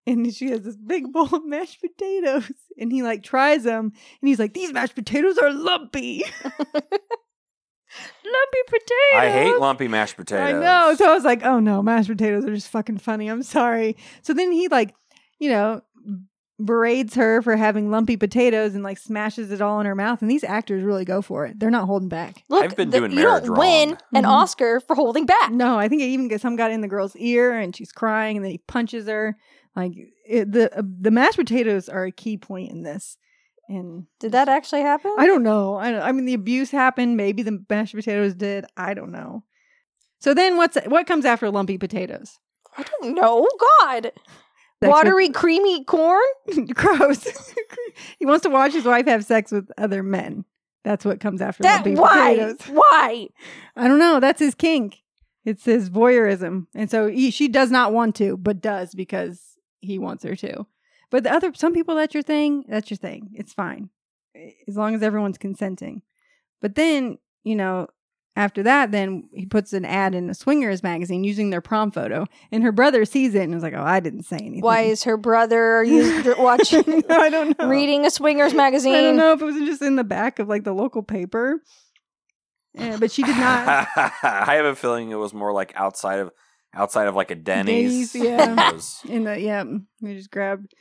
And 0.07 0.35
she 0.35 0.51
has 0.51 0.63
this 0.63 0.77
big 0.77 1.13
bowl 1.13 1.33
of 1.33 1.45
mashed 1.47 1.81
potatoes. 1.81 2.51
And 2.79 2.91
he 2.91 3.03
like 3.03 3.23
tries 3.23 3.65
them 3.65 3.93
and 4.21 4.29
he's 4.29 4.39
like, 4.39 4.55
These 4.55 4.73
mashed 4.73 4.95
potatoes 4.95 5.37
are 5.39 5.53
lumpy. 5.53 6.25
lumpy 8.25 8.63
potatoes. 8.67 9.15
I 9.15 9.29
hate 9.31 9.57
lumpy 9.59 9.89
mashed 9.89 10.17
potatoes. 10.17 10.55
I 10.55 10.59
know. 10.59 10.95
So 10.97 11.11
I 11.11 11.15
was 11.15 11.25
like, 11.25 11.45
oh 11.45 11.61
no, 11.61 11.83
mashed 11.83 12.09
potatoes 12.09 12.45
are 12.47 12.55
just 12.55 12.69
fucking 12.69 12.99
funny. 12.99 13.29
I'm 13.29 13.43
sorry. 13.43 13.97
So 14.23 14.33
then 14.33 14.51
he 14.53 14.69
like, 14.69 14.95
you 15.39 15.51
know, 15.51 15.83
berates 16.59 17.15
her 17.17 17.43
for 17.43 17.57
having 17.57 17.91
lumpy 17.91 18.17
potatoes 18.17 18.75
and 18.75 18.83
like 18.83 18.97
smashes 18.99 19.51
it 19.53 19.61
all 19.61 19.81
in 19.81 19.87
her 19.87 19.95
mouth. 19.95 20.23
And 20.23 20.31
these 20.31 20.45
actors 20.45 20.83
really 20.83 21.05
go 21.05 21.21
for 21.21 21.45
it. 21.45 21.59
They're 21.61 21.71
not 21.71 21.87
holding 21.87 22.09
back. 22.09 22.43
Look, 22.49 22.65
I've 22.65 22.77
been 22.77 22.91
the- 22.91 22.99
doing 23.01 23.11
you 23.13 23.23
don't 23.23 23.47
marriage 23.47 23.59
win 23.59 23.89
wrong. 23.91 23.99
an 24.15 24.25
Mhm. 24.25 24.29
Oscar 24.29 24.81
for 24.81 24.95
holding 24.97 25.27
back. 25.27 25.51
No, 25.53 25.79
I 25.79 25.89
think 25.89 26.01
it 26.03 26.07
even 26.07 26.29
gets 26.29 26.43
some 26.43 26.57
got 26.57 26.71
in 26.71 26.81
the 26.81 26.89
girl's 26.89 27.15
ear 27.17 27.53
and 27.53 27.77
she's 27.77 27.93
crying 27.93 28.37
and 28.37 28.45
then 28.45 28.53
he 28.53 28.59
punches 28.67 29.07
her. 29.09 29.37
Like 29.75 29.93
it, 30.27 30.53
the 30.53 30.79
uh, 30.79 30.83
the 31.01 31.11
mashed 31.11 31.37
potatoes 31.39 31.89
are 31.89 32.05
a 32.05 32.13
key 32.13 32.37
point 32.37 32.71
in 32.71 32.83
this. 32.83 33.17
And 33.69 34.07
Did 34.21 34.33
that 34.33 34.49
actually 34.49 34.83
happen? 34.83 35.15
I 35.17 35.27
don't 35.27 35.43
know. 35.43 35.77
I, 35.77 36.09
I 36.09 36.13
mean, 36.13 36.27
the 36.27 36.35
abuse 36.35 36.71
happened. 36.71 37.17
Maybe 37.17 37.43
the 37.43 37.65
mashed 37.71 37.95
potatoes 37.95 38.35
did. 38.35 38.67
I 38.77 38.93
don't 38.93 39.13
know. 39.13 39.45
So 40.21 40.35
then, 40.35 40.57
what's 40.57 40.77
what 40.87 41.07
comes 41.07 41.25
after 41.25 41.51
lumpy 41.51 41.79
potatoes? 41.79 42.39
I 42.77 42.83
don't 42.83 43.15
know. 43.15 43.49
God. 43.81 44.03
Sex 44.05 44.13
with- 44.81 44.91
Watery, 44.91 45.29
creamy 45.31 45.85
corn? 45.85 46.21
Gross. 46.75 47.25
he 48.19 48.27
wants 48.27 48.43
to 48.43 48.51
watch 48.51 48.73
his 48.73 48.85
wife 48.85 49.07
have 49.07 49.25
sex 49.25 49.53
with 49.53 49.71
other 49.79 50.03
men. 50.03 50.45
That's 50.85 51.05
what 51.05 51.21
comes 51.21 51.41
after 51.41 51.63
That 51.63 51.87
lumpy 51.87 51.95
why? 51.95 52.35
potatoes. 52.35 52.59
Why? 52.69 53.29
I 53.77 53.87
don't 53.87 54.01
know. 54.01 54.19
That's 54.19 54.41
his 54.41 54.57
kink. 54.57 54.99
It's 55.45 55.65
his 55.65 55.89
voyeurism, 55.91 56.67
and 56.75 56.91
so 56.91 57.07
he, 57.09 57.31
she 57.31 57.47
does 57.49 57.71
not 57.71 57.93
want 57.93 58.15
to, 58.17 58.37
but 58.37 58.61
does 58.61 58.95
because 58.95 59.52
he 59.83 59.99
wants 59.99 60.25
her 60.25 60.35
to. 60.37 60.67
But 61.11 61.25
the 61.25 61.33
other, 61.33 61.53
some 61.55 61.75
people, 61.75 61.95
that's 61.95 62.15
your 62.15 62.23
thing. 62.23 62.65
That's 62.69 62.91
your 62.91 62.97
thing. 62.97 63.33
It's 63.35 63.53
fine, 63.53 63.91
eh, 64.35 64.53
as 64.67 64.77
long 64.77 64.95
as 64.95 65.03
everyone's 65.03 65.37
consenting. 65.37 66.01
But 66.63 66.75
then, 66.75 67.19
you 67.45 67.55
know, 67.55 67.89
after 68.35 68.63
that, 68.63 68.93
then 68.93 69.29
he 69.35 69.45
puts 69.45 69.75
an 69.75 69.85
ad 69.85 70.15
in 70.15 70.31
a 70.31 70.35
swingers 70.35 70.83
magazine 70.83 71.23
using 71.23 71.51
their 71.51 71.61
prom 71.61 71.91
photo, 71.91 72.25
and 72.51 72.63
her 72.63 72.73
brother 72.73 73.05
sees 73.05 73.35
it 73.35 73.43
and 73.43 73.55
is 73.55 73.63
like, 73.63 73.75
"Oh, 73.75 73.83
I 73.83 74.01
didn't 74.01 74.23
say 74.23 74.37
anything." 74.39 74.63
Why 74.63 74.83
is 74.83 75.03
her 75.05 75.19
brother 75.19 75.85
you 75.85 76.35
watching, 76.39 77.05
I 77.11 77.29
don't 77.29 77.59
know. 77.59 77.69
reading 77.69 78.07
a 78.07 78.11
swingers 78.11 78.55
magazine? 78.55 78.95
I 78.97 79.03
don't 79.03 79.17
know 79.17 79.33
if 79.35 79.43
it 79.43 79.45
was 79.45 79.57
just 79.57 79.83
in 79.83 79.97
the 79.97 80.05
back 80.05 80.39
of 80.39 80.49
like 80.49 80.65
the 80.65 80.73
local 80.73 81.03
paper. 81.03 81.61
Yeah, 82.73 82.97
but 82.99 83.11
she 83.13 83.23
did 83.23 83.37
not. 83.37 83.87
I 84.23 84.55
have 84.55 84.65
a 84.65 84.75
feeling 84.75 85.11
it 85.11 85.17
was 85.17 85.35
more 85.35 85.53
like 85.53 85.75
outside 85.77 86.21
of 86.21 86.31
outside 86.75 87.07
of 87.07 87.15
like 87.15 87.31
a 87.31 87.35
Denny's. 87.35 88.13
Denny's, 88.13 88.15
yeah. 89.07 89.13
In 89.15 89.25
the 89.25 89.41
yeah, 89.41 89.65
we 90.01 90.15
just 90.15 90.31
grabbed 90.31 90.75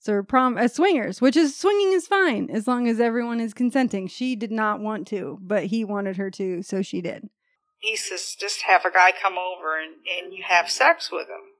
so 0.00 0.12
her 0.12 0.22
prom 0.22 0.56
uh, 0.56 0.68
swingers, 0.68 1.20
which 1.20 1.36
is 1.36 1.56
swinging 1.56 1.92
is 1.92 2.06
fine 2.06 2.50
as 2.50 2.68
long 2.68 2.88
as 2.88 3.00
everyone 3.00 3.40
is 3.40 3.52
consenting. 3.52 4.06
She 4.06 4.36
did 4.36 4.52
not 4.52 4.80
want 4.80 5.08
to, 5.08 5.38
but 5.40 5.66
he 5.66 5.84
wanted 5.84 6.16
her 6.16 6.30
to, 6.30 6.62
so 6.62 6.82
she 6.82 7.00
did. 7.00 7.28
He 7.78 7.96
says, 7.96 8.36
just 8.38 8.62
have 8.62 8.84
a 8.84 8.90
guy 8.90 9.12
come 9.12 9.34
over 9.38 9.78
and, 9.78 9.96
and 10.06 10.32
you 10.32 10.44
have 10.46 10.70
sex 10.70 11.10
with 11.12 11.28
him. 11.28 11.52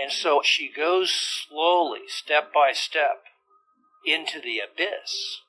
And 0.00 0.10
so 0.10 0.40
she 0.44 0.70
goes 0.74 1.10
slowly, 1.10 2.00
step 2.06 2.52
by 2.52 2.72
step, 2.72 3.24
into 4.06 4.40
the 4.40 4.60
abyss. 4.60 5.40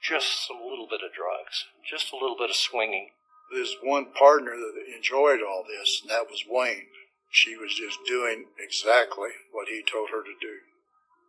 Just 0.00 0.50
a 0.50 0.54
little 0.54 0.86
bit 0.90 1.00
of 1.04 1.14
drugs, 1.14 1.66
just 1.88 2.12
a 2.12 2.16
little 2.16 2.36
bit 2.36 2.50
of 2.50 2.56
swinging. 2.56 3.10
There's 3.52 3.76
one 3.82 4.06
partner 4.18 4.52
that 4.52 4.96
enjoyed 4.96 5.40
all 5.42 5.62
this, 5.68 6.00
and 6.00 6.10
that 6.10 6.30
was 6.30 6.44
Wayne. 6.48 6.86
She 7.30 7.56
was 7.56 7.74
just 7.74 7.98
doing 8.06 8.46
exactly 8.58 9.30
what 9.52 9.68
he 9.68 9.82
told 9.82 10.08
her 10.10 10.22
to 10.22 10.34
do. 10.40 10.56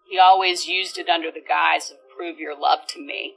He 0.09 0.17
always 0.17 0.67
used 0.67 0.97
it 0.97 1.09
under 1.09 1.31
the 1.31 1.43
guise 1.45 1.91
of 1.91 1.97
prove 2.15 2.39
your 2.39 2.57
love 2.57 2.87
to 2.89 2.99
me. 2.99 3.35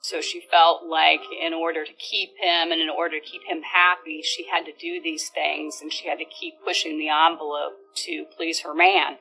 So 0.00 0.20
she 0.20 0.42
felt 0.50 0.84
like 0.84 1.22
in 1.42 1.54
order 1.54 1.84
to 1.84 1.92
keep 1.92 2.30
him 2.40 2.70
and 2.70 2.80
in 2.80 2.90
order 2.90 3.18
to 3.18 3.24
keep 3.24 3.42
him 3.48 3.62
happy, 3.62 4.20
she 4.22 4.46
had 4.48 4.64
to 4.66 4.72
do 4.78 5.00
these 5.02 5.30
things 5.30 5.78
and 5.80 5.92
she 5.92 6.08
had 6.08 6.18
to 6.18 6.24
keep 6.24 6.54
pushing 6.62 6.98
the 6.98 7.08
envelope 7.08 7.78
to 8.04 8.26
please 8.36 8.60
her 8.60 8.74
man. 8.74 9.16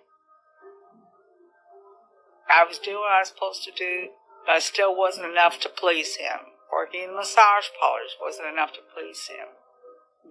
I 2.50 2.66
was 2.66 2.80
doing 2.80 2.98
what 2.98 3.14
I 3.14 3.20
was 3.20 3.30
supposed 3.30 3.64
to 3.64 3.72
do, 3.72 4.10
but 4.46 4.58
it 4.58 4.64
still 4.64 4.96
wasn't 4.96 5.32
enough 5.32 5.60
to 5.62 5.70
please 5.70 6.18
him. 6.18 6.53
Working 6.84 7.04
in 7.04 7.16
massage 7.16 7.72
parlors 7.80 8.18
wasn't 8.22 8.52
enough 8.52 8.74
to 8.74 8.80
please 8.94 9.28
him. 9.28 9.48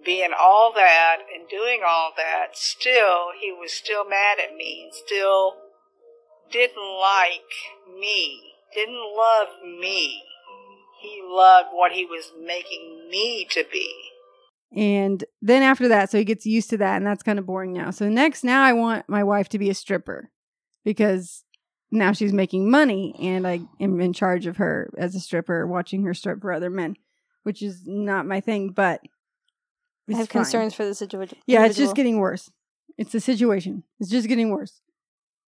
Being 0.05 0.29
all 0.39 0.71
that 0.75 1.17
and 1.33 1.49
doing 1.49 1.81
all 1.83 2.11
that, 2.15 2.55
still, 2.55 3.31
he 3.41 3.51
was 3.51 3.73
still 3.73 4.07
mad 4.07 4.37
at 4.37 4.55
me 4.55 4.83
and 4.83 4.93
still 4.93 5.53
didn't 6.51 6.75
like 6.77 7.41
me, 7.99 8.51
didn't 8.71 9.01
love 9.17 9.47
me. 9.63 10.21
He 11.01 11.23
loved 11.25 11.69
what 11.71 11.93
he 11.93 12.05
was 12.05 12.31
making 12.39 13.07
me 13.09 13.47
to 13.49 13.63
be. 13.71 13.91
And 14.75 15.23
then 15.41 15.63
after 15.63 15.87
that, 15.87 16.11
so 16.11 16.19
he 16.19 16.23
gets 16.23 16.45
used 16.45 16.69
to 16.69 16.77
that, 16.77 16.97
and 16.97 17.07
that's 17.07 17.23
kind 17.23 17.39
of 17.39 17.47
boring 17.47 17.73
now. 17.73 17.89
So 17.89 18.09
next, 18.09 18.43
now 18.43 18.63
I 18.63 18.73
want 18.73 19.09
my 19.09 19.23
wife 19.23 19.49
to 19.49 19.57
be 19.57 19.71
a 19.71 19.75
stripper 19.75 20.29
because 20.85 21.45
now 21.93 22.11
she's 22.11 22.33
making 22.33 22.69
money, 22.69 23.15
and 23.21 23.47
I 23.47 23.61
am 23.79 24.01
in 24.01 24.13
charge 24.13 24.47
of 24.47 24.57
her 24.57 24.89
as 24.97 25.13
a 25.15 25.19
stripper, 25.19 25.67
watching 25.67 26.03
her 26.03 26.13
strip 26.13 26.41
for 26.41 26.51
other 26.51 26.69
men, 26.69 26.95
which 27.43 27.61
is 27.61 27.83
not 27.85 28.25
my 28.25 28.39
thing, 28.39 28.69
but 28.69 29.01
I 30.09 30.17
have 30.17 30.27
fine. 30.27 30.43
concerns 30.43 30.73
for 30.73 30.85
the 30.85 30.95
situation. 30.95 31.37
Yeah, 31.45 31.65
it's 31.65 31.77
just 31.77 31.95
getting 31.95 32.17
worse. 32.17 32.51
It's 32.97 33.11
the 33.11 33.19
situation. 33.19 33.83
It's 33.99 34.09
just 34.09 34.27
getting 34.27 34.49
worse. 34.49 34.81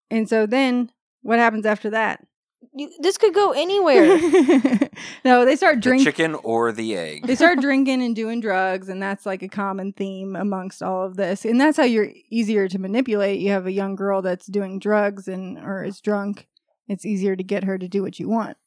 And 0.09 0.29
so 0.29 0.45
then 0.45 0.91
what 1.23 1.39
happens 1.39 1.65
after 1.65 1.89
that? 1.89 2.25
You, 2.73 2.91
this 2.99 3.17
could 3.17 3.33
go 3.33 3.51
anywhere. 3.51 4.17
no, 5.25 5.45
they 5.45 5.55
start 5.55 5.77
the 5.77 5.81
drinking. 5.81 6.05
chicken 6.05 6.35
or 6.35 6.71
the 6.71 6.95
egg. 6.95 7.27
They 7.27 7.35
start 7.35 7.59
drinking 7.59 8.01
and 8.01 8.15
doing 8.15 8.39
drugs, 8.39 8.89
and 8.89 9.01
that's 9.01 9.25
like 9.25 9.43
a 9.43 9.47
common 9.47 9.93
theme 9.93 10.35
amongst 10.35 10.81
all 10.81 11.05
of 11.05 11.15
this. 11.15 11.45
And 11.45 11.59
that's 11.59 11.77
how 11.77 11.83
you're 11.83 12.11
easier 12.29 12.67
to 12.67 12.79
manipulate. 12.79 13.39
You 13.39 13.51
have 13.51 13.65
a 13.65 13.71
young 13.71 13.95
girl 13.95 14.21
that's 14.21 14.47
doing 14.47 14.79
drugs 14.79 15.27
and 15.27 15.57
or 15.57 15.83
is 15.83 16.01
drunk. 16.01 16.47
It's 16.87 17.05
easier 17.05 17.35
to 17.35 17.43
get 17.43 17.63
her 17.63 17.77
to 17.77 17.87
do 17.87 18.01
what 18.01 18.19
you 18.19 18.29
want. 18.29 18.57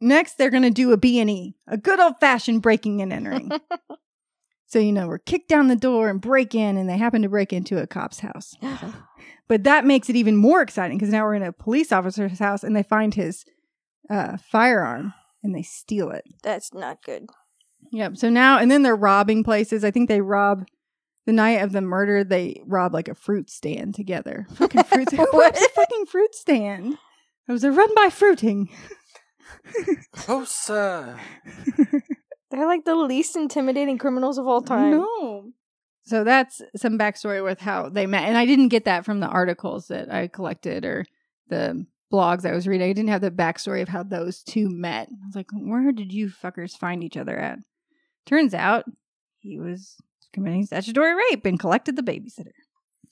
Next, 0.00 0.36
they're 0.36 0.50
going 0.50 0.62
to 0.64 0.70
do 0.70 0.92
a 0.92 0.96
B&E, 0.96 1.56
a 1.66 1.76
good 1.76 1.98
old-fashioned 1.98 2.60
breaking 2.60 3.00
and 3.00 3.12
entering. 3.12 3.50
so, 4.66 4.78
you 4.78 4.92
know, 4.92 5.06
we're 5.06 5.18
kicked 5.18 5.48
down 5.48 5.68
the 5.68 5.76
door 5.76 6.08
and 6.08 6.20
break 6.20 6.54
in, 6.54 6.76
and 6.76 6.88
they 6.88 6.96
happen 6.96 7.22
to 7.22 7.28
break 7.28 7.52
into 7.52 7.78
a 7.78 7.86
cop's 7.86 8.20
house. 8.20 8.54
But 9.46 9.64
that 9.64 9.84
makes 9.84 10.08
it 10.08 10.16
even 10.16 10.36
more 10.36 10.62
exciting 10.62 10.96
because 10.96 11.12
now 11.12 11.24
we're 11.24 11.34
in 11.34 11.42
a 11.42 11.52
police 11.52 11.92
officer's 11.92 12.38
house 12.38 12.64
and 12.64 12.74
they 12.74 12.82
find 12.82 13.14
his 13.14 13.44
uh, 14.08 14.38
firearm 14.38 15.12
and 15.42 15.54
they 15.54 15.62
steal 15.62 16.10
it. 16.10 16.24
That's 16.42 16.72
not 16.72 17.02
good. 17.02 17.26
Yep. 17.92 18.16
So 18.16 18.30
now, 18.30 18.58
and 18.58 18.70
then 18.70 18.82
they're 18.82 18.96
robbing 18.96 19.44
places. 19.44 19.84
I 19.84 19.90
think 19.90 20.08
they 20.08 20.22
rob 20.22 20.66
the 21.26 21.32
night 21.32 21.62
of 21.62 21.72
the 21.72 21.82
murder. 21.82 22.24
They 22.24 22.62
rob 22.64 22.94
like 22.94 23.08
a 23.08 23.14
fruit 23.14 23.50
stand 23.50 23.94
together. 23.94 24.46
Fucking 24.54 24.84
fruit. 24.84 25.10
Who 25.10 25.26
robs 25.38 25.60
a 25.60 25.68
fucking 25.68 26.06
fruit 26.06 26.34
stand? 26.34 26.94
It 27.46 27.52
was 27.52 27.64
a 27.64 27.70
run 27.70 27.94
by 27.94 28.08
fruiting. 28.10 28.70
Oh, 30.26 30.44
sir. 30.44 31.20
They're 32.54 32.66
like 32.66 32.84
the 32.84 32.94
least 32.94 33.36
intimidating 33.36 33.98
criminals 33.98 34.38
of 34.38 34.46
all 34.46 34.62
time. 34.62 34.98
No. 34.98 35.52
So 36.04 36.22
that's 36.22 36.62
some 36.76 36.98
backstory 36.98 37.42
with 37.42 37.60
how 37.60 37.88
they 37.88 38.06
met. 38.06 38.28
And 38.28 38.36
I 38.36 38.46
didn't 38.46 38.68
get 38.68 38.84
that 38.84 39.04
from 39.04 39.20
the 39.20 39.26
articles 39.26 39.88
that 39.88 40.12
I 40.12 40.28
collected 40.28 40.84
or 40.84 41.04
the 41.48 41.86
blogs 42.12 42.48
I 42.48 42.52
was 42.52 42.68
reading. 42.68 42.88
I 42.88 42.92
didn't 42.92 43.10
have 43.10 43.22
the 43.22 43.30
backstory 43.30 43.82
of 43.82 43.88
how 43.88 44.02
those 44.02 44.42
two 44.42 44.68
met. 44.68 45.08
I 45.08 45.26
was 45.26 45.34
like, 45.34 45.48
where 45.52 45.90
did 45.92 46.12
you 46.12 46.28
fuckers 46.28 46.76
find 46.76 47.02
each 47.02 47.16
other 47.16 47.36
at? 47.36 47.58
Turns 48.26 48.54
out 48.54 48.84
he 49.38 49.58
was 49.58 49.96
committing 50.32 50.66
statutory 50.66 51.14
rape 51.14 51.44
and 51.46 51.58
collected 51.58 51.96
the 51.96 52.02
babysitter. 52.02 52.52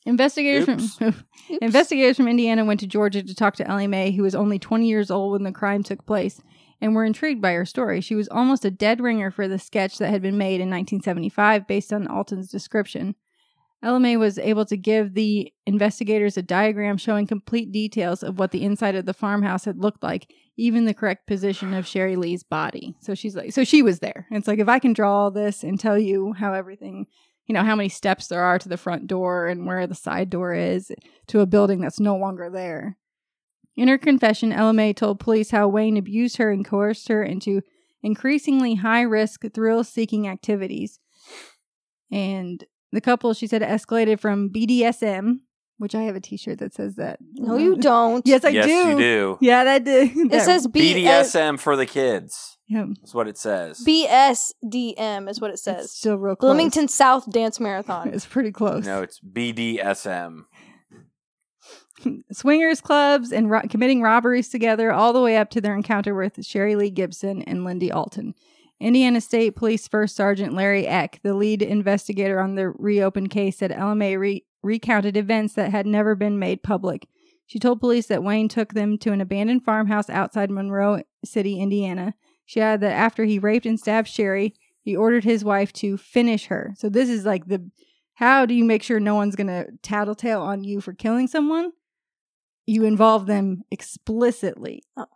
Investigators 0.05 0.69
Oops. 0.69 0.97
from 0.99 1.25
investigators 1.61 2.17
from 2.17 2.29
Indiana 2.29 2.65
went 2.65 2.81
to 2.81 2.87
Georgia 2.87 3.23
to 3.23 3.35
talk 3.35 3.57
to 3.57 3.69
Ellie 3.69 3.87
Mae, 3.87 4.11
who 4.11 4.23
was 4.23 4.35
only 4.35 4.59
20 4.59 4.87
years 4.87 5.11
old 5.11 5.33
when 5.33 5.45
the 5.45 5.53
crime 5.53 5.83
took 5.83 6.05
place, 6.07 6.41
and 6.83 6.97
were 6.97 7.05
intrigued 7.05 7.41
by 7.41 7.53
her 7.53 7.65
story. 7.65 8.01
She 8.01 8.17
was 8.17 8.29
almost 8.29 8.65
a 8.65 8.71
dead 8.71 9.01
ringer 9.01 9.31
for 9.31 9.47
the 9.47 9.59
sketch 9.59 9.99
that 9.99 10.11
had 10.11 10.21
been 10.21 10.37
made 10.37 10.61
in 10.61 10.69
1975 10.69 11.67
based 11.69 11.93
on 11.93 12.09
Alton's 12.09 12.51
description. 12.51 13.15
Mae 13.85 14.17
was 14.17 14.37
able 14.39 14.65
to 14.67 14.77
give 14.77 15.15
the 15.15 15.53
investigators 15.65 16.37
a 16.37 16.43
diagram 16.43 16.97
showing 16.97 17.27
complete 17.27 17.71
details 17.71 18.25
of 18.25 18.39
what 18.39 18.51
the 18.51 18.65
inside 18.65 18.97
of 18.97 19.07
the 19.07 19.15
farmhouse 19.15 19.65
had 19.65 19.79
looked 19.79 20.03
like, 20.03 20.33
even 20.57 20.85
the 20.85 20.95
correct 20.95 21.27
position 21.29 21.73
of 21.73 21.87
Sherry 21.87 22.17
Lee's 22.17 22.43
body. 22.43 22.97
So 23.01 23.15
she's 23.15 23.37
like, 23.37 23.53
so 23.53 23.63
she 23.63 23.83
was 23.83 24.01
there. 24.01 24.27
And 24.29 24.39
it's 24.39 24.49
like, 24.49 24.59
if 24.59 24.69
I 24.69 24.81
can 24.81 24.93
draw 24.93 25.13
all 25.13 25.31
this 25.31 25.63
and 25.63 25.79
tell 25.79 25.99
you 25.99 26.33
how 26.33 26.53
everything, 26.53 27.07
you 27.47 27.55
know, 27.55 27.63
how 27.63 27.77
many 27.77 27.89
steps 27.89 28.27
there 28.27 28.43
are 28.43 28.59
to 28.59 28.69
the 28.69 28.77
front 28.77 29.07
door 29.07 29.47
and 29.47 29.67
where 29.67 29.87
the 29.87 29.95
side 29.95 30.31
door 30.31 30.53
is 30.53 30.91
to 31.29 31.41
a 31.41 31.47
building 31.47 31.81
that's 31.81 32.01
no 32.01 32.17
longer 32.17 32.51
there. 32.51 32.99
In 33.77 33.89
her 33.89 33.99
confession, 33.99 34.53
Ella 34.53 34.73
Mae 34.75 34.93
told 34.93 35.19
police 35.21 35.51
how 35.51 35.67
Wayne 35.69 35.97
abused 35.97 36.37
her 36.37 36.51
and 36.51 36.65
coerced 36.65 37.09
her 37.09 37.23
into 37.23 37.63
increasingly 38.03 38.75
high 38.77 39.03
risk, 39.03 39.45
thrill 39.55 39.83
seeking 39.85 40.29
activities. 40.29 40.99
And 42.11 42.65
the 42.91 43.01
couple, 43.01 43.33
she 43.33 43.47
said, 43.47 43.63
escalated 43.63 44.21
from 44.21 44.51
BDSM, 44.51 45.37
which 45.79 45.95
I 45.95 46.03
have 46.03 46.15
a 46.17 46.21
t 46.21 46.37
shirt 46.37 46.59
that 46.59 46.75
says 46.75 46.97
that. 46.97 47.19
No, 47.35 47.57
you 47.57 47.77
don't. 47.77 48.27
Yes, 48.27 48.45
I 48.45 48.51
yes, 48.51 48.67
do. 48.67 48.73
you 48.73 48.99
do. 48.99 49.39
Yeah, 49.41 49.65
that 49.65 49.85
did. 49.85 50.11
It 50.17 50.31
that- 50.31 50.43
says 50.45 50.67
BS, 50.67 51.05
BDSM 51.05 51.59
for 51.59 51.75
the 51.77 51.87
kids. 51.87 52.59
Yeah, 52.69 52.87
That's 53.01 53.13
what 53.15 53.29
it 53.29 53.37
says. 53.37 53.85
BSDM 53.87 55.29
is 55.29 55.41
what 55.41 55.51
it 55.51 55.55
it's 55.55 55.63
says. 55.65 55.91
still 55.91 56.17
real 56.17 56.37
close. 56.37 56.49
Bloomington 56.49 56.89
South 56.89 57.31
Dance 57.31 57.61
Marathon. 57.61 58.09
It's 58.15 58.25
pretty 58.25 58.51
close. 58.53 58.87
no, 58.87 59.03
it's 59.03 59.21
BDSM. 59.21 60.45
swingers 62.33 62.81
clubs 62.81 63.33
and 63.33 63.51
ro- 63.51 63.63
committing 63.69 64.03
robberies 64.03 64.49
together, 64.49 64.93
all 64.93 65.13
the 65.13 65.21
way 65.21 65.37
up 65.37 65.51
to 65.51 65.61
their 65.61 65.75
encounter 65.77 66.15
with 66.15 66.45
Sherry 66.45 66.77
Lee 66.77 66.91
Gibson 66.91 67.43
and 67.43 67.65
Lindy 67.65 67.91
Alton. 67.91 68.35
Indiana 68.81 69.21
State 69.21 69.55
Police 69.55 69.87
First 69.87 70.17
Sergeant 70.17 70.55
Larry 70.55 70.87
Eck, 70.87 71.21
the 71.23 71.35
lead 71.35 71.63
investigator 71.63 72.41
on 72.41 72.57
the 72.57 72.71
reopened 72.71 73.31
case, 73.31 73.59
said 73.59 73.71
Ella 73.71 73.95
Mae 73.95 74.17
re- 74.17 74.45
recounted 74.63 75.17
events 75.17 75.55
that 75.55 75.71
had 75.71 75.87
never 75.87 76.15
been 76.15 76.39
made 76.39 76.63
public. 76.63 77.07
She 77.47 77.59
told 77.59 77.81
police 77.81 78.07
that 78.07 78.25
Wayne 78.25 78.49
took 78.49 78.73
them 78.75 78.99
to 78.99 79.13
an 79.13 79.21
abandoned 79.21 79.65
farmhouse 79.65 80.11
outside 80.11 80.51
Monroe 80.51 81.03
City, 81.25 81.61
Indiana. 81.61 82.15
She 82.45 82.61
added 82.61 82.81
that 82.81 82.93
after 82.93 83.25
he 83.25 83.39
raped 83.39 83.67
and 83.67 83.79
stabbed 83.79 84.09
Sherry, 84.09 84.55
he 84.81 84.97
ordered 84.97 85.25
his 85.25 85.45
wife 85.45 85.73
to 85.75 85.97
finish 85.97 86.47
her. 86.47 86.75
So 86.77 86.89
this 86.89 87.09
is 87.09 87.25
like 87.25 87.47
the 87.47 87.71
how 88.15 88.47
do 88.47 88.55
you 88.55 88.65
make 88.65 88.83
sure 88.83 89.01
no 89.01 89.15
one's 89.15 89.37
going 89.37 89.47
to 89.49 89.67
tattletale 89.83 90.43
on 90.43 90.65
you 90.65 90.81
for 90.81 90.93
killing 90.93 91.27
someone? 91.27 91.73
You 92.67 92.85
involve 92.85 93.27
them 93.27 93.63
explicitly. 93.71 94.83
Oh. 94.97 95.07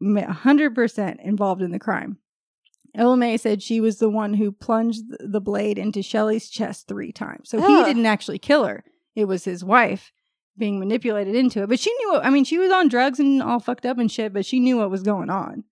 A 0.00 0.04
100% 0.04 1.24
involved 1.24 1.62
in 1.62 1.72
the 1.72 1.78
crime. 1.78 2.18
Ella 2.94 3.16
Mae 3.16 3.36
said 3.36 3.62
she 3.62 3.80
was 3.80 3.98
the 3.98 4.08
one 4.08 4.34
who 4.34 4.52
plunged 4.52 5.04
the 5.18 5.40
blade 5.40 5.78
into 5.78 6.02
Shelley's 6.02 6.48
chest 6.48 6.88
three 6.88 7.12
times. 7.12 7.50
So 7.50 7.60
he 7.60 7.84
didn't 7.84 8.06
actually 8.06 8.38
kill 8.38 8.64
her. 8.64 8.84
It 9.14 9.26
was 9.26 9.44
his 9.44 9.64
wife 9.64 10.12
being 10.56 10.78
manipulated 10.78 11.34
into 11.34 11.62
it. 11.62 11.68
But 11.68 11.80
she 11.80 11.92
knew, 11.92 12.16
I 12.16 12.30
mean, 12.30 12.44
she 12.44 12.58
was 12.58 12.72
on 12.72 12.88
drugs 12.88 13.20
and 13.20 13.42
all 13.42 13.60
fucked 13.60 13.86
up 13.86 13.98
and 13.98 14.10
shit, 14.10 14.32
but 14.32 14.46
she 14.46 14.60
knew 14.60 14.78
what 14.78 14.90
was 14.90 15.02
going 15.02 15.30
on. 15.30 15.64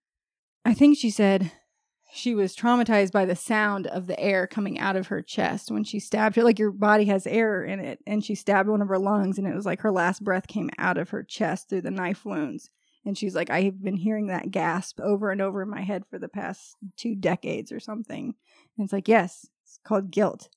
I 0.65 0.75
think 0.75 0.99
she 0.99 1.11
said 1.11 1.53
she 2.17 2.35
was 2.35 2.57
traumatized 2.57 3.13
by 3.13 3.27
the 3.27 3.37
sound 3.37 3.87
of 3.87 4.07
the 4.07 4.19
air 4.19 4.47
coming 4.47 4.79
out 4.79 4.97
of 4.97 5.09
her 5.09 5.21
chest 5.21 5.71
when 5.71 5.85
she 5.85 6.01
stabbed 6.01 6.37
her. 6.37 6.43
Like 6.43 6.59
your 6.59 6.71
body 6.71 7.05
has 7.07 7.27
air 7.27 7.63
in 7.63 7.79
it. 7.79 8.01
And 8.07 8.25
she 8.25 8.35
stabbed 8.35 8.69
one 8.69 8.81
of 8.81 8.89
her 8.89 8.99
lungs, 8.99 9.39
and 9.39 9.47
it 9.47 9.55
was 9.55 9.67
like 9.67 9.81
her 9.81 9.93
last 9.93 10.25
breath 10.25 10.47
came 10.47 10.71
out 10.79 10.97
of 10.97 11.11
her 11.11 11.23
chest 11.23 11.69
through 11.69 11.83
the 11.83 11.91
knife 11.91 12.25
wounds. 12.25 12.71
And 13.05 13.17
she's 13.17 13.37
like, 13.37 13.51
I 13.51 13.63
have 13.63 13.83
been 13.83 13.97
hearing 13.97 14.27
that 14.29 14.51
gasp 14.51 14.99
over 15.01 15.31
and 15.31 15.41
over 15.41 15.63
in 15.63 15.71
my 15.71 15.83
head 15.83 16.05
for 16.11 16.19
the 16.19 16.29
past 16.29 16.77
two 16.97 17.15
decades 17.15 17.71
or 17.71 17.79
something. 17.79 18.35
And 18.77 18.85
it's 18.85 18.93
like, 18.93 19.09
yes, 19.09 19.47
it's 19.63 19.79
called 19.85 20.11
guilt. 20.11 20.49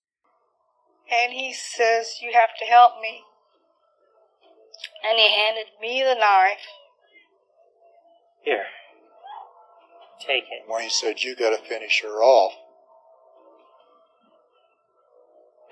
And 1.12 1.34
he 1.34 1.54
says, 1.54 2.20
You 2.22 2.32
have 2.34 2.50
to 2.60 2.66
help 2.66 2.94
me. 3.02 3.22
And 5.08 5.18
he 5.18 5.30
handed 5.30 5.66
me 5.82 6.04
the 6.04 6.16
knife. 6.16 6.66
Here. 8.44 8.66
Take 10.26 10.46
it. 10.52 10.64
Wayne 10.68 10.90
said, 10.90 11.24
You 11.24 11.36
got 11.36 11.52
to 11.52 11.64
finish 11.68 12.02
her 12.04 12.22
off. 12.22 12.54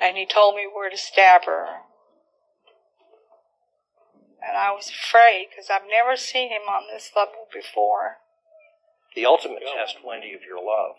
And 0.01 0.15
he 0.15 0.25
told 0.25 0.55
me 0.55 0.67
where 0.71 0.89
to 0.89 0.97
stab 0.97 1.45
her. 1.45 1.67
And 4.47 4.55
I 4.55 4.71
was 4.71 4.89
afraid 4.89 5.47
because 5.49 5.69
I've 5.69 5.89
never 5.89 6.15
seen 6.15 6.49
him 6.49 6.69
on 6.69 6.83
this 6.91 7.11
level 7.15 7.47
before. 7.51 8.17
The 9.15 9.25
ultimate 9.25 9.63
test, 9.75 9.97
Wendy, 10.05 10.33
of 10.33 10.41
your 10.47 10.63
love. 10.63 10.95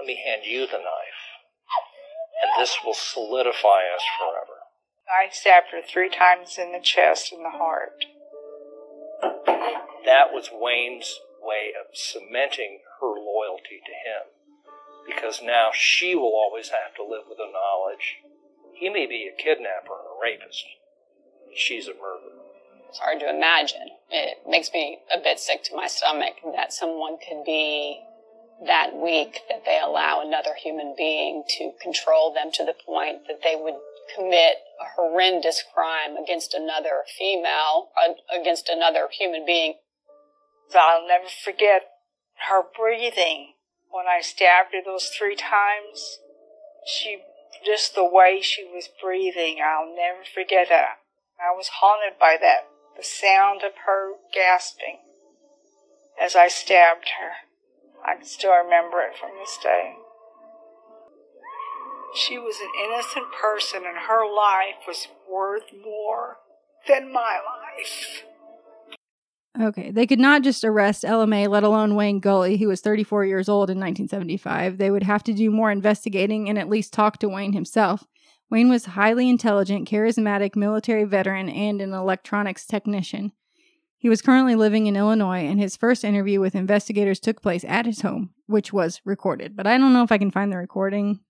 Let 0.00 0.06
me 0.06 0.20
hand 0.24 0.42
you 0.44 0.66
the 0.66 0.78
knife. 0.78 1.22
And 2.42 2.50
this 2.60 2.78
will 2.84 2.94
solidify 2.94 3.82
us 3.94 4.02
forever. 4.18 4.62
I 5.06 5.30
stabbed 5.30 5.68
her 5.72 5.82
three 5.82 6.08
times 6.08 6.58
in 6.58 6.72
the 6.72 6.80
chest 6.80 7.32
and 7.32 7.44
the 7.44 7.50
heart. 7.50 8.04
That 10.04 10.32
was 10.32 10.50
Wayne's 10.52 11.20
way 11.42 11.74
of 11.74 11.96
cementing 11.96 12.80
her 13.00 13.12
loyalty 13.18 13.82
to 13.84 13.92
him. 13.92 14.30
Because 15.06 15.42
now 15.42 15.70
she 15.74 16.14
will 16.14 16.32
always 16.32 16.70
have 16.70 16.94
to 16.96 17.02
live 17.02 17.26
with 17.28 17.38
the 17.38 17.50
knowledge 17.50 18.22
he 18.82 18.88
may 18.88 19.06
be 19.06 19.30
a 19.32 19.40
kidnapper 19.40 19.94
and 19.94 20.08
a 20.10 20.20
rapist. 20.20 20.64
She's 21.54 21.86
a 21.86 21.94
murderer. 21.94 22.42
It's 22.88 22.98
hard 22.98 23.20
to 23.20 23.30
imagine. 23.30 23.88
It 24.10 24.38
makes 24.48 24.72
me 24.72 24.98
a 25.14 25.18
bit 25.22 25.38
sick 25.38 25.62
to 25.64 25.76
my 25.76 25.86
stomach 25.86 26.34
that 26.56 26.72
someone 26.72 27.16
could 27.16 27.44
be 27.46 28.00
that 28.66 28.90
weak 28.92 29.38
that 29.48 29.64
they 29.64 29.78
allow 29.80 30.20
another 30.20 30.54
human 30.60 30.94
being 30.98 31.44
to 31.58 31.70
control 31.80 32.34
them 32.34 32.50
to 32.54 32.64
the 32.64 32.74
point 32.84 33.28
that 33.28 33.38
they 33.44 33.54
would 33.54 33.78
commit 34.16 34.56
a 34.80 34.84
horrendous 34.96 35.62
crime 35.72 36.16
against 36.16 36.54
another 36.54 37.04
female, 37.16 37.90
uh, 37.96 38.14
against 38.36 38.68
another 38.68 39.08
human 39.12 39.46
being. 39.46 39.74
I'll 40.74 41.06
never 41.06 41.28
forget 41.28 41.82
her 42.48 42.62
breathing 42.62 43.54
when 43.90 44.06
I 44.06 44.20
stabbed 44.20 44.72
her 44.72 44.80
those 44.84 45.08
three 45.08 45.36
times. 45.36 46.18
She, 46.86 47.18
just 47.64 47.94
the 47.94 48.04
way 48.04 48.40
she 48.40 48.64
was 48.64 48.88
breathing, 49.02 49.58
I'll 49.62 49.94
never 49.94 50.24
forget 50.24 50.68
that. 50.70 50.98
I 51.38 51.54
was 51.54 51.68
haunted 51.80 52.18
by 52.18 52.36
that, 52.40 52.68
the 52.96 53.04
sound 53.04 53.62
of 53.62 53.72
her 53.86 54.12
gasping 54.32 54.98
as 56.20 56.36
I 56.36 56.48
stabbed 56.48 57.10
her. 57.20 57.48
I 58.04 58.16
can 58.16 58.24
still 58.24 58.52
remember 58.52 59.00
it 59.00 59.16
from 59.18 59.30
this 59.38 59.58
day. 59.62 59.94
She 62.14 62.38
was 62.38 62.56
an 62.60 62.70
innocent 62.84 63.26
person 63.40 63.84
and 63.86 64.06
her 64.06 64.24
life 64.26 64.86
was 64.86 65.08
worth 65.30 65.72
more 65.72 66.38
than 66.86 67.12
my 67.12 67.40
life. 67.40 68.24
Okay, 69.60 69.90
they 69.90 70.06
could 70.06 70.18
not 70.18 70.42
just 70.42 70.64
arrest 70.64 71.04
Ella 71.04 71.26
Mae, 71.26 71.46
let 71.46 71.62
alone 71.62 71.94
Wayne 71.94 72.20
Gully, 72.20 72.56
who 72.56 72.68
was 72.68 72.80
34 72.80 73.26
years 73.26 73.50
old 73.50 73.68
in 73.68 73.78
1975. 73.78 74.78
They 74.78 74.90
would 74.90 75.02
have 75.02 75.22
to 75.24 75.34
do 75.34 75.50
more 75.50 75.70
investigating 75.70 76.48
and 76.48 76.58
at 76.58 76.70
least 76.70 76.92
talk 76.94 77.18
to 77.18 77.28
Wayne 77.28 77.52
himself. 77.52 78.06
Wayne 78.50 78.70
was 78.70 78.86
highly 78.86 79.28
intelligent, 79.28 79.88
charismatic 79.88 80.56
military 80.56 81.04
veteran, 81.04 81.50
and 81.50 81.82
an 81.82 81.92
electronics 81.92 82.66
technician. 82.66 83.32
He 83.98 84.08
was 84.08 84.22
currently 84.22 84.56
living 84.56 84.86
in 84.86 84.96
Illinois, 84.96 85.44
and 85.46 85.60
his 85.60 85.76
first 85.76 86.02
interview 86.02 86.40
with 86.40 86.54
investigators 86.54 87.20
took 87.20 87.40
place 87.40 87.64
at 87.64 87.86
his 87.86 88.00
home, 88.00 88.30
which 88.46 88.72
was 88.72 89.00
recorded. 89.04 89.54
But 89.54 89.66
I 89.66 89.78
don't 89.78 89.92
know 89.92 90.02
if 90.02 90.12
I 90.12 90.18
can 90.18 90.30
find 90.30 90.50
the 90.50 90.56
recording 90.56 91.20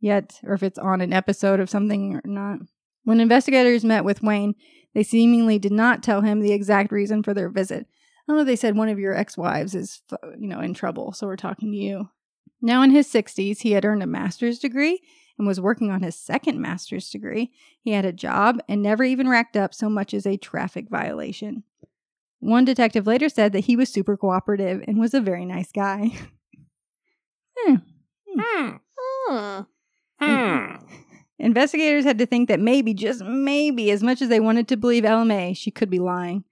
yet, 0.00 0.40
or 0.44 0.54
if 0.54 0.62
it's 0.62 0.78
on 0.78 1.00
an 1.00 1.12
episode 1.12 1.60
of 1.60 1.70
something 1.70 2.16
or 2.16 2.22
not. 2.24 2.58
When 3.04 3.20
investigators 3.20 3.84
met 3.84 4.04
with 4.04 4.22
Wayne, 4.22 4.54
they 4.96 5.02
seemingly 5.02 5.58
did 5.58 5.72
not 5.72 6.02
tell 6.02 6.22
him 6.22 6.40
the 6.40 6.52
exact 6.52 6.90
reason 6.90 7.22
for 7.22 7.34
their 7.34 7.50
visit. 7.50 7.86
I 7.86 8.32
don't 8.32 8.38
know 8.38 8.44
they 8.44 8.56
said 8.56 8.78
one 8.78 8.88
of 8.88 8.98
your 8.98 9.14
ex-wives 9.14 9.74
is, 9.74 10.00
you 10.38 10.48
know, 10.48 10.60
in 10.60 10.72
trouble, 10.72 11.12
so 11.12 11.26
we're 11.26 11.36
talking 11.36 11.70
to 11.70 11.76
you. 11.76 12.08
Now 12.62 12.80
in 12.80 12.90
his 12.90 13.06
60s, 13.06 13.60
he 13.60 13.72
had 13.72 13.84
earned 13.84 14.02
a 14.02 14.06
master's 14.06 14.58
degree 14.58 15.02
and 15.36 15.46
was 15.46 15.60
working 15.60 15.90
on 15.90 16.02
his 16.02 16.16
second 16.16 16.62
master's 16.62 17.10
degree. 17.10 17.52
He 17.82 17.90
had 17.90 18.06
a 18.06 18.12
job 18.12 18.58
and 18.70 18.82
never 18.82 19.04
even 19.04 19.28
racked 19.28 19.54
up 19.54 19.74
so 19.74 19.90
much 19.90 20.14
as 20.14 20.26
a 20.26 20.38
traffic 20.38 20.88
violation. 20.88 21.64
One 22.38 22.64
detective 22.64 23.06
later 23.06 23.28
said 23.28 23.52
that 23.52 23.66
he 23.66 23.76
was 23.76 23.90
super 23.90 24.16
cooperative 24.16 24.82
and 24.88 24.98
was 24.98 25.12
a 25.12 25.20
very 25.20 25.44
nice 25.44 25.72
guy. 25.72 26.12
Hmm. 27.58 27.76
Hmm. 28.38 29.62
Hmm. 30.20 30.76
Investigators 31.38 32.04
had 32.04 32.18
to 32.18 32.26
think 32.26 32.48
that 32.48 32.60
maybe, 32.60 32.94
just 32.94 33.22
maybe, 33.22 33.90
as 33.90 34.02
much 34.02 34.22
as 34.22 34.28
they 34.28 34.40
wanted 34.40 34.68
to 34.68 34.76
believe 34.76 35.04
Ella 35.04 35.24
Mae, 35.24 35.52
she 35.52 35.70
could 35.70 35.90
be 35.90 35.98
lying. 35.98 36.44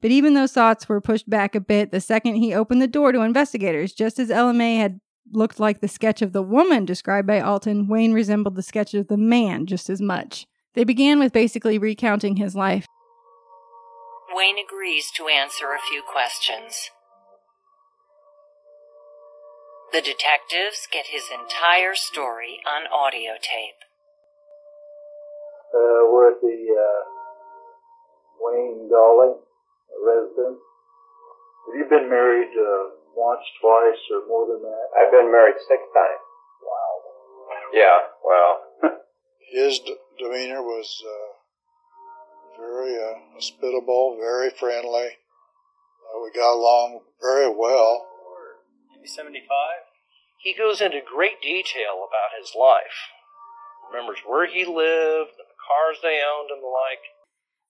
But 0.00 0.10
even 0.10 0.34
those 0.34 0.52
thoughts 0.52 0.88
were 0.88 1.00
pushed 1.00 1.30
back 1.30 1.54
a 1.54 1.60
bit 1.60 1.92
the 1.92 2.00
second 2.00 2.34
he 2.34 2.52
opened 2.52 2.82
the 2.82 2.88
door 2.88 3.12
to 3.12 3.20
investigators. 3.20 3.92
Just 3.92 4.18
as 4.18 4.32
Ella 4.32 4.52
Mae 4.52 4.76
had 4.76 5.00
looked 5.30 5.60
like 5.60 5.80
the 5.80 5.88
sketch 5.88 6.22
of 6.22 6.32
the 6.32 6.42
woman 6.42 6.84
described 6.84 7.26
by 7.28 7.40
Alton, 7.40 7.86
Wayne 7.86 8.12
resembled 8.12 8.56
the 8.56 8.62
sketch 8.62 8.94
of 8.94 9.06
the 9.06 9.16
man 9.16 9.66
just 9.66 9.88
as 9.88 10.00
much. 10.00 10.46
They 10.74 10.82
began 10.82 11.20
with 11.20 11.32
basically 11.32 11.78
recounting 11.78 12.36
his 12.36 12.56
life. 12.56 12.86
Wayne 14.34 14.56
agrees 14.58 15.10
to 15.16 15.28
answer 15.28 15.66
a 15.66 15.86
few 15.88 16.02
questions. 16.02 16.90
The 19.92 20.00
detectives 20.00 20.88
get 20.90 21.06
his 21.06 21.24
entire 21.30 21.94
story 21.94 22.60
on 22.66 22.86
audio 22.90 23.32
tape. 23.34 23.91
Uh, 25.72 26.04
we're 26.12 26.32
at 26.32 26.40
the 26.40 26.58
uh, 26.76 27.00
Wayne 28.40 28.88
Gully 28.88 29.40
residence. 30.04 30.60
Have 30.60 31.74
you 31.78 31.86
been 31.88 32.10
married 32.10 32.52
uh, 32.52 32.92
once, 33.16 33.44
twice, 33.60 34.00
or 34.12 34.28
more 34.28 34.46
than 34.52 34.62
that? 34.62 34.86
I've 34.98 35.12
been 35.12 35.30
married 35.32 35.56
six 35.68 35.80
times. 35.94 36.24
Wow. 36.60 36.92
Yeah, 37.72 37.98
well, 38.20 38.52
His 39.52 39.78
d- 39.78 39.96
demeanor 40.18 40.62
was 40.62 41.02
uh, 41.06 42.60
very 42.60 42.96
uh, 42.96 43.18
hospitable, 43.34 44.18
very 44.20 44.50
friendly. 44.50 45.16
Uh, 46.04 46.20
we 46.22 46.30
got 46.32 46.52
along 46.52 47.00
very 47.20 47.48
well. 47.48 48.06
Maybe 48.96 49.06
75. 49.06 49.46
He 50.42 50.54
goes 50.54 50.80
into 50.80 51.00
great 51.00 51.40
detail 51.40 52.02
about 52.02 52.36
his 52.38 52.52
life. 52.58 53.12
Remembers 53.92 54.18
where 54.26 54.46
he 54.46 54.64
lived, 54.64 55.36
the 55.36 55.44
cars 55.72 55.98
they 56.02 56.20
owned, 56.20 56.50
and 56.50 56.62
the 56.62 56.66
like. 56.66 56.98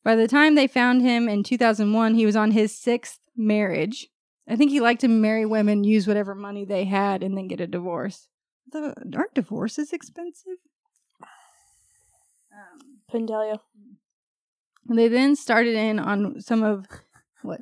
By 0.04 0.16
the 0.16 0.26
time 0.28 0.54
they 0.56 0.66
found 0.66 1.02
him 1.02 1.28
in 1.28 1.42
2001, 1.44 2.14
he 2.14 2.26
was 2.26 2.34
on 2.36 2.50
his 2.50 2.76
sixth 2.76 3.20
marriage. 3.36 4.08
I 4.48 4.56
think 4.56 4.70
he 4.72 4.80
liked 4.80 5.00
to 5.02 5.08
marry 5.08 5.46
women, 5.46 5.84
use 5.84 6.06
whatever 6.08 6.34
money 6.34 6.64
they 6.64 6.84
had, 6.84 7.22
and 7.22 7.36
then 7.36 7.46
get 7.46 7.60
a 7.60 7.66
divorce. 7.66 8.28
The, 8.72 8.94
aren't 9.16 9.34
divorces 9.34 9.92
expensive? 9.92 10.56
Um, 12.52 12.98
Pendalia. 13.12 13.58
and 14.88 14.98
they 14.98 15.08
then 15.08 15.36
started 15.36 15.74
in 15.74 15.98
on 15.98 16.40
some 16.40 16.62
of 16.62 16.86
what? 17.42 17.60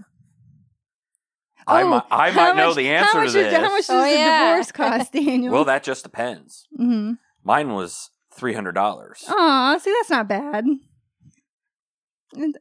I 1.67 1.83
Oh, 1.83 1.89
might, 1.89 2.03
I 2.11 2.31
might 2.33 2.57
know 2.57 2.69
much- 2.69 2.77
the 2.77 2.89
answer 2.89 3.19
much 3.19 3.33
to 3.33 3.39
is- 3.39 3.45
this. 3.45 3.55
How 3.55 3.69
much 3.69 3.87
does 3.87 3.91
Oh, 3.91 4.03
the 4.03 4.11
yeah. 4.19 4.49
divorce 4.49 4.73
cost, 4.73 5.13
Daniel? 5.13 5.53
Well, 5.53 5.65
that 5.67 5.83
just 5.83 6.03
depends. 6.05 6.67
hmm 6.77 7.13
Mine 7.45 7.73
was 7.73 8.11
three 8.41 8.55
hundred 8.55 8.73
dollars. 8.73 9.25
Aw, 9.29 9.79
see, 9.79 9.93
that's 9.99 10.11
not 10.11 10.27
bad. 10.29 10.65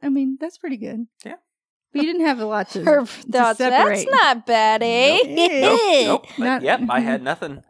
I 0.02 0.08
mean, 0.08 0.36
that's 0.40 0.58
pretty 0.58 0.76
good. 0.76 1.06
Yeah. 1.24 1.36
But 1.92 2.02
you 2.02 2.06
didn't 2.12 2.26
have 2.26 2.38
a 2.40 2.44
lot 2.44 2.70
to, 2.70 2.84
Her 2.84 3.00
to 3.00 3.06
thoughts. 3.06 3.58
That's 3.58 3.58
separate. 3.58 4.06
not 4.10 4.46
bad, 4.46 4.82
eh? 4.82 5.18
Nope, 5.26 5.80
nope. 6.06 6.26
But 6.38 6.44
Not- 6.44 6.62
yep, 6.62 6.80
I 6.88 7.00
had 7.00 7.22
nothing. 7.30 7.62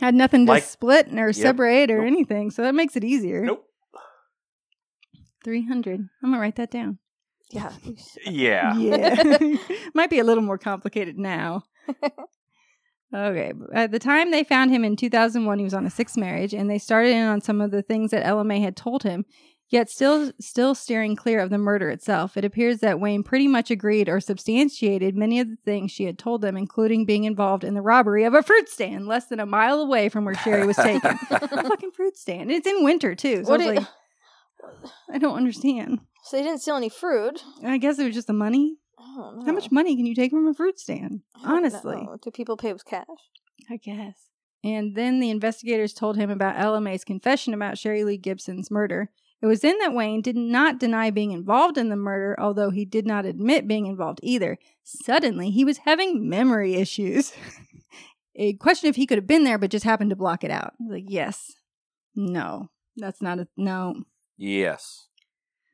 Had 0.00 0.14
nothing 0.14 0.46
to 0.46 0.52
Like- 0.52 0.62
split 0.64 1.08
or 1.12 1.32
separate 1.32 1.90
or 1.90 1.98
Nope. 1.98 2.06
anything, 2.06 2.50
so 2.50 2.62
that 2.62 2.74
makes 2.74 2.96
it 2.96 3.04
easier. 3.04 3.42
Nope. 3.44 3.64
300. 5.44 6.00
I'm 6.00 6.08
going 6.22 6.34
to 6.34 6.40
write 6.40 6.56
that 6.56 6.70
down. 6.70 6.98
Yeah. 7.52 7.72
Yeah. 8.24 8.76
Yeah. 8.76 9.56
Might 9.94 10.10
be 10.10 10.18
a 10.18 10.24
little 10.24 10.42
more 10.42 10.58
complicated 10.58 11.16
now. 11.18 11.62
Okay. 13.14 13.52
At 13.72 13.92
the 13.92 13.98
time 13.98 14.30
they 14.30 14.44
found 14.44 14.70
him 14.70 14.84
in 14.84 14.96
2001, 14.96 15.58
he 15.58 15.64
was 15.64 15.74
on 15.74 15.86
a 15.86 15.90
sixth 15.90 16.16
marriage, 16.16 16.52
and 16.52 16.68
they 16.68 16.78
started 16.78 17.10
in 17.10 17.24
on 17.26 17.40
some 17.40 17.60
of 17.60 17.70
the 17.70 17.82
things 17.82 18.10
that 18.10 18.26
Ella 18.26 18.44
Mae 18.44 18.60
had 18.60 18.76
told 18.76 19.04
him, 19.04 19.24
yet 19.68 19.88
still 19.88 20.32
still 20.40 20.74
steering 20.74 21.14
clear 21.16 21.38
of 21.40 21.50
the 21.50 21.58
murder 21.58 21.88
itself. 21.88 22.36
It 22.36 22.44
appears 22.44 22.80
that 22.80 22.98
Wayne 23.00 23.22
pretty 23.22 23.46
much 23.48 23.70
agreed 23.70 24.08
or 24.08 24.20
substantiated 24.20 25.16
many 25.16 25.38
of 25.40 25.48
the 25.48 25.56
things 25.64 25.92
she 25.92 26.04
had 26.04 26.18
told 26.18 26.42
them, 26.42 26.56
including 26.56 27.06
being 27.06 27.24
involved 27.24 27.62
in 27.64 27.74
the 27.74 27.80
robbery 27.82 28.24
of 28.24 28.34
a 28.34 28.42
fruit 28.42 28.68
stand 28.68 29.06
less 29.06 29.26
than 29.26 29.40
a 29.40 29.46
mile 29.46 29.80
away 29.80 30.08
from 30.08 30.24
where 30.24 30.34
Sherry 30.34 30.66
was 30.66 30.76
taken. 30.76 31.16
a 31.30 31.48
fucking 31.48 31.92
fruit 31.92 32.16
stand. 32.16 32.50
It's 32.50 32.66
in 32.66 32.82
winter 32.84 33.14
too. 33.14 33.44
So 33.44 33.50
What 33.50 33.60
I 33.60 33.66
was 33.66 33.74
do- 33.78 33.80
like, 33.80 34.92
I 35.12 35.18
don't 35.18 35.36
understand. 35.36 36.00
So 36.24 36.36
they 36.36 36.42
didn't 36.42 36.60
steal 36.60 36.74
any 36.76 36.88
fruit. 36.88 37.42
I 37.64 37.78
guess 37.78 38.00
it 38.00 38.04
was 38.04 38.14
just 38.14 38.26
the 38.26 38.32
money. 38.32 38.78
I. 38.98 39.42
How 39.46 39.52
much 39.52 39.70
money 39.70 39.96
can 39.96 40.06
you 40.06 40.14
take 40.14 40.30
from 40.30 40.48
a 40.48 40.54
fruit 40.54 40.78
stand? 40.78 41.22
Honestly, 41.44 41.96
know. 41.96 42.16
Do 42.22 42.30
people 42.30 42.56
pay 42.56 42.72
with 42.72 42.84
cash? 42.84 43.06
I 43.70 43.76
guess. 43.76 44.28
And 44.64 44.96
then 44.96 45.20
the 45.20 45.30
investigators 45.30 45.92
told 45.92 46.16
him 46.16 46.30
about 46.30 46.58
Ella 46.58 46.80
Mae's 46.80 47.04
confession 47.04 47.54
about 47.54 47.78
Sherry 47.78 48.04
Lee 48.04 48.16
Gibson's 48.16 48.70
murder. 48.70 49.10
It 49.42 49.46
was 49.46 49.60
then 49.60 49.78
that 49.80 49.94
Wayne 49.94 50.22
did 50.22 50.36
not 50.36 50.80
deny 50.80 51.10
being 51.10 51.32
involved 51.32 51.76
in 51.76 51.90
the 51.90 51.96
murder, 51.96 52.34
although 52.38 52.70
he 52.70 52.84
did 52.84 53.06
not 53.06 53.26
admit 53.26 53.68
being 53.68 53.86
involved 53.86 54.18
either. 54.22 54.58
Suddenly, 54.82 55.50
he 55.50 55.64
was 55.64 55.78
having 55.78 56.28
memory 56.28 56.74
issues. 56.74 57.32
a 58.34 58.54
question 58.54 58.88
if 58.88 58.96
he 58.96 59.06
could 59.06 59.18
have 59.18 59.26
been 59.26 59.44
there, 59.44 59.58
but 59.58 59.70
just 59.70 59.84
happened 59.84 60.10
to 60.10 60.16
block 60.16 60.42
it 60.42 60.50
out. 60.50 60.72
Like, 60.80 61.04
yes, 61.06 61.52
no, 62.14 62.70
that's 62.96 63.20
not 63.20 63.38
a 63.38 63.48
no. 63.56 64.04
Yes. 64.38 65.08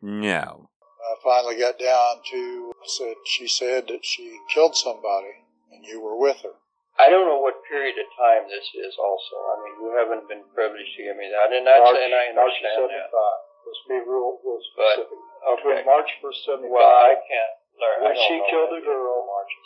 No. 0.01 0.68
I 1.03 1.13
finally 1.23 1.59
got 1.59 1.79
down 1.79 2.23
to 2.31 2.73
said 2.87 3.15
she 3.27 3.47
said 3.47 3.87
that 3.89 4.05
she 4.05 4.39
killed 4.55 4.75
somebody 4.77 5.35
and 5.75 5.85
you 5.87 6.01
were 6.01 6.17
with 6.19 6.39
her. 6.43 6.55
I 7.01 7.09
don't 7.09 7.25
know 7.27 7.41
what 7.41 7.57
period 7.67 7.97
of 7.99 8.07
time 8.21 8.47
this 8.53 8.67
is 8.77 8.95
also. 9.01 9.35
I 9.39 9.55
mean, 9.65 9.75
you 9.81 9.89
haven't 9.97 10.29
been 10.29 10.45
privileged 10.53 10.93
to 10.99 11.03
give 11.09 11.17
me 11.17 11.27
that, 11.33 11.49
and 11.49 11.65
that's, 11.65 11.81
and 11.89 12.13
I 12.13 12.31
March 12.37 12.53
understand 12.53 12.85
of 12.85 12.91
that. 12.93 13.09
75. 13.09 13.65
Let's 13.65 13.83
be 13.89 13.99
real, 14.05 14.37
real 14.45 14.61
But, 14.77 14.93
specific. 15.01 15.19
okay. 15.19 15.57
Between 15.73 15.87
March 15.89 16.11
1st, 16.21 16.69
75. 16.69 16.69
Well, 16.69 16.85
I 16.85 17.15
can't 17.17 17.55
learn. 17.81 17.97
I 17.97 18.03
when 18.05 18.15
don't 18.15 18.27
she 18.29 18.37
know 18.37 18.47
killed 18.53 18.71
that 18.77 18.85
the 18.85 18.93
girl, 18.93 19.17
March 19.25 19.53
of 19.57 19.65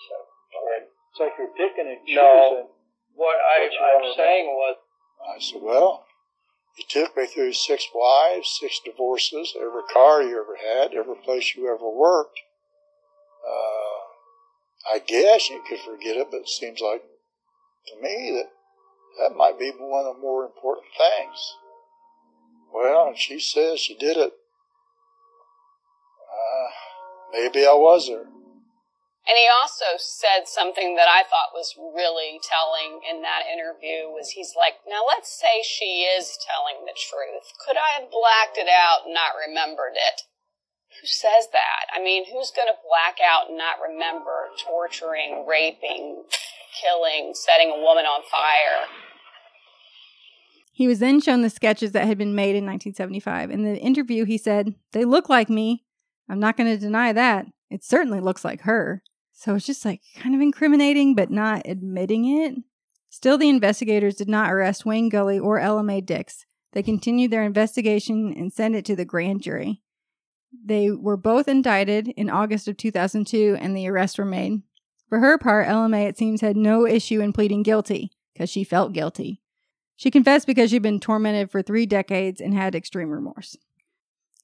75. 0.55 0.87
It's 0.87 1.19
like 1.21 1.35
you're 1.37 1.55
picking 1.59 1.89
and 1.91 2.01
No. 2.15 2.31
choosing. 2.31 2.69
What 3.19 3.37
I, 3.43 3.59
What 3.75 4.07
I'm 4.07 4.15
saying 4.15 4.47
was, 4.55 4.77
I 5.27 5.37
said, 5.43 5.61
Well, 5.67 6.06
you 6.77 6.85
took 6.89 7.17
me 7.17 7.27
through 7.27 7.53
six 7.53 7.89
wives, 7.95 8.59
six 8.61 8.81
divorces, 8.85 9.55
every 9.57 9.83
car 9.93 10.23
you 10.23 10.41
ever 10.41 10.57
had, 10.57 10.95
every 10.95 11.17
place 11.25 11.55
you 11.57 11.73
ever 11.73 11.89
worked. 11.89 12.39
Uh, 13.47 14.95
I 14.95 14.99
guess 14.99 15.49
you 15.49 15.63
could 15.69 15.81
forget 15.81 16.17
it, 16.17 16.29
but 16.31 16.43
it 16.43 16.49
seems 16.49 16.81
like 16.81 17.03
to 17.89 18.03
me 18.03 18.33
that 18.37 18.51
that 19.19 19.37
might 19.37 19.59
be 19.59 19.71
one 19.71 20.05
of 20.05 20.17
the 20.17 20.21
more 20.21 20.45
important 20.45 20.87
things. 20.97 21.55
Well, 22.73 23.15
she 23.17 23.41
says 23.41 23.81
she 23.81 23.97
did 23.97 24.17
it. 24.19 24.33
Uh, 26.31 26.71
maybe 27.33 27.67
I 27.67 27.73
was 27.73 28.09
there. 28.09 28.27
And 29.27 29.35
he 29.35 29.51
also 29.51 29.99
said 29.99 30.47
something 30.47 30.95
that 30.95 31.11
I 31.11 31.27
thought 31.27 31.51
was 31.51 31.75
really 31.75 32.39
telling 32.47 33.03
in 33.03 33.27
that 33.27 33.43
interview 33.51 34.07
was 34.07 34.31
he's 34.31 34.55
like, 34.55 34.79
now 34.87 35.03
let's 35.03 35.35
say 35.35 35.67
she 35.67 36.07
is 36.07 36.39
telling 36.47 36.87
the 36.87 36.95
truth. 36.95 37.51
Could 37.67 37.75
I 37.75 37.99
have 37.99 38.15
blacked 38.15 38.55
it 38.55 38.71
out 38.71 39.07
and 39.07 39.15
not 39.15 39.35
remembered 39.35 39.99
it? 39.99 40.31
Who 41.01 41.07
says 41.11 41.51
that? 41.51 41.91
I 41.91 41.99
mean, 41.99 42.25
who's 42.31 42.55
going 42.55 42.71
to 42.71 42.79
black 42.87 43.19
out 43.19 43.51
and 43.51 43.59
not 43.59 43.83
remember 43.83 44.55
torturing, 44.63 45.45
raping, 45.45 46.23
killing, 46.79 47.35
setting 47.35 47.75
a 47.75 47.83
woman 47.83 48.07
on 48.07 48.23
fire? 48.31 48.87
He 50.73 50.87
was 50.87 51.01
then 51.01 51.21
shown 51.21 51.43
the 51.43 51.51
sketches 51.51 51.93
that 51.93 52.07
had 52.07 52.17
been 52.17 52.35
made 52.35 52.55
in 52.55 52.65
1975. 52.65 53.51
In 53.51 53.65
the 53.65 53.77
interview, 53.77 54.25
he 54.25 54.39
said, 54.39 54.75
They 54.93 55.05
look 55.05 55.29
like 55.29 55.51
me. 55.51 55.85
I'm 56.29 56.39
not 56.39 56.57
going 56.57 56.71
to 56.71 56.79
deny 56.79 57.13
that. 57.13 57.47
It 57.71 57.83
certainly 57.83 58.21
looks 58.21 58.45
like 58.45 58.61
her. 58.63 59.03
So 59.37 59.55
it's 59.55 59.67
just 59.67 59.85
like 59.85 60.01
kind 60.17 60.35
of 60.35 60.41
incriminating, 60.41 61.15
but 61.15 61.31
not 61.31 61.63
admitting 61.67 62.25
it. 62.25 62.55
Still, 63.11 63.39
the 63.39 63.51
investigators 63.51 64.17
did 64.17 64.29
not 64.29 64.51
arrest 64.51 64.87
Wayne 64.87 65.11
Gully 65.11 65.39
or 65.39 65.61
Ella 65.61 65.83
Mae 65.83 66.01
Dix. 66.01 66.47
They 66.73 66.83
continued 66.83 67.31
their 67.31 67.43
investigation 67.43 68.35
and 68.37 68.53
sent 68.53 68.75
it 68.75 68.85
to 68.87 68.97
the 68.97 69.05
grand 69.05 69.43
jury. 69.43 69.83
They 70.65 70.91
were 70.91 71.19
both 71.19 71.49
indicted 71.49 72.09
in 72.09 72.31
August 72.31 72.67
of 72.67 72.79
2002 72.79 73.59
and 73.61 73.77
the 73.77 73.87
arrests 73.87 74.19
were 74.19 74.25
made. 74.25 74.63
For 75.09 75.21
her 75.21 75.39
part, 75.39 75.69
Ella 75.69 75.89
Mae, 75.89 76.07
it 76.07 76.17
seems, 76.19 76.41
had 76.41 76.57
no 76.57 76.87
issue 76.87 77.21
in 77.21 77.33
pleading 77.33 77.63
guilty 77.63 78.13
because 78.33 78.51
she 78.51 78.65
felt 78.65 78.95
guilty. 78.95 79.43
She 79.97 80.11
confessed 80.11 80.47
because 80.47 80.71
she'd 80.71 80.83
been 80.83 80.99
tormented 80.99 81.51
for 81.51 81.63
three 81.63 81.87
decades 81.87 82.41
and 82.41 82.55
had 82.55 82.75
extreme 82.75 83.11
remorse. 83.11 83.57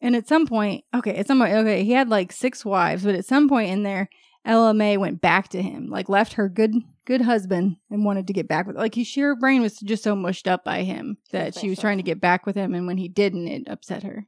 And 0.03 0.15
at 0.15 0.29
some 0.29 0.47
point, 0.47 0.85
okay, 0.95 1.15
at 1.17 1.27
some 1.27 1.39
point, 1.39 1.53
okay, 1.53 1.83
he 1.83 1.93
had 1.93 2.09
like 2.09 2.31
six 2.31 2.65
wives, 2.65 3.05
but 3.05 3.15
at 3.15 3.25
some 3.25 3.49
point 3.49 3.71
in 3.71 3.85
there, 3.85 4.09
Ella 4.45 4.75
Mae 4.75 4.97
went 4.97 5.21
back 5.21 5.49
to 5.51 5.63
him, 5.63 5.89
like 5.89 6.09
left 6.09 6.35
her 6.35 6.49
good 6.49 6.75
good 7.05 7.23
husband 7.23 7.77
and 7.91 8.05
wanted 8.05 8.27
to 8.27 8.33
get 8.33 8.49
back 8.49 8.67
with 8.67 8.77
like 8.77 8.95
she 8.95 9.21
her 9.21 9.35
brain 9.35 9.61
was 9.61 9.79
just 9.81 10.05
so 10.05 10.15
mushed 10.15 10.47
up 10.47 10.65
by 10.65 10.83
him 10.83 11.17
that 11.33 11.55
she 11.55 11.69
was 11.69 11.79
trying 11.79 11.97
to 11.97 12.03
get 12.03 12.21
back 12.21 12.47
with 12.47 12.55
him 12.55 12.75
and 12.75 12.87
when 12.87 12.97
he 12.97 13.09
didn't 13.09 13.49
it 13.49 13.65
upset 13.67 14.03
her. 14.03 14.27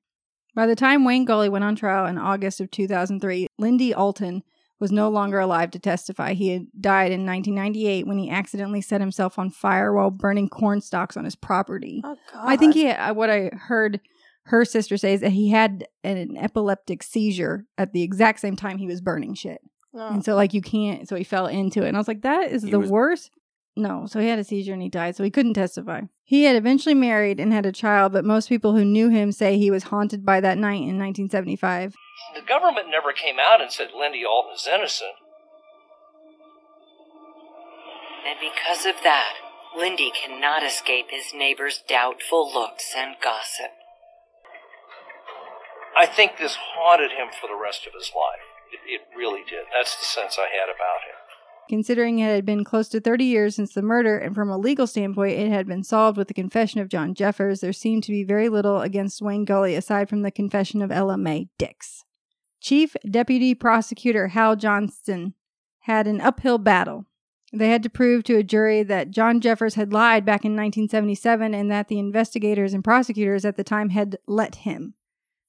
By 0.54 0.66
the 0.66 0.76
time 0.76 1.04
wayne 1.04 1.24
gully 1.24 1.48
went 1.48 1.64
on 1.64 1.76
trial 1.76 2.06
in 2.06 2.18
august 2.18 2.60
of 2.60 2.70
2003 2.70 3.46
lindy 3.58 3.94
alton 3.94 4.42
was 4.80 4.90
no 4.90 5.08
longer 5.08 5.38
alive 5.38 5.70
to 5.70 5.78
testify. 5.78 6.34
He 6.34 6.48
had 6.48 6.66
died 6.78 7.12
in 7.12 7.24
1998 7.24 8.06
when 8.06 8.18
he 8.18 8.28
accidentally 8.28 8.80
set 8.80 9.00
himself 9.00 9.38
on 9.38 9.50
fire 9.50 9.94
while 9.94 10.10
burning 10.10 10.48
corn 10.48 10.80
stalks 10.80 11.16
on 11.16 11.24
his 11.24 11.36
property. 11.36 12.02
Oh 12.04 12.16
God. 12.32 12.42
i 12.44 12.56
think 12.56 12.74
he 12.74 12.88
uh, 12.88 13.14
what 13.14 13.30
i 13.30 13.50
heard 13.52 14.00
her 14.46 14.64
sister 14.64 14.96
say 14.96 15.14
is 15.14 15.20
that 15.20 15.30
he 15.32 15.50
had 15.50 15.86
an 16.02 16.36
epileptic 16.36 17.02
seizure 17.02 17.66
at 17.78 17.92
the 17.92 18.02
exact 18.02 18.40
same 18.40 18.56
time 18.56 18.78
he 18.78 18.86
was 18.86 19.00
burning 19.00 19.34
shit 19.34 19.60
No. 19.94 20.08
and 20.08 20.24
so 20.24 20.34
like 20.34 20.52
you 20.52 20.60
can't 20.60 21.08
so 21.08 21.14
he 21.16 21.22
fell 21.24 21.46
into 21.46 21.82
it 21.84 21.88
and 21.88 21.96
i 21.96 22.00
was 22.00 22.08
like 22.08 22.22
that 22.22 22.50
is 22.50 22.64
He 22.64 22.70
the 22.70 22.80
was- 22.80 22.90
worst 22.90 23.30
no 23.76 24.06
so 24.06 24.18
he 24.20 24.26
had 24.28 24.38
a 24.40 24.44
seizure 24.44 24.72
and 24.72 24.82
he 24.82 24.88
died 24.88 25.14
so 25.16 25.22
he 25.24 25.30
couldn't 25.30 25.54
testify 25.54 26.02
he 26.24 26.44
had 26.44 26.56
eventually 26.56 26.94
married 26.94 27.38
and 27.38 27.52
had 27.52 27.64
a 27.66 27.72
child 27.72 28.12
but 28.12 28.24
most 28.24 28.48
people 28.48 28.74
who 28.74 28.84
knew 28.84 29.08
him 29.08 29.30
say 29.32 29.56
he 29.56 29.70
was 29.70 29.84
haunted 29.84 30.24
by 30.24 30.40
that 30.40 30.58
night 30.58 30.82
in 30.82 30.98
1975 30.98 31.94
The 32.34 32.42
government 32.42 32.88
never 32.90 33.12
came 33.12 33.36
out 33.40 33.60
and 33.60 33.70
said 33.70 33.88
Lindy 33.96 34.24
Alton 34.24 34.54
is 34.54 34.66
innocent. 34.66 35.14
And 38.26 38.38
because 38.40 38.86
of 38.86 38.94
that, 39.04 39.34
Lindy 39.76 40.10
cannot 40.10 40.62
escape 40.64 41.06
his 41.10 41.34
neighbor's 41.34 41.82
doubtful 41.86 42.50
looks 42.52 42.94
and 42.96 43.16
gossip. 43.22 43.70
I 45.96 46.06
think 46.06 46.38
this 46.38 46.56
haunted 46.56 47.10
him 47.12 47.28
for 47.38 47.46
the 47.48 47.60
rest 47.62 47.86
of 47.86 47.92
his 47.92 48.10
life. 48.16 48.48
It, 48.74 49.00
it 49.00 49.00
really 49.16 49.42
did. 49.48 49.64
That's 49.72 49.96
the 49.96 50.04
sense 50.04 50.36
I 50.38 50.48
had 50.52 50.68
about 50.74 51.00
him. 51.06 51.14
considering 51.68 52.18
it 52.18 52.28
had 52.34 52.44
been 52.44 52.62
close 52.64 52.88
to 52.90 53.00
30 53.00 53.24
years 53.24 53.54
since 53.56 53.72
the 53.72 53.80
murder 53.82 54.18
and 54.18 54.34
from 54.34 54.50
a 54.50 54.58
legal 54.58 54.86
standpoint 54.86 55.38
it 55.38 55.50
had 55.50 55.66
been 55.66 55.82
solved 55.82 56.18
with 56.18 56.28
the 56.28 56.34
confession 56.34 56.78
of 56.80 56.90
john 56.90 57.14
jeffers 57.14 57.60
there 57.60 57.72
seemed 57.72 58.02
to 58.04 58.10
be 58.12 58.22
very 58.22 58.50
little 58.50 58.82
against 58.82 59.22
wayne 59.22 59.46
gully 59.46 59.74
aside 59.74 60.06
from 60.08 60.20
the 60.20 60.30
confession 60.30 60.82
of 60.82 60.92
ella 60.92 61.16
mae 61.16 61.48
dix 61.56 62.04
chief 62.60 62.94
deputy 63.10 63.54
prosecutor 63.54 64.28
hal 64.28 64.56
johnston 64.56 65.32
had 65.80 66.06
an 66.06 66.20
uphill 66.20 66.58
battle 66.58 67.06
they 67.50 67.70
had 67.70 67.82
to 67.82 67.88
prove 67.88 68.22
to 68.24 68.36
a 68.36 68.42
jury 68.42 68.82
that 68.82 69.10
john 69.10 69.40
jeffers 69.40 69.74
had 69.74 69.90
lied 69.90 70.24
back 70.26 70.44
in 70.44 70.52
1977 70.52 71.54
and 71.54 71.70
that 71.70 71.88
the 71.88 71.98
investigators 71.98 72.74
and 72.74 72.84
prosecutors 72.84 73.46
at 73.46 73.56
the 73.56 73.64
time 73.64 73.88
had 73.88 74.18
let 74.26 74.56
him 74.56 74.92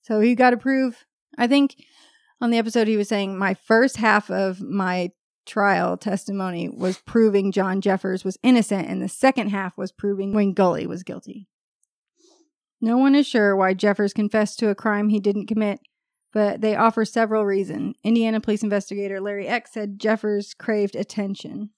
so 0.02 0.22
he 0.22 0.34
got 0.34 0.52
to 0.52 0.58
prove 0.58 1.04
i 1.38 1.46
think 1.46 1.76
on 2.42 2.52
the 2.52 2.58
episode 2.58 2.88
he 2.88 2.98
was 2.98 3.08
saying 3.08 3.38
my 3.38 3.54
first 3.54 3.98
half 3.98 4.30
of 4.30 4.62
my 4.62 5.12
trial 5.46 5.98
testimony 5.98 6.70
was 6.70 6.98
proving 7.00 7.52
John 7.52 7.82
Jeffers 7.82 8.24
was 8.24 8.38
innocent, 8.44 8.88
and 8.88 9.02
the 9.02 9.10
second 9.10 9.50
half 9.50 9.78
was 9.78 9.92
proving 9.92 10.34
Wayne 10.34 10.54
Gully 10.54 10.88
was 10.88 11.04
guilty. 11.04 11.48
No 12.82 12.98
one 12.98 13.16
is 13.16 13.28
sure 13.28 13.56
why 13.56 13.74
Jeffers 13.74 14.14
confessed 14.14 14.60
to 14.60 14.70
a 14.70 14.76
crime 14.76 15.10
he 15.10 15.20
didn't 15.20 15.48
commit, 15.48 15.80
but 16.34 16.62
they 16.62 16.76
offer 16.76 17.06
several 17.06 17.46
reasons. 17.46 17.96
Indiana 18.04 18.42
police 18.42 18.64
investigator 18.64 19.22
Larry 19.22 19.48
Eck 19.48 19.68
said 19.68 20.00
Jeffers 20.00 20.54
craved 20.54 20.96
attention. 20.96 21.70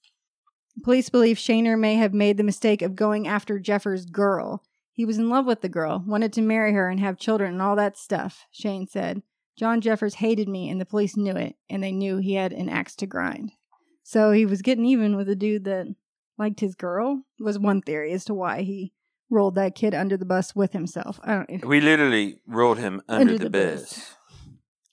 Police 0.82 1.08
believe 1.08 1.36
Shaner 1.36 1.78
may 1.78 1.94
have 1.94 2.12
made 2.12 2.36
the 2.36 2.44
mistake 2.44 2.82
of 2.82 2.96
going 2.96 3.26
after 3.26 3.58
Jeffers' 3.58 4.04
girl. 4.04 4.62
He 4.92 5.04
was 5.04 5.18
in 5.18 5.28
love 5.28 5.46
with 5.46 5.60
the 5.60 5.68
girl, 5.68 6.02
wanted 6.06 6.32
to 6.34 6.42
marry 6.42 6.72
her 6.72 6.88
and 6.88 7.00
have 7.00 7.18
children 7.18 7.52
and 7.52 7.62
all 7.62 7.76
that 7.76 7.96
stuff, 7.96 8.46
Shane 8.50 8.86
said. 8.86 9.22
John 9.58 9.80
Jeffers 9.80 10.14
hated 10.14 10.48
me, 10.48 10.70
and 10.70 10.80
the 10.80 10.86
police 10.86 11.16
knew 11.16 11.34
it, 11.36 11.56
and 11.68 11.82
they 11.82 11.90
knew 11.90 12.18
he 12.18 12.34
had 12.34 12.52
an 12.52 12.68
axe 12.68 12.94
to 12.96 13.06
grind. 13.06 13.50
So 14.04 14.30
he 14.30 14.46
was 14.46 14.62
getting 14.62 14.86
even 14.86 15.16
with 15.16 15.28
a 15.28 15.34
dude 15.34 15.64
that 15.64 15.88
liked 16.38 16.60
his 16.60 16.76
girl, 16.76 17.24
was 17.40 17.58
one 17.58 17.82
theory 17.82 18.12
as 18.12 18.24
to 18.26 18.34
why 18.34 18.62
he 18.62 18.92
rolled 19.28 19.56
that 19.56 19.74
kid 19.74 19.94
under 19.94 20.16
the 20.16 20.24
bus 20.24 20.54
with 20.54 20.72
himself. 20.72 21.18
I 21.24 21.34
don't 21.34 21.66
We 21.66 21.80
literally 21.80 22.38
rolled 22.46 22.78
him 22.78 23.02
under, 23.08 23.36
the, 23.36 23.50
bus. 23.50 24.14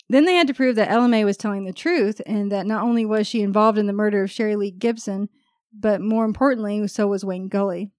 Then 0.10 0.26
they 0.26 0.34
had 0.34 0.48
to 0.48 0.54
prove 0.54 0.76
that 0.78 0.90
Ella 0.90 1.08
Mae 1.08 1.24
was 1.26 1.38
telling 1.38 1.66
the 1.66 1.72
truth 1.72 2.20
and 2.26 2.52
that 2.52 2.66
not 2.66 2.84
only 2.84 3.06
was 3.06 3.28
she 3.28 3.42
involved 3.42 3.78
in 3.78 3.86
the 3.86 3.94
murder 3.94 4.24
of 4.24 4.32
Sherry 4.32 4.56
Lee 4.56 4.72
Gibson, 4.72 5.30
but 5.72 6.02
more 6.02 6.26
importantly, 6.26 6.88
so 6.88 7.08
was 7.08 7.24
Wayne 7.24 7.48
Gully. 7.48 7.92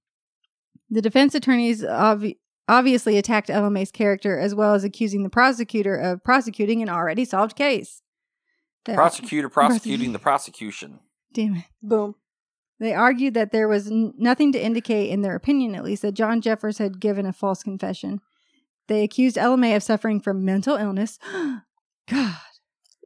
The 0.91 1.03
defense 1.03 1.35
attorneys 1.35 1.83
obvi- 1.83 2.39
obviously 2.69 3.17
attacked 3.19 3.51
Ella 3.51 3.71
Mae's 3.71 3.91
character 3.93 4.39
as 4.39 4.55
well 4.55 4.75
as 4.75 4.85
accusing 4.85 5.23
the 5.23 5.31
prosecutor 5.31 5.95
of 5.97 6.23
prosecuting 6.25 6.83
an 6.83 6.89
already 6.89 7.25
solved 7.25 7.57
case. 7.57 8.03
The- 8.85 8.95
Prosecutor 8.95 9.49
prosecuting 9.51 10.13
the 10.13 10.19
prosecution. 10.19 11.01
Damn 11.33 11.57
it. 11.57 11.65
Boom. 11.83 12.15
They 12.79 12.93
argued 12.93 13.35
that 13.35 13.53
there 13.53 13.69
was 13.69 13.87
n- 13.91 14.13
nothing 14.19 14.53
to 14.53 14.63
indicate, 14.63 15.11
in 15.11 15.23
their 15.23 15.35
opinion 15.35 15.75
at 15.75 15.85
least, 15.85 16.03
that 16.03 16.13
John 16.13 16.41
Jeffers 16.41 16.79
had 16.79 17.01
given 17.01 17.25
a 17.27 17.33
false 17.33 17.63
confession. 17.63 18.21
They 18.89 19.03
accused 19.03 19.37
Ella 19.39 19.57
Mae 19.57 19.75
of 19.75 19.83
suffering 19.83 20.21
from 20.21 20.45
mental 20.45 20.77
illness, 20.77 21.19
God, 22.09 22.37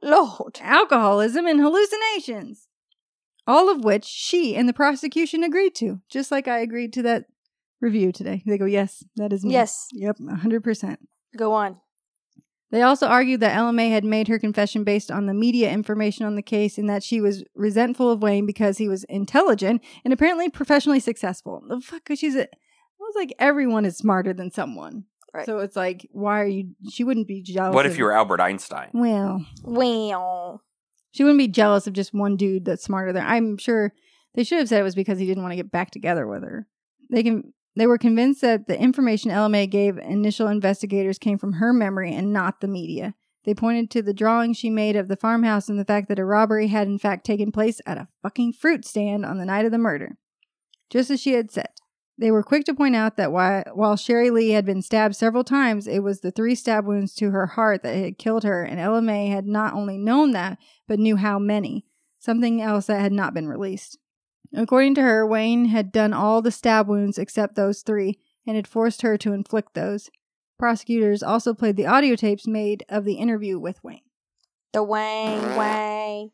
Lord. 0.03 0.59
alcoholism, 0.61 1.47
and 1.47 1.61
hallucinations. 1.61 2.69
All 3.47 3.71
of 3.71 3.83
which 3.85 4.05
she 4.05 4.55
and 4.57 4.69
the 4.69 4.73
prosecution 4.75 5.43
agreed 5.43 5.75
to, 5.77 6.01
just 6.11 6.31
like 6.31 6.47
I 6.47 6.59
agreed 6.59 6.93
to 6.95 7.03
that 7.03 7.25
review 7.81 8.13
today. 8.13 8.43
They 8.47 8.59
go, 8.59 8.65
Yes, 8.67 9.03
that 9.17 9.33
is 9.33 9.45
me. 9.45 9.53
Yes. 9.53 9.89
Yep, 9.93 10.19
100%. 10.21 10.97
Go 11.37 11.53
on. 11.53 11.79
They 12.73 12.83
also 12.83 13.09
argued 13.09 13.41
that 13.41 13.57
Ella 13.57 13.73
Mae 13.73 13.89
had 13.91 14.05
made 14.05 14.29
her 14.29 14.39
confession 14.39 14.85
based 14.85 15.11
on 15.11 15.27
the 15.27 15.35
media 15.35 15.71
information 15.73 16.25
on 16.25 16.37
the 16.37 16.43
case 16.43 16.79
and 16.79 16.89
that 16.89 17.03
she 17.03 17.21
was 17.21 17.43
resentful 17.57 18.11
of 18.13 18.23
Wayne 18.23 18.47
because 18.47 18.79
he 18.79 18.89
was 18.89 19.03
intelligent 19.05 19.83
and 20.05 20.13
apparently 20.13 20.49
professionally 20.49 21.01
successful. 21.01 21.63
The 21.69 21.81
fuck, 21.81 22.05
'cause 22.05 22.21
she's 22.21 22.37
a. 22.37 22.43
I 22.43 23.03
was 23.03 23.15
like, 23.17 23.33
everyone 23.41 23.85
is 23.85 23.97
smarter 23.97 24.33
than 24.33 24.53
someone. 24.53 25.05
Right. 25.35 25.47
So 25.47 25.59
it's 25.59 25.75
like, 25.75 26.07
why 26.13 26.41
are 26.43 26.47
you. 26.47 26.71
She 26.93 27.03
wouldn't 27.03 27.27
be 27.27 27.43
jealous. 27.43 27.75
What 27.75 27.87
if 27.87 27.93
of- 27.93 27.99
you 27.99 28.05
were 28.05 28.13
Albert 28.13 28.41
Einstein? 28.41 28.91
Well, 28.93 29.45
well, 29.65 30.63
she 31.13 31.25
wouldn't 31.25 31.39
be 31.39 31.49
jealous 31.49 31.89
of 31.89 31.93
just 31.93 32.15
one 32.15 32.37
dude 32.37 32.65
that's 32.67 32.85
smarter 32.85 33.13
than. 33.13 33.27
I'm 33.27 33.57
sure 33.57 33.93
they 34.35 34.45
should 34.45 34.59
have 34.59 34.69
said 34.69 34.79
it 34.81 34.85
was 34.85 34.95
because 34.95 35.19
he 35.19 35.27
didn't 35.27 35.43
want 35.43 35.53
to 35.53 35.57
get 35.57 35.73
back 35.73 35.91
together 35.91 36.25
with 36.27 36.45
her. 36.45 36.69
They 37.11 37.25
can. 37.25 37.53
They 37.77 37.87
were 37.87 37.99
convinced 37.99 38.41
that 38.41 38.67
the 38.67 38.79
information 38.79 39.31
Ella 39.31 39.49
Mae 39.49 39.67
gave 39.67 39.97
initial 39.99 40.49
investigators 40.49 41.19
came 41.19 41.39
from 41.39 41.55
her 41.55 41.73
memory 41.73 42.13
and 42.13 42.33
not 42.33 42.61
the 42.61 42.69
media. 42.69 43.15
They 43.45 43.55
pointed 43.55 43.91
to 43.91 44.03
the 44.03 44.13
drawing 44.13 44.53
she 44.53 44.69
made 44.69 44.97
of 44.97 45.09
the 45.09 45.17
farmhouse 45.17 45.69
and 45.69 45.79
the 45.79 45.85
fact 45.85 46.09
that 46.09 46.19
a 46.19 46.25
robbery 46.25 46.67
had 46.67 46.89
in 46.89 46.99
fact 46.99 47.25
taken 47.25 47.53
place 47.53 47.81
at 47.87 47.97
a 47.97 48.09
fucking 48.23 48.53
fruit 48.55 48.85
stand 48.85 49.25
on 49.25 49.39
the 49.39 49.47
night 49.47 49.65
of 49.65 49.73
the 49.73 49.79
murder. 49.79 50.19
Just 50.91 51.11
as 51.11 51.21
she 51.21 51.33
had 51.33 51.51
said. 51.51 51.71
They 52.19 52.31
were 52.31 52.43
quick 52.43 52.65
to 52.65 52.75
point 52.75 52.97
out 52.97 53.17
that 53.17 53.33
while, 53.33 53.97
Sherry 53.97 54.29
Lee 54.29 54.51
had 54.51 54.67
been 54.67 54.83
stabbed 54.83 55.17
several 55.17 55.43
times, 55.43 55.87
it 55.87 56.01
was 56.01 56.21
the 56.21 56.31
three 56.31 56.55
stab 56.55 56.85
wounds 56.85 57.15
to 57.15 57.31
her 57.31 57.47
heart 57.47 57.83
that 57.83 57.97
had 57.97 58.19
killed 58.19 58.45
her, 58.45 58.63
and 58.63 59.07
May 59.07 59.29
had 59.29 59.47
not 59.47 59.73
only 59.73 59.97
known 59.97 60.33
that, 60.33 60.59
but 60.87 60.99
knew 60.99 61.17
how 61.17 61.39
many, 61.39 61.87
something 62.19 62.61
else 62.61 62.87
that 62.87 63.01
had 63.01 63.13
not 63.13 63.33
been 63.33 63.49
released. 63.49 63.97
According 64.55 64.95
to 64.97 65.03
her, 65.03 65.27
Wayne 65.27 65.67
had 65.67 65.93
done 65.93 66.13
all 66.13 66.43
the 66.43 66.51
stab 66.51 66.89
wounds 66.89 67.19
except 67.19 67.55
those 67.55 67.83
three, 67.83 68.19
and 68.47 68.57
had 68.57 68.67
forced 68.67 69.03
her 69.03 69.17
to 69.19 69.33
inflict 69.33 69.75
those. 69.75 70.11
Prosecutors 70.59 71.23
also 71.23 71.55
played 71.55 71.77
the 71.77 71.87
audio 71.87 72.17
tapes 72.17 72.47
made 72.47 72.85
of 72.89 73.05
the 73.05 73.15
interview 73.15 73.59
with 73.59 73.83
Wayne. 73.85 74.03
The 74.73 74.83
Wang 74.83 75.57
Wang. 75.57 76.31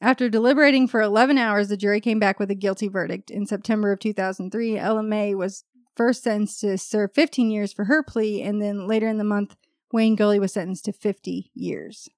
After 0.00 0.30
deliberating 0.30 0.88
for 0.88 1.02
11 1.02 1.36
hours, 1.36 1.68
the 1.68 1.76
jury 1.76 2.00
came 2.00 2.18
back 2.18 2.38
with 2.38 2.50
a 2.50 2.54
guilty 2.54 2.88
verdict. 2.88 3.30
In 3.30 3.46
September 3.46 3.92
of 3.92 3.98
2003, 3.98 4.78
Ella 4.78 5.02
Mae 5.02 5.34
was 5.34 5.64
first 5.94 6.22
sentenced 6.22 6.60
to 6.60 6.78
serve 6.78 7.12
15 7.12 7.50
years 7.50 7.72
for 7.72 7.84
her 7.84 8.02
plea, 8.02 8.42
and 8.42 8.62
then 8.62 8.86
later 8.86 9.08
in 9.08 9.18
the 9.18 9.24
month, 9.24 9.56
Wayne 9.92 10.16
Gully 10.16 10.38
was 10.40 10.52
sentenced 10.52 10.86
to 10.86 10.92
50 10.92 11.50
years 11.54 12.08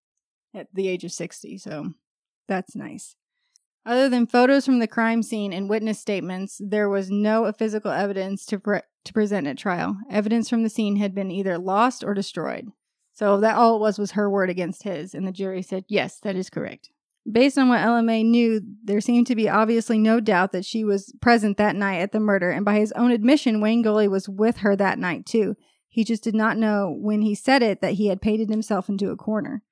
at 0.54 0.68
the 0.72 0.88
age 0.88 1.04
of 1.04 1.12
60. 1.12 1.58
So 1.58 1.94
that's 2.46 2.76
nice. 2.76 3.16
Other 3.84 4.08
than 4.08 4.26
photos 4.26 4.64
from 4.64 4.78
the 4.78 4.86
crime 4.86 5.22
scene 5.22 5.52
and 5.52 5.68
witness 5.68 5.98
statements, 5.98 6.60
there 6.64 6.88
was 6.88 7.10
no 7.10 7.50
physical 7.52 7.90
evidence 7.90 8.46
to 8.46 8.58
pre- 8.60 8.80
to 9.04 9.12
present 9.12 9.48
at 9.48 9.58
trial. 9.58 9.96
Evidence 10.10 10.48
from 10.48 10.62
the 10.62 10.70
scene 10.70 10.96
had 10.96 11.14
been 11.14 11.32
either 11.32 11.58
lost 11.58 12.04
or 12.04 12.14
destroyed. 12.14 12.68
So 13.12 13.40
that 13.40 13.56
all 13.56 13.76
it 13.76 13.80
was 13.80 13.98
was 13.98 14.12
her 14.12 14.30
word 14.30 14.48
against 14.48 14.84
his, 14.84 15.14
and 15.14 15.26
the 15.26 15.32
jury 15.32 15.62
said, 15.62 15.84
yes, 15.88 16.18
that 16.20 16.36
is 16.36 16.48
correct. 16.48 16.90
Based 17.30 17.58
on 17.58 17.68
what 17.68 17.80
Ella 17.80 18.02
Mae 18.02 18.22
knew, 18.22 18.60
there 18.82 19.00
seemed 19.00 19.26
to 19.28 19.36
be 19.36 19.48
obviously 19.48 19.98
no 19.98 20.18
doubt 20.18 20.52
that 20.52 20.64
she 20.64 20.82
was 20.82 21.12
present 21.20 21.56
that 21.56 21.76
night 21.76 21.98
at 21.98 22.12
the 22.12 22.20
murder, 22.20 22.50
and 22.50 22.64
by 22.64 22.78
his 22.78 22.92
own 22.92 23.10
admission, 23.10 23.60
Wayne 23.60 23.82
Gully 23.82 24.08
was 24.08 24.28
with 24.28 24.58
her 24.58 24.74
that 24.76 24.98
night 24.98 25.26
too. 25.26 25.56
He 25.88 26.04
just 26.04 26.24
did 26.24 26.34
not 26.34 26.56
know 26.56 26.94
when 26.96 27.22
he 27.22 27.34
said 27.34 27.62
it 27.62 27.80
that 27.80 27.94
he 27.94 28.06
had 28.06 28.22
painted 28.22 28.48
himself 28.48 28.88
into 28.88 29.10
a 29.10 29.16
corner. 29.16 29.62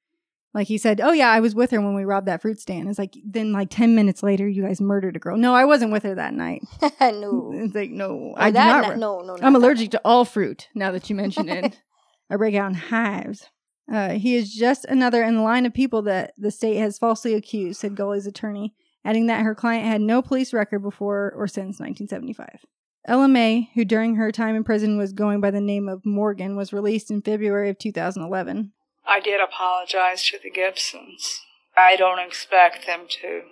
Like 0.53 0.67
he 0.67 0.79
said, 0.79 1.01
"Oh 1.01 1.13
yeah, 1.13 1.29
I 1.31 1.41
was 1.41 1.55
with 1.55 1.71
her 1.71 1.81
when 1.81 1.95
we 1.95 2.05
robbed 2.05 2.27
that 2.27 2.43
fruit 2.43 2.59
stand." 2.61 2.89
It's 2.89 2.99
like 2.99 3.15
then 3.25 3.53
like 3.53 3.69
ten 3.71 3.95
minutes 3.95 4.23
later, 4.23 4.49
you 4.49 4.63
guys 4.65 4.81
murdered 4.81 5.15
a 5.15 5.21
girl. 5.21 5.37
No, 5.37 5.55
I 5.55 5.65
wasn't 5.65 5.93
with 5.93 6.03
her 6.03 6.15
that 6.17 6.35
night. 6.35 6.63
no. 7.01 7.53
It's 7.55 7.75
like 7.75 7.91
no, 7.91 8.33
Oh, 8.33 8.35
I 8.37 8.51
that 8.51 8.83
not. 8.83 8.91
re- 8.91 8.97
no, 8.97 9.21
no, 9.21 9.37
I'm 9.43 9.53
not 9.53 9.63
allergic 9.63 9.91
to 9.93 10.01
all 10.05 10.25
fruit. 10.25 10.69
Now 10.75 10.91
that 10.93 11.09
you 11.09 11.15
mention 11.25 11.49
it, 11.49 11.81
I 12.29 12.37
break 12.37 12.55
out 12.57 12.69
in 12.71 12.75
hives. 12.75 13.47
Uh, 13.93 14.11
he 14.11 14.35
is 14.37 14.53
just 14.55 14.85
another 14.87 15.23
in 15.23 15.37
the 15.37 15.43
line 15.43 15.67
of 15.67 15.75
people 15.75 16.03
that 16.03 16.33
the 16.37 16.51
state 16.51 16.77
has 16.79 16.99
falsely 16.99 17.35
accused," 17.35 17.81
said 17.81 17.95
Gully's 17.97 18.27
attorney. 18.27 18.75
adding 19.05 19.27
that 19.29 19.43
her 19.45 19.55
client 19.55 19.85
had 19.87 20.01
no 20.01 20.21
police 20.21 20.53
record 20.53 20.81
before 20.81 21.33
or 21.37 21.47
since 21.47 21.79
1975. 21.81 22.65
Ella 23.07 23.29
Mae, 23.29 23.71
who 23.75 23.85
during 23.85 24.17
her 24.17 24.31
time 24.31 24.55
in 24.57 24.63
prison 24.65 24.99
was 24.99 25.13
going 25.13 25.41
by 25.41 25.51
the 25.51 25.61
name 25.61 25.89
of 25.89 26.05
Morgan, 26.05 26.55
was 26.57 26.73
released 26.73 27.11
in 27.11 27.23
February 27.23 27.71
of 27.71 27.79
2011. 27.79 28.73
I 29.11 29.19
did 29.19 29.41
apologize 29.41 30.23
to 30.31 30.39
the 30.41 30.51
Gibsons. 30.51 31.41
I 31.77 31.97
don't 31.97 32.21
expect 32.21 32.87
them 32.87 33.07
to, 33.21 33.43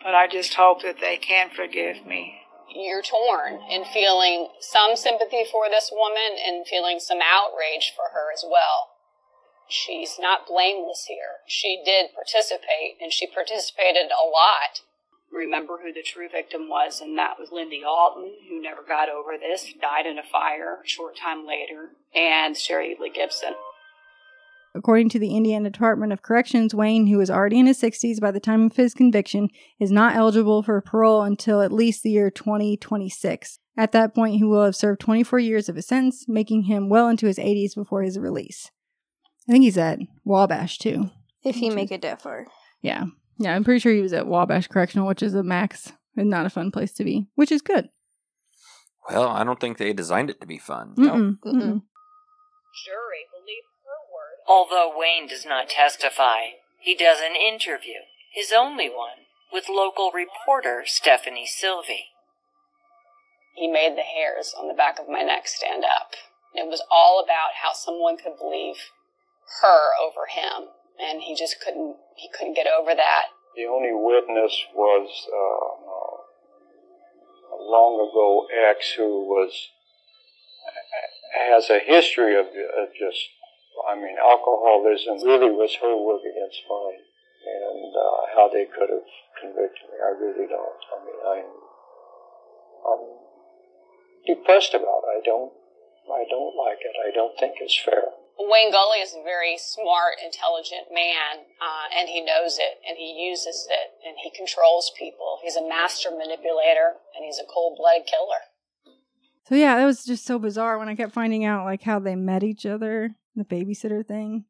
but 0.00 0.14
I 0.14 0.28
just 0.28 0.54
hope 0.54 0.82
that 0.82 1.00
they 1.00 1.16
can 1.16 1.50
forgive 1.50 2.06
me. 2.06 2.38
You're 2.72 3.02
torn 3.02 3.58
in 3.68 3.84
feeling 3.84 4.46
some 4.60 4.94
sympathy 4.94 5.44
for 5.50 5.64
this 5.68 5.90
woman 5.92 6.38
and 6.38 6.68
feeling 6.68 7.00
some 7.00 7.18
outrage 7.18 7.94
for 7.96 8.14
her 8.14 8.30
as 8.32 8.44
well. 8.48 8.94
She's 9.68 10.20
not 10.20 10.46
blameless 10.46 11.06
here. 11.08 11.42
She 11.48 11.82
did 11.84 12.14
participate, 12.14 13.02
and 13.02 13.12
she 13.12 13.26
participated 13.26 14.12
a 14.12 14.22
lot. 14.22 14.82
Remember 15.32 15.78
who 15.82 15.92
the 15.92 16.02
true 16.02 16.28
victim 16.30 16.68
was, 16.68 17.00
and 17.00 17.18
that 17.18 17.40
was 17.40 17.50
Lindy 17.50 17.82
Alton, 17.84 18.32
who 18.48 18.62
never 18.62 18.82
got 18.86 19.08
over 19.08 19.32
this, 19.36 19.66
died 19.82 20.06
in 20.06 20.16
a 20.16 20.22
fire 20.22 20.78
a 20.84 20.88
short 20.88 21.16
time 21.16 21.44
later, 21.44 21.90
and 22.14 22.56
Sherry 22.56 22.96
Lee 23.00 23.10
Gibson. 23.10 23.54
According 24.76 25.08
to 25.10 25.18
the 25.18 25.34
Indiana 25.34 25.70
Department 25.70 26.12
of 26.12 26.22
Corrections, 26.22 26.74
Wayne, 26.74 27.06
who 27.06 27.18
was 27.18 27.30
already 27.30 27.58
in 27.58 27.66
his 27.66 27.80
60s 27.80 28.20
by 28.20 28.30
the 28.30 28.40
time 28.40 28.66
of 28.66 28.76
his 28.76 28.92
conviction, 28.94 29.48
is 29.80 29.90
not 29.90 30.14
eligible 30.14 30.62
for 30.62 30.80
parole 30.80 31.22
until 31.22 31.62
at 31.62 31.72
least 31.72 32.02
the 32.02 32.10
year 32.10 32.30
2026. 32.30 33.58
At 33.78 33.92
that 33.92 34.14
point, 34.14 34.36
he 34.36 34.44
will 34.44 34.64
have 34.64 34.76
served 34.76 35.00
24 35.00 35.38
years 35.38 35.68
of 35.68 35.76
his 35.76 35.86
sentence, 35.86 36.26
making 36.28 36.64
him 36.64 36.88
well 36.88 37.08
into 37.08 37.26
his 37.26 37.38
80s 37.38 37.74
before 37.74 38.02
his 38.02 38.18
release. 38.18 38.70
I 39.48 39.52
think 39.52 39.64
he's 39.64 39.78
at 39.78 40.00
Wabash 40.24 40.78
too. 40.78 41.10
If 41.44 41.60
you 41.62 41.72
make 41.72 41.92
it 41.92 42.02
that 42.02 42.20
far. 42.20 42.46
Yeah. 42.82 43.04
Yeah, 43.38 43.54
I'm 43.54 43.64
pretty 43.64 43.80
sure 43.80 43.92
he 43.92 44.00
was 44.00 44.12
at 44.12 44.26
Wabash 44.26 44.66
Correctional, 44.68 45.06
which 45.06 45.22
is 45.22 45.34
a 45.34 45.42
max 45.42 45.92
and 46.16 46.30
not 46.30 46.46
a 46.46 46.50
fun 46.50 46.70
place 46.70 46.92
to 46.94 47.04
be, 47.04 47.28
which 47.34 47.52
is 47.52 47.62
good. 47.62 47.88
Well, 49.08 49.28
I 49.28 49.44
don't 49.44 49.60
think 49.60 49.78
they 49.78 49.92
designed 49.92 50.30
it 50.30 50.40
to 50.40 50.46
be 50.46 50.58
fun. 50.58 50.94
Mm-mm, 50.96 51.38
mm-mm. 51.44 51.82
Jury 52.84 53.22
believed 53.30 53.70
her 53.72 53.75
word. 53.75 53.75
Although 54.48 54.92
Wayne 54.96 55.28
does 55.28 55.44
not 55.44 55.68
testify, 55.68 56.62
he 56.78 56.94
does 56.94 57.18
an 57.20 57.34
interview, 57.34 58.06
his 58.32 58.52
only 58.52 58.88
one, 58.88 59.26
with 59.52 59.68
local 59.68 60.12
reporter 60.12 60.82
Stephanie 60.86 61.46
Sylvie. 61.46 62.12
He 63.54 63.68
made 63.68 63.96
the 63.96 64.02
hairs 64.02 64.54
on 64.56 64.68
the 64.68 64.74
back 64.74 64.98
of 64.98 65.08
my 65.08 65.22
neck 65.22 65.48
stand 65.48 65.84
up. 65.84 66.12
It 66.54 66.68
was 66.68 66.82
all 66.90 67.22
about 67.22 67.54
how 67.62 67.72
someone 67.72 68.16
could 68.16 68.38
believe 68.38 68.76
her 69.62 69.92
over 70.00 70.26
him, 70.28 70.68
and 70.98 71.22
he 71.22 71.34
just 71.34 71.60
couldn't. 71.60 71.96
He 72.16 72.28
couldn't 72.28 72.54
get 72.54 72.66
over 72.66 72.94
that. 72.94 73.26
The 73.56 73.64
only 73.64 73.92
witness 73.92 74.64
was 74.74 75.08
uh, 75.32 75.76
a 77.56 77.60
long 77.60 77.96
ago 77.96 78.46
ex 78.70 78.92
who 78.92 79.24
was 79.24 79.70
has 81.36 81.70
a 81.70 81.78
history 81.78 82.38
of 82.38 82.46
uh, 82.46 82.86
just, 82.98 83.28
I 83.84 83.94
mean, 83.94 84.16
alcoholism. 84.16 85.20
Really 85.26 85.52
was 85.52 85.76
her 85.82 85.96
work 85.96 86.22
against 86.24 86.62
mine, 86.70 87.02
and 87.44 87.92
uh, 87.92 88.20
how 88.34 88.48
they 88.48 88.66
could 88.66 88.88
have 88.88 89.10
convicted 89.40 89.86
me, 89.92 89.96
I 90.00 90.12
really 90.16 90.48
don't. 90.48 90.80
I 90.92 90.96
mean, 91.04 91.20
I'm, 91.26 91.50
I'm 92.88 93.04
depressed 94.26 94.72
about 94.72 95.04
it. 95.04 95.10
I 95.12 95.20
don't, 95.24 95.52
I 96.08 96.24
don't 96.30 96.56
like 96.56 96.80
it. 96.80 96.96
I 96.96 97.12
don't 97.12 97.36
think 97.38 97.60
it's 97.60 97.76
fair. 97.76 98.16
Wayne 98.38 98.70
Gully 98.70 99.00
is 99.00 99.14
a 99.14 99.22
very 99.24 99.56
smart, 99.56 100.20
intelligent 100.22 100.92
man, 100.92 101.44
uh, 101.60 101.88
and 101.98 102.08
he 102.08 102.20
knows 102.20 102.58
it, 102.58 102.80
and 102.86 102.96
he 102.98 103.26
uses 103.28 103.66
it, 103.70 103.92
and 104.06 104.16
he 104.22 104.30
controls 104.30 104.92
people. 104.98 105.38
He's 105.42 105.56
a 105.56 105.66
master 105.66 106.10
manipulator, 106.10 107.00
and 107.16 107.24
he's 107.24 107.38
a 107.38 107.48
cold-blooded 107.48 108.06
killer. 108.06 108.44
So 109.48 109.54
yeah, 109.54 109.76
that 109.76 109.86
was 109.86 110.04
just 110.04 110.26
so 110.26 110.38
bizarre 110.38 110.78
when 110.78 110.88
I 110.88 110.94
kept 110.94 111.12
finding 111.12 111.44
out 111.44 111.64
like 111.64 111.82
how 111.82 111.98
they 111.98 112.14
met 112.14 112.42
each 112.42 112.66
other, 112.66 113.14
the 113.36 113.44
babysitter 113.44 114.04
thing. 114.06 114.44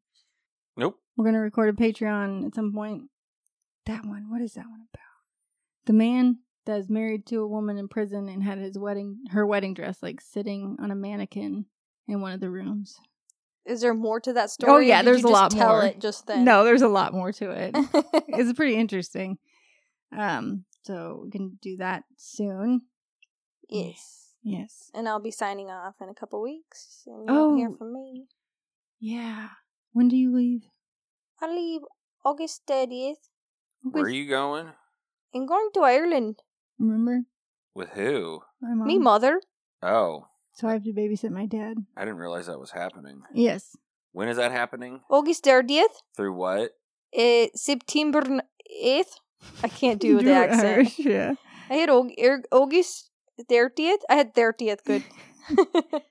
Nope. 0.75 0.99
We're 1.15 1.25
gonna 1.25 1.39
record 1.41 1.69
a 1.69 1.73
Patreon 1.73 2.45
at 2.47 2.55
some 2.55 2.73
point. 2.73 3.03
That 3.85 4.05
one, 4.05 4.29
what 4.29 4.41
is 4.41 4.53
that 4.53 4.65
one 4.67 4.81
about? 4.93 5.03
The 5.85 5.93
man 5.93 6.39
that 6.65 6.79
is 6.79 6.89
married 6.89 7.25
to 7.27 7.41
a 7.41 7.47
woman 7.47 7.77
in 7.77 7.87
prison 7.87 8.27
and 8.27 8.43
had 8.43 8.57
his 8.57 8.77
wedding, 8.77 9.19
her 9.31 9.45
wedding 9.45 9.73
dress, 9.73 9.97
like 10.01 10.19
sitting 10.21 10.75
on 10.81 10.91
a 10.91 10.95
mannequin 10.95 11.65
in 12.07 12.21
one 12.21 12.33
of 12.33 12.39
the 12.41 12.49
rooms. 12.49 12.97
Is 13.65 13.81
there 13.81 13.93
more 13.93 14.19
to 14.21 14.33
that 14.33 14.49
story? 14.49 14.71
Oh 14.71 14.77
yeah, 14.79 15.01
there's 15.01 15.19
a 15.19 15.21
just 15.23 15.33
lot 15.33 15.51
tell 15.51 15.69
more. 15.69 15.85
It 15.85 15.99
just 15.99 16.27
then. 16.27 16.43
No, 16.45 16.63
there's 16.63 16.81
a 16.81 16.87
lot 16.87 17.13
more 17.13 17.31
to 17.33 17.51
it. 17.51 17.71
it's 18.27 18.53
pretty 18.53 18.75
interesting. 18.75 19.37
Um, 20.15 20.65
so 20.83 21.21
we 21.25 21.31
can 21.31 21.57
do 21.61 21.77
that 21.77 22.03
soon. 22.17 22.81
yes. 23.69 24.23
Yes. 24.43 24.89
And 24.93 25.09
I'll 25.09 25.19
be 25.19 25.31
signing 25.31 25.69
off 25.69 25.95
in 25.99 26.07
a 26.07 26.13
couple 26.13 26.41
weeks, 26.41 27.03
and 27.07 27.25
you'll 27.27 27.37
Oh. 27.37 27.55
hear 27.57 27.69
from 27.77 27.91
me. 27.93 28.27
Yeah. 28.99 29.49
When 29.93 30.07
do 30.07 30.15
you 30.15 30.35
leave? 30.35 30.63
I 31.41 31.47
leave 31.47 31.81
August 32.25 32.63
thirtieth. 32.67 33.29
Where 33.83 34.03
are 34.05 34.09
you 34.09 34.27
going? 34.27 34.67
I'm 35.33 35.45
going 35.45 35.69
to 35.75 35.81
Ireland. 35.81 36.41
Remember 36.79 37.23
With 37.75 37.89
who? 37.91 38.41
my 38.61 38.73
mom? 38.73 38.87
Me 38.87 38.97
mother. 38.97 39.41
Oh, 39.81 40.27
So 40.53 40.67
I 40.67 40.73
have 40.73 40.83
to 40.83 40.93
babysit 40.93 41.29
my 41.31 41.45
dad. 41.45 41.77
I 41.95 42.01
didn't 42.05 42.17
realize 42.17 42.47
that 42.47 42.59
was 42.59 42.71
happening. 42.71 43.21
Yes. 43.33 43.75
When 44.13 44.27
is 44.29 44.37
that 44.37 44.51
happening? 44.51 45.01
August 45.09 45.43
thirtieth. 45.43 46.01
Through 46.15 46.33
what? 46.33 46.71
Uh, 47.17 47.47
September 47.55 48.23
eighth. 48.81 49.19
I 49.63 49.67
can't 49.67 49.99
do 50.01 50.17
the 50.17 50.23
Do 50.23 50.29
it 50.29 50.33
accent. 50.33 50.65
Irish, 50.65 50.99
yeah. 50.99 51.33
I 51.69 51.75
had 51.75 51.89
Aug- 51.89 52.15
er- 52.23 52.43
August 52.51 53.11
thirtieth. 53.47 54.01
I 54.09 54.15
had 54.15 54.33
thirtieth. 54.33 54.83
Good. 54.83 55.03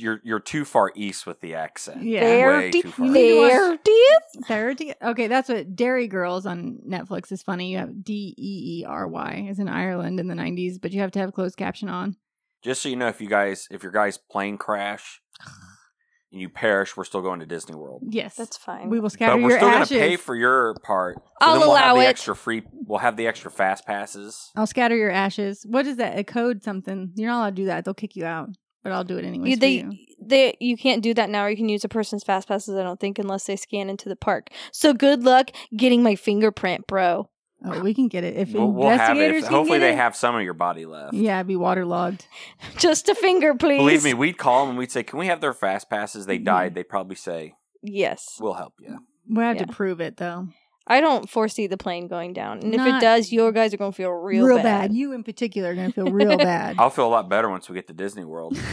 You're 0.00 0.20
you're 0.24 0.40
too 0.40 0.64
far 0.64 0.92
east 0.94 1.26
with 1.26 1.40
the 1.40 1.54
accent. 1.54 2.02
Yeah. 2.02 2.22
Way 2.22 2.40
Thirty- 2.70 2.82
too 2.82 2.90
far. 2.90 3.06
You 3.06 3.12
need 3.12 3.28
to 3.30 3.40
watch- 3.40 3.50
Thirtieth. 3.52 4.46
Thirty. 4.46 4.92
Okay, 5.02 5.26
that's 5.26 5.48
what 5.48 5.74
Derry 5.76 6.06
Girls 6.08 6.46
on 6.46 6.78
Netflix 6.88 7.30
is 7.32 7.42
funny. 7.42 7.72
You 7.72 7.78
have 7.78 8.04
D 8.04 8.34
E 8.36 8.80
E 8.80 8.84
R 8.86 9.06
Y 9.08 9.46
is 9.50 9.58
in 9.58 9.68
Ireland 9.68 10.20
in 10.20 10.28
the 10.28 10.34
nineties, 10.34 10.78
but 10.78 10.92
you 10.92 11.00
have 11.00 11.10
to 11.12 11.18
have 11.18 11.32
closed 11.32 11.56
caption 11.56 11.88
on. 11.88 12.16
Just 12.62 12.82
so 12.82 12.88
you 12.88 12.96
know, 12.96 13.08
if 13.08 13.20
you 13.20 13.28
guys, 13.28 13.68
if 13.70 13.82
your 13.82 13.92
guys' 13.92 14.18
plane 14.18 14.58
crash 14.58 15.20
and 16.32 16.40
you 16.40 16.48
perish, 16.48 16.96
we're 16.96 17.04
still 17.04 17.22
going 17.22 17.40
to 17.40 17.46
Disney 17.46 17.74
World. 17.76 18.02
Yes, 18.08 18.34
That's 18.34 18.56
fine. 18.56 18.90
we 18.90 18.98
will 19.00 19.10
scatter 19.10 19.38
your 19.38 19.50
ashes. 19.52 19.60
but 19.60 19.66
we're 19.66 19.68
your 19.68 19.86
still 19.86 19.96
going 19.98 20.02
to 20.02 20.08
pay 20.10 20.16
for 20.16 20.34
your 20.34 20.74
part. 20.82 21.16
So 21.16 21.22
I'll 21.40 21.58
we'll 21.60 21.74
have 21.76 21.84
allow 21.92 21.94
the 22.02 22.06
it. 22.06 22.10
extra 22.10 22.34
free. 22.36 22.62
We'll 22.72 22.98
have 22.98 23.16
the 23.16 23.26
extra 23.28 23.50
fast 23.50 23.86
passes. 23.86 24.50
I'll 24.56 24.66
scatter 24.66 24.96
your 24.96 25.10
ashes. 25.10 25.64
What 25.68 25.86
is 25.86 25.96
that? 25.98 26.18
A 26.18 26.24
code 26.24 26.62
something? 26.64 27.12
You're 27.14 27.28
not 27.30 27.38
allowed 27.42 27.50
to 27.56 27.62
do 27.62 27.66
that. 27.66 27.84
They'll 27.84 27.94
kick 27.94 28.16
you 28.16 28.24
out. 28.24 28.50
But 28.82 28.92
I'll 28.92 29.04
do 29.04 29.18
it 29.18 29.24
anyway. 29.24 29.50
You, 29.50 29.56
they, 29.56 29.70
you. 29.70 29.92
they, 30.20 30.56
you 30.60 30.76
can't 30.76 31.02
do 31.02 31.12
that 31.14 31.30
now, 31.30 31.44
or 31.44 31.50
you 31.50 31.56
can 31.56 31.68
use 31.68 31.84
a 31.84 31.88
person's 31.88 32.22
fast 32.24 32.48
passes. 32.48 32.76
I 32.76 32.82
don't 32.82 33.00
think 33.00 33.18
unless 33.18 33.44
they 33.44 33.56
scan 33.56 33.90
into 33.90 34.08
the 34.08 34.16
park. 34.16 34.50
So 34.72 34.92
good 34.92 35.24
luck 35.24 35.50
getting 35.76 36.02
my 36.02 36.14
fingerprint, 36.14 36.86
bro. 36.86 37.28
Oh, 37.64 37.80
we 37.80 37.92
can 37.92 38.06
get 38.06 38.22
it 38.22 38.36
if 38.36 38.52
We'll, 38.52 38.70
we'll 38.70 38.88
have 38.88 39.16
it. 39.16 39.20
investigators. 39.20 39.42
If, 39.42 39.48
can 39.48 39.56
hopefully, 39.56 39.78
get 39.80 39.86
they 39.86 39.92
it. 39.94 39.96
have 39.96 40.14
some 40.14 40.36
of 40.36 40.42
your 40.42 40.54
body 40.54 40.86
left. 40.86 41.12
Yeah, 41.12 41.38
it'd 41.38 41.48
be 41.48 41.56
waterlogged. 41.56 42.24
Just 42.78 43.08
a 43.08 43.16
finger, 43.16 43.54
please. 43.54 43.78
Believe 43.78 44.04
me, 44.04 44.14
we'd 44.14 44.38
call 44.38 44.60
them 44.62 44.70
and 44.70 44.78
we'd 44.78 44.92
say, 44.92 45.02
"Can 45.02 45.18
we 45.18 45.26
have 45.26 45.40
their 45.40 45.52
fast 45.52 45.90
passes?" 45.90 46.26
They 46.26 46.36
mm-hmm. 46.36 46.44
died. 46.44 46.74
They'd 46.76 46.88
probably 46.88 47.16
say, 47.16 47.54
Yes, 47.82 48.36
"We'll 48.40 48.54
help 48.54 48.74
you." 48.80 49.00
We 49.28 49.42
have 49.42 49.56
Yeah. 49.56 49.64
to 49.64 49.72
prove 49.72 50.00
it 50.00 50.18
though. 50.18 50.48
I 50.90 51.00
don't 51.00 51.28
foresee 51.28 51.66
the 51.66 51.76
plane 51.76 52.08
going 52.08 52.32
down, 52.32 52.60
and 52.60 52.74
if 52.74 52.80
it 52.80 53.00
does, 53.00 53.30
your 53.30 53.52
guys 53.52 53.74
are 53.74 53.76
going 53.76 53.92
to 53.92 53.96
feel 53.96 54.10
real, 54.10 54.46
Real, 54.46 54.56
bad. 54.56 54.88
bad. 54.88 54.92
You 54.94 55.12
in 55.12 55.22
particular 55.22 55.70
are 55.70 55.74
gonna 55.74 55.92
feel 55.92 56.10
real 56.10 56.36
bad. 56.38 56.76
I'll 56.78 56.88
feel 56.90 57.06
a 57.06 57.10
lot 57.10 57.28
better 57.28 57.48
once 57.50 57.68
we 57.68 57.74
get 57.74 57.86
to 57.88 57.92
Disney 57.92 58.24
World. 58.24 58.56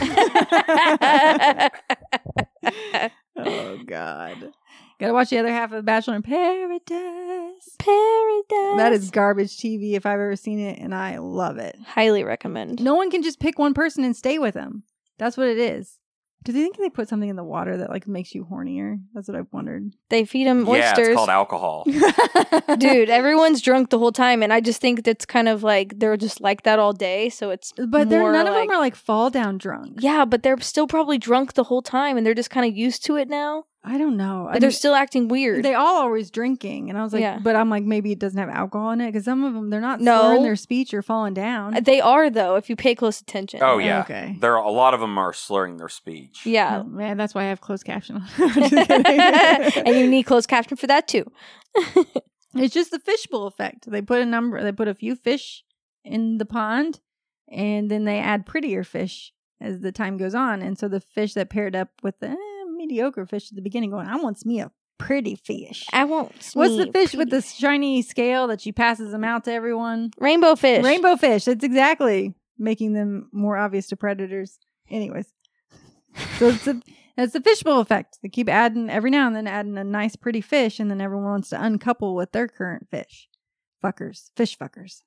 oh 3.36 3.78
God. 3.86 4.52
Gotta 4.98 5.12
watch 5.12 5.28
the 5.28 5.38
other 5.38 5.50
half 5.52 5.72
of 5.72 5.84
Bachelor 5.84 6.16
in 6.16 6.22
Paradise. 6.22 7.76
Paradise. 7.78 8.76
That 8.78 8.92
is 8.94 9.10
garbage 9.10 9.56
TV 9.58 9.92
if 9.92 10.06
I've 10.06 10.14
ever 10.14 10.36
seen 10.36 10.58
it, 10.58 10.78
and 10.78 10.94
I 10.94 11.18
love 11.18 11.58
it. 11.58 11.76
highly 11.86 12.24
recommend. 12.24 12.82
No 12.82 12.94
one 12.94 13.10
can 13.10 13.22
just 13.22 13.38
pick 13.38 13.58
one 13.58 13.74
person 13.74 14.04
and 14.04 14.16
stay 14.16 14.38
with 14.38 14.54
them. 14.54 14.84
That's 15.18 15.36
what 15.36 15.48
it 15.48 15.58
is. 15.58 15.98
Do 16.46 16.52
they 16.52 16.60
think 16.60 16.76
they 16.78 16.88
put 16.90 17.08
something 17.08 17.28
in 17.28 17.34
the 17.34 17.42
water 17.42 17.76
that 17.78 17.90
like 17.90 18.06
makes 18.06 18.32
you 18.32 18.46
hornier? 18.48 19.00
That's 19.12 19.26
what 19.26 19.36
I've 19.36 19.52
wondered. 19.52 19.92
They 20.10 20.24
feed 20.24 20.46
them 20.46 20.60
oysters. 20.68 20.78
yeah, 20.78 20.90
oysters. 20.92 21.08
it's 21.08 21.16
called 21.16 21.28
alcohol. 21.28 21.84
Dude, 22.78 23.10
everyone's 23.10 23.60
drunk 23.60 23.90
the 23.90 23.98
whole 23.98 24.12
time, 24.12 24.44
and 24.44 24.52
I 24.52 24.60
just 24.60 24.80
think 24.80 25.02
that's 25.02 25.26
kind 25.26 25.48
of 25.48 25.64
like 25.64 25.98
they're 25.98 26.16
just 26.16 26.40
like 26.40 26.62
that 26.62 26.78
all 26.78 26.92
day. 26.92 27.28
So 27.30 27.50
it's 27.50 27.72
But 27.76 28.08
they're 28.08 28.20
more 28.20 28.30
none 28.32 28.46
of 28.46 28.54
them 28.54 28.70
are 28.70 28.78
like 28.78 28.94
fall 28.94 29.28
down 29.28 29.58
drunk. 29.58 29.98
yeah, 29.98 30.24
but 30.24 30.44
they're 30.44 30.60
still 30.60 30.86
probably 30.86 31.18
drunk 31.18 31.54
the 31.54 31.64
whole 31.64 31.82
time, 31.82 32.16
and 32.16 32.24
they're 32.24 32.32
just 32.34 32.50
kind 32.50 32.64
of 32.70 32.76
used 32.76 33.04
to 33.06 33.16
it 33.16 33.28
now. 33.28 33.64
I 33.88 33.98
don't 33.98 34.16
know. 34.16 34.48
But 34.52 34.60
they're 34.60 34.72
still 34.72 34.94
acting 34.94 35.28
weird. 35.28 35.64
They 35.64 35.74
all 35.74 35.96
always 36.02 36.30
drinking, 36.32 36.90
and 36.90 36.98
I 36.98 37.04
was 37.04 37.12
like, 37.12 37.20
Yeah. 37.22 37.38
but 37.40 37.54
I'm 37.54 37.70
like, 37.70 37.84
maybe 37.84 38.10
it 38.10 38.18
doesn't 38.18 38.38
have 38.38 38.48
alcohol 38.48 38.90
in 38.90 39.00
it 39.00 39.06
because 39.12 39.24
some 39.24 39.44
of 39.44 39.54
them 39.54 39.70
they're 39.70 39.80
not 39.80 40.00
No. 40.00 40.20
slurring 40.20 40.42
their 40.42 40.56
speech 40.56 40.92
or 40.92 41.02
falling 41.02 41.34
down. 41.34 41.82
They 41.84 42.00
are 42.00 42.28
though, 42.28 42.56
if 42.56 42.68
you 42.68 42.74
pay 42.74 42.94
close 42.96 43.20
attention. 43.20 43.60
Oh 43.62 43.78
yeah, 43.78 44.00
Okay. 44.00 44.36
There 44.40 44.58
are 44.58 44.64
a 44.64 44.70
lot 44.70 44.92
of 44.92 44.98
them 45.00 45.16
are 45.18 45.32
slurring 45.32 45.76
their 45.76 45.88
speech. 45.88 46.44
Yeah. 46.44 46.80
Oh, 46.80 46.88
man, 46.88 47.16
that's 47.16 47.34
why 47.34 47.42
I 47.42 47.46
have 47.46 47.60
closed 47.60 47.84
caption. 47.84 48.22
Just 48.36 48.54
kidding. 48.88 49.86
and 49.86 49.96
you 49.96 50.08
need 50.08 50.24
closed 50.24 50.48
caption 50.48 50.76
for 50.76 50.88
that 50.88 51.06
too. 51.06 51.24
It's 52.58 52.72
just 52.72 52.90
the 52.90 52.98
fishbowl 52.98 53.46
effect. 53.46 53.90
They 53.90 54.00
put 54.00 54.22
a 54.22 54.24
number, 54.26 54.62
they 54.62 54.72
put 54.72 54.88
a 54.88 54.94
few 54.94 55.14
fish 55.14 55.62
in 56.04 56.38
the 56.38 56.46
pond, 56.46 57.00
and 57.52 57.90
then 57.90 58.04
they 58.04 58.18
add 58.18 58.46
prettier 58.46 58.82
fish 58.82 59.34
as 59.60 59.80
the 59.80 59.92
time 59.92 60.16
goes 60.16 60.34
on. 60.34 60.62
And 60.62 60.78
so 60.78 60.88
the 60.88 61.00
fish 61.00 61.34
that 61.34 61.50
paired 61.50 61.76
up 61.76 61.90
with 62.02 62.18
the 62.20 62.30
eh, 62.30 62.36
mediocre 62.86 63.26
fish 63.26 63.50
at 63.50 63.56
the 63.56 63.62
beginning, 63.62 63.90
going, 63.90 64.06
I 64.06 64.16
want 64.16 64.44
me 64.44 64.60
a 64.60 64.70
pretty 64.98 65.36
fish. 65.36 65.86
I 65.92 66.04
won't. 66.04 66.32
What's 66.54 66.76
the 66.76 66.90
fish 66.92 67.14
with 67.14 67.30
the 67.30 67.42
shiny 67.42 68.02
scale 68.02 68.46
that 68.48 68.60
she 68.60 68.72
passes 68.72 69.12
them 69.12 69.24
out 69.24 69.44
to 69.44 69.52
everyone? 69.52 70.10
rainbow 70.18 70.54
fish? 70.56 70.84
Rainbow 70.84 71.16
fish. 71.16 71.44
That's 71.44 71.64
exactly 71.64 72.34
making 72.58 72.94
them 72.94 73.28
more 73.32 73.56
obvious 73.56 73.88
to 73.88 73.96
predators. 73.96 74.58
Anyways, 74.90 75.26
so 76.38 76.48
it's 76.48 76.66
a 76.66 76.80
it's 77.16 77.32
the 77.32 77.40
fishbowl 77.40 77.80
effect. 77.80 78.18
They 78.22 78.28
keep 78.28 78.48
adding 78.48 78.90
every 78.90 79.10
now 79.10 79.26
and 79.26 79.36
then 79.36 79.46
adding 79.46 79.78
a 79.78 79.84
nice 79.84 80.16
pretty 80.16 80.40
fish, 80.40 80.80
and 80.80 80.90
then 80.90 81.00
everyone 81.00 81.26
wants 81.26 81.50
to 81.50 81.62
uncouple 81.62 82.14
with 82.14 82.32
their 82.32 82.48
current 82.48 82.88
fish. 82.90 83.28
Fuckers, 83.84 84.30
fish 84.36 84.56
fuckers. 84.58 85.02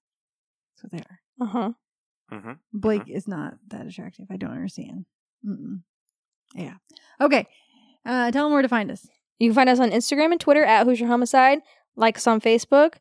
So 0.75 0.87
what 0.87 0.91
they 0.91 0.99
are. 0.99 1.19
Uh 1.41 1.45
huh. 1.45 1.71
Mm-hmm. 2.31 2.51
Blake 2.73 3.09
is 3.09 3.27
not 3.27 3.55
that 3.69 3.87
attractive. 3.87 4.27
I 4.29 4.37
don't 4.37 4.51
understand. 4.51 5.05
Mm-mm. 5.45 5.81
Yeah. 6.55 6.75
Okay. 7.19 7.47
Uh, 8.05 8.31
tell 8.31 8.45
them 8.45 8.53
where 8.53 8.61
to 8.61 8.67
find 8.69 8.89
us. 8.91 9.07
You 9.39 9.49
can 9.49 9.55
find 9.55 9.69
us 9.69 9.79
on 9.79 9.91
Instagram 9.91 10.31
and 10.31 10.39
Twitter 10.39 10.63
at 10.63 10.85
Hoosier 10.85 11.07
Homicide. 11.07 11.59
Like 11.95 12.17
us 12.17 12.27
on 12.27 12.39
Facebook. 12.41 12.93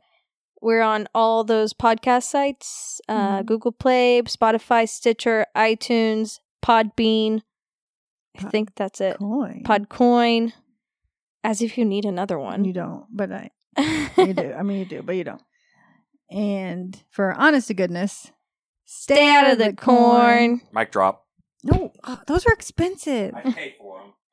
We're 0.61 0.83
on 0.83 1.07
all 1.15 1.45
those 1.45 1.73
podcast 1.73 2.25
sites: 2.25 3.01
uh, 3.09 3.39
Mhm. 3.43 3.47
Google 3.47 3.73
Play, 3.73 4.23
Spotify, 4.23 4.89
Stitcher, 4.89 5.47
iTunes, 5.57 6.41
Podbean. 6.65 7.43
I 8.37 8.43
Pod- 8.43 8.51
think 8.53 8.75
that's 8.75 9.01
it. 9.01 9.19
Coin. 9.19 9.63
Podcoin. 9.65 10.53
As 11.45 11.63
if 11.63 11.79
you 11.79 11.85
need 11.85 12.05
another 12.05 12.39
one. 12.39 12.65
You 12.65 12.73
don't, 12.73 13.07
but 13.11 13.31
I 13.33 13.51
you 14.19 14.35
do. 14.35 14.53
I 14.53 14.63
mean, 14.65 14.79
you 14.81 14.85
do, 14.85 15.03
but 15.03 15.15
you 15.17 15.25
don't. 15.25 15.43
And 16.31 17.01
for 17.11 17.33
honest 17.33 17.69
to 17.69 17.75
goodness, 17.75 18.31
Stay 18.85 19.31
out 19.35 19.51
of 19.51 19.59
the 19.59 19.73
corn. 19.75 20.61
Mic 20.73 20.91
drop. 20.91 21.25
No, 21.63 21.93
oh, 22.05 22.21
those 22.27 22.47
are 22.47 22.53
expensive. 22.53 23.35
I 23.35 23.43
pay 23.53 23.75
for 23.79 24.01
them. 24.01 24.13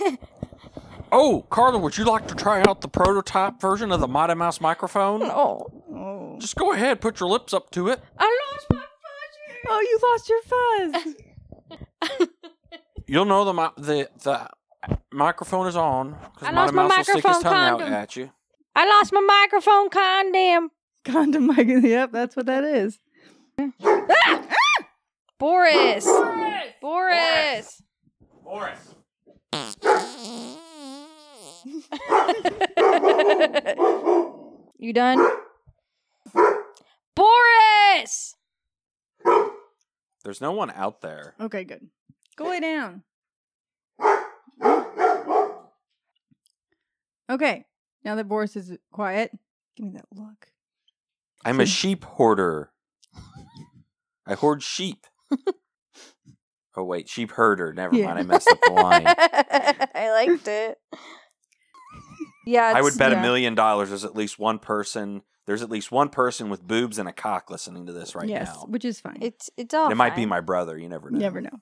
Oh, 1.12 1.44
Carla, 1.50 1.76
would 1.78 1.98
you 1.98 2.04
like 2.04 2.28
to 2.28 2.36
try 2.36 2.60
out 2.68 2.82
the 2.82 2.88
prototype 2.88 3.60
version 3.60 3.90
of 3.90 3.98
the 3.98 4.06
Mighty 4.06 4.34
Mouse 4.34 4.60
microphone? 4.60 5.22
oh, 5.24 5.66
Oh. 5.92 6.36
Just 6.38 6.54
go 6.54 6.72
ahead, 6.72 7.00
put 7.00 7.18
your 7.18 7.28
lips 7.28 7.52
up 7.52 7.68
to 7.72 7.88
it. 7.88 8.00
I 8.16 8.52
lost 8.52 8.66
my 8.70 8.76
fuzz. 8.78 8.86
oh, 9.68 9.80
you 9.80 9.98
lost 10.08 10.28
your 10.28 10.42
fuzz. 12.20 12.28
You'll 13.08 13.24
know 13.24 13.44
the 13.44 13.52
mi- 13.52 13.74
the 13.76 14.08
the 14.22 14.48
microphone 15.12 15.66
is 15.66 15.74
on 15.74 16.12
because 16.32 16.46
I 16.48 16.52
Mighty 16.52 16.54
lost 16.54 16.74
my 16.74 16.82
Mouse 16.86 16.96
will 16.98 17.04
stick 17.04 17.14
his 17.16 17.24
microphone 17.24 17.42
tongue 17.42 17.54
out 17.64 17.78
condom. 17.80 17.92
at 17.94 18.16
you. 18.16 18.30
I 18.76 18.86
lost 18.88 19.12
my 19.12 19.20
microphone 19.20 19.90
condom. 19.90 20.70
Condom 21.04 21.46
mic. 21.48 21.66
Yep, 21.90 22.12
that's 22.12 22.36
what 22.36 22.46
that 22.46 22.62
is. 22.62 23.00
Ah! 23.58 23.72
Ah! 23.82 24.42
Boris. 25.40 26.04
Boris. 26.80 27.82
Boris. 28.44 28.94
you 34.78 34.92
done? 34.92 35.18
Boris. 37.14 38.36
There's 40.24 40.40
no 40.40 40.52
one 40.52 40.70
out 40.70 41.00
there. 41.00 41.34
Okay, 41.40 41.64
good. 41.64 41.88
Go 42.36 42.44
lay 42.44 42.60
down. 42.60 43.02
Okay, 47.28 47.64
now 48.04 48.14
that 48.16 48.28
Boris 48.28 48.56
is 48.56 48.76
quiet, 48.92 49.32
give 49.76 49.86
me 49.86 49.92
that 49.92 50.06
look. 50.14 50.48
I'm 51.44 51.60
a 51.60 51.66
sheep 51.66 52.04
hoarder. 52.04 52.70
I 54.26 54.34
hoard 54.34 54.62
sheep. 54.62 55.06
oh 56.76 56.84
wait, 56.84 57.08
sheep 57.08 57.32
herder. 57.32 57.72
Never 57.72 57.96
Yeah. 57.96 58.06
mind. 58.06 58.18
I 58.18 58.22
messed 58.22 58.48
up 58.50 58.58
the 58.64 58.72
line. 58.72 59.04
I 59.06 60.10
liked 60.12 60.48
it. 60.48 60.78
Yeah, 62.46 62.72
I 62.74 62.80
would 62.80 62.88
it's- 62.94 62.98
bet 62.98 63.12
yeah. 63.12 63.18
a 63.18 63.22
million 63.22 63.54
dollars 63.54 63.88
there's 63.90 64.04
at 64.04 64.16
least 64.16 64.38
one 64.38 64.58
person. 64.58 65.22
There's 65.46 65.62
at 65.62 65.70
least 65.70 65.90
one 65.90 66.10
person 66.10 66.48
with 66.48 66.66
boobs 66.66 66.98
and 66.98 67.08
a 67.08 67.12
cock 67.12 67.50
listening 67.50 67.86
to 67.86 67.92
this 67.92 68.14
right 68.14 68.28
yes, 68.28 68.54
now. 68.54 68.66
which 68.68 68.84
is 68.84 69.00
fine. 69.00 69.18
It's 69.20 69.50
it's 69.56 69.74
all. 69.74 69.90
it 69.90 69.96
might 69.96 70.14
be 70.14 70.24
my 70.26 70.40
brother. 70.40 70.78
You 70.78 70.88
never 70.88 71.10
know. 71.10 71.16
You 71.18 71.22
never 71.22 71.40
know. 71.40 71.60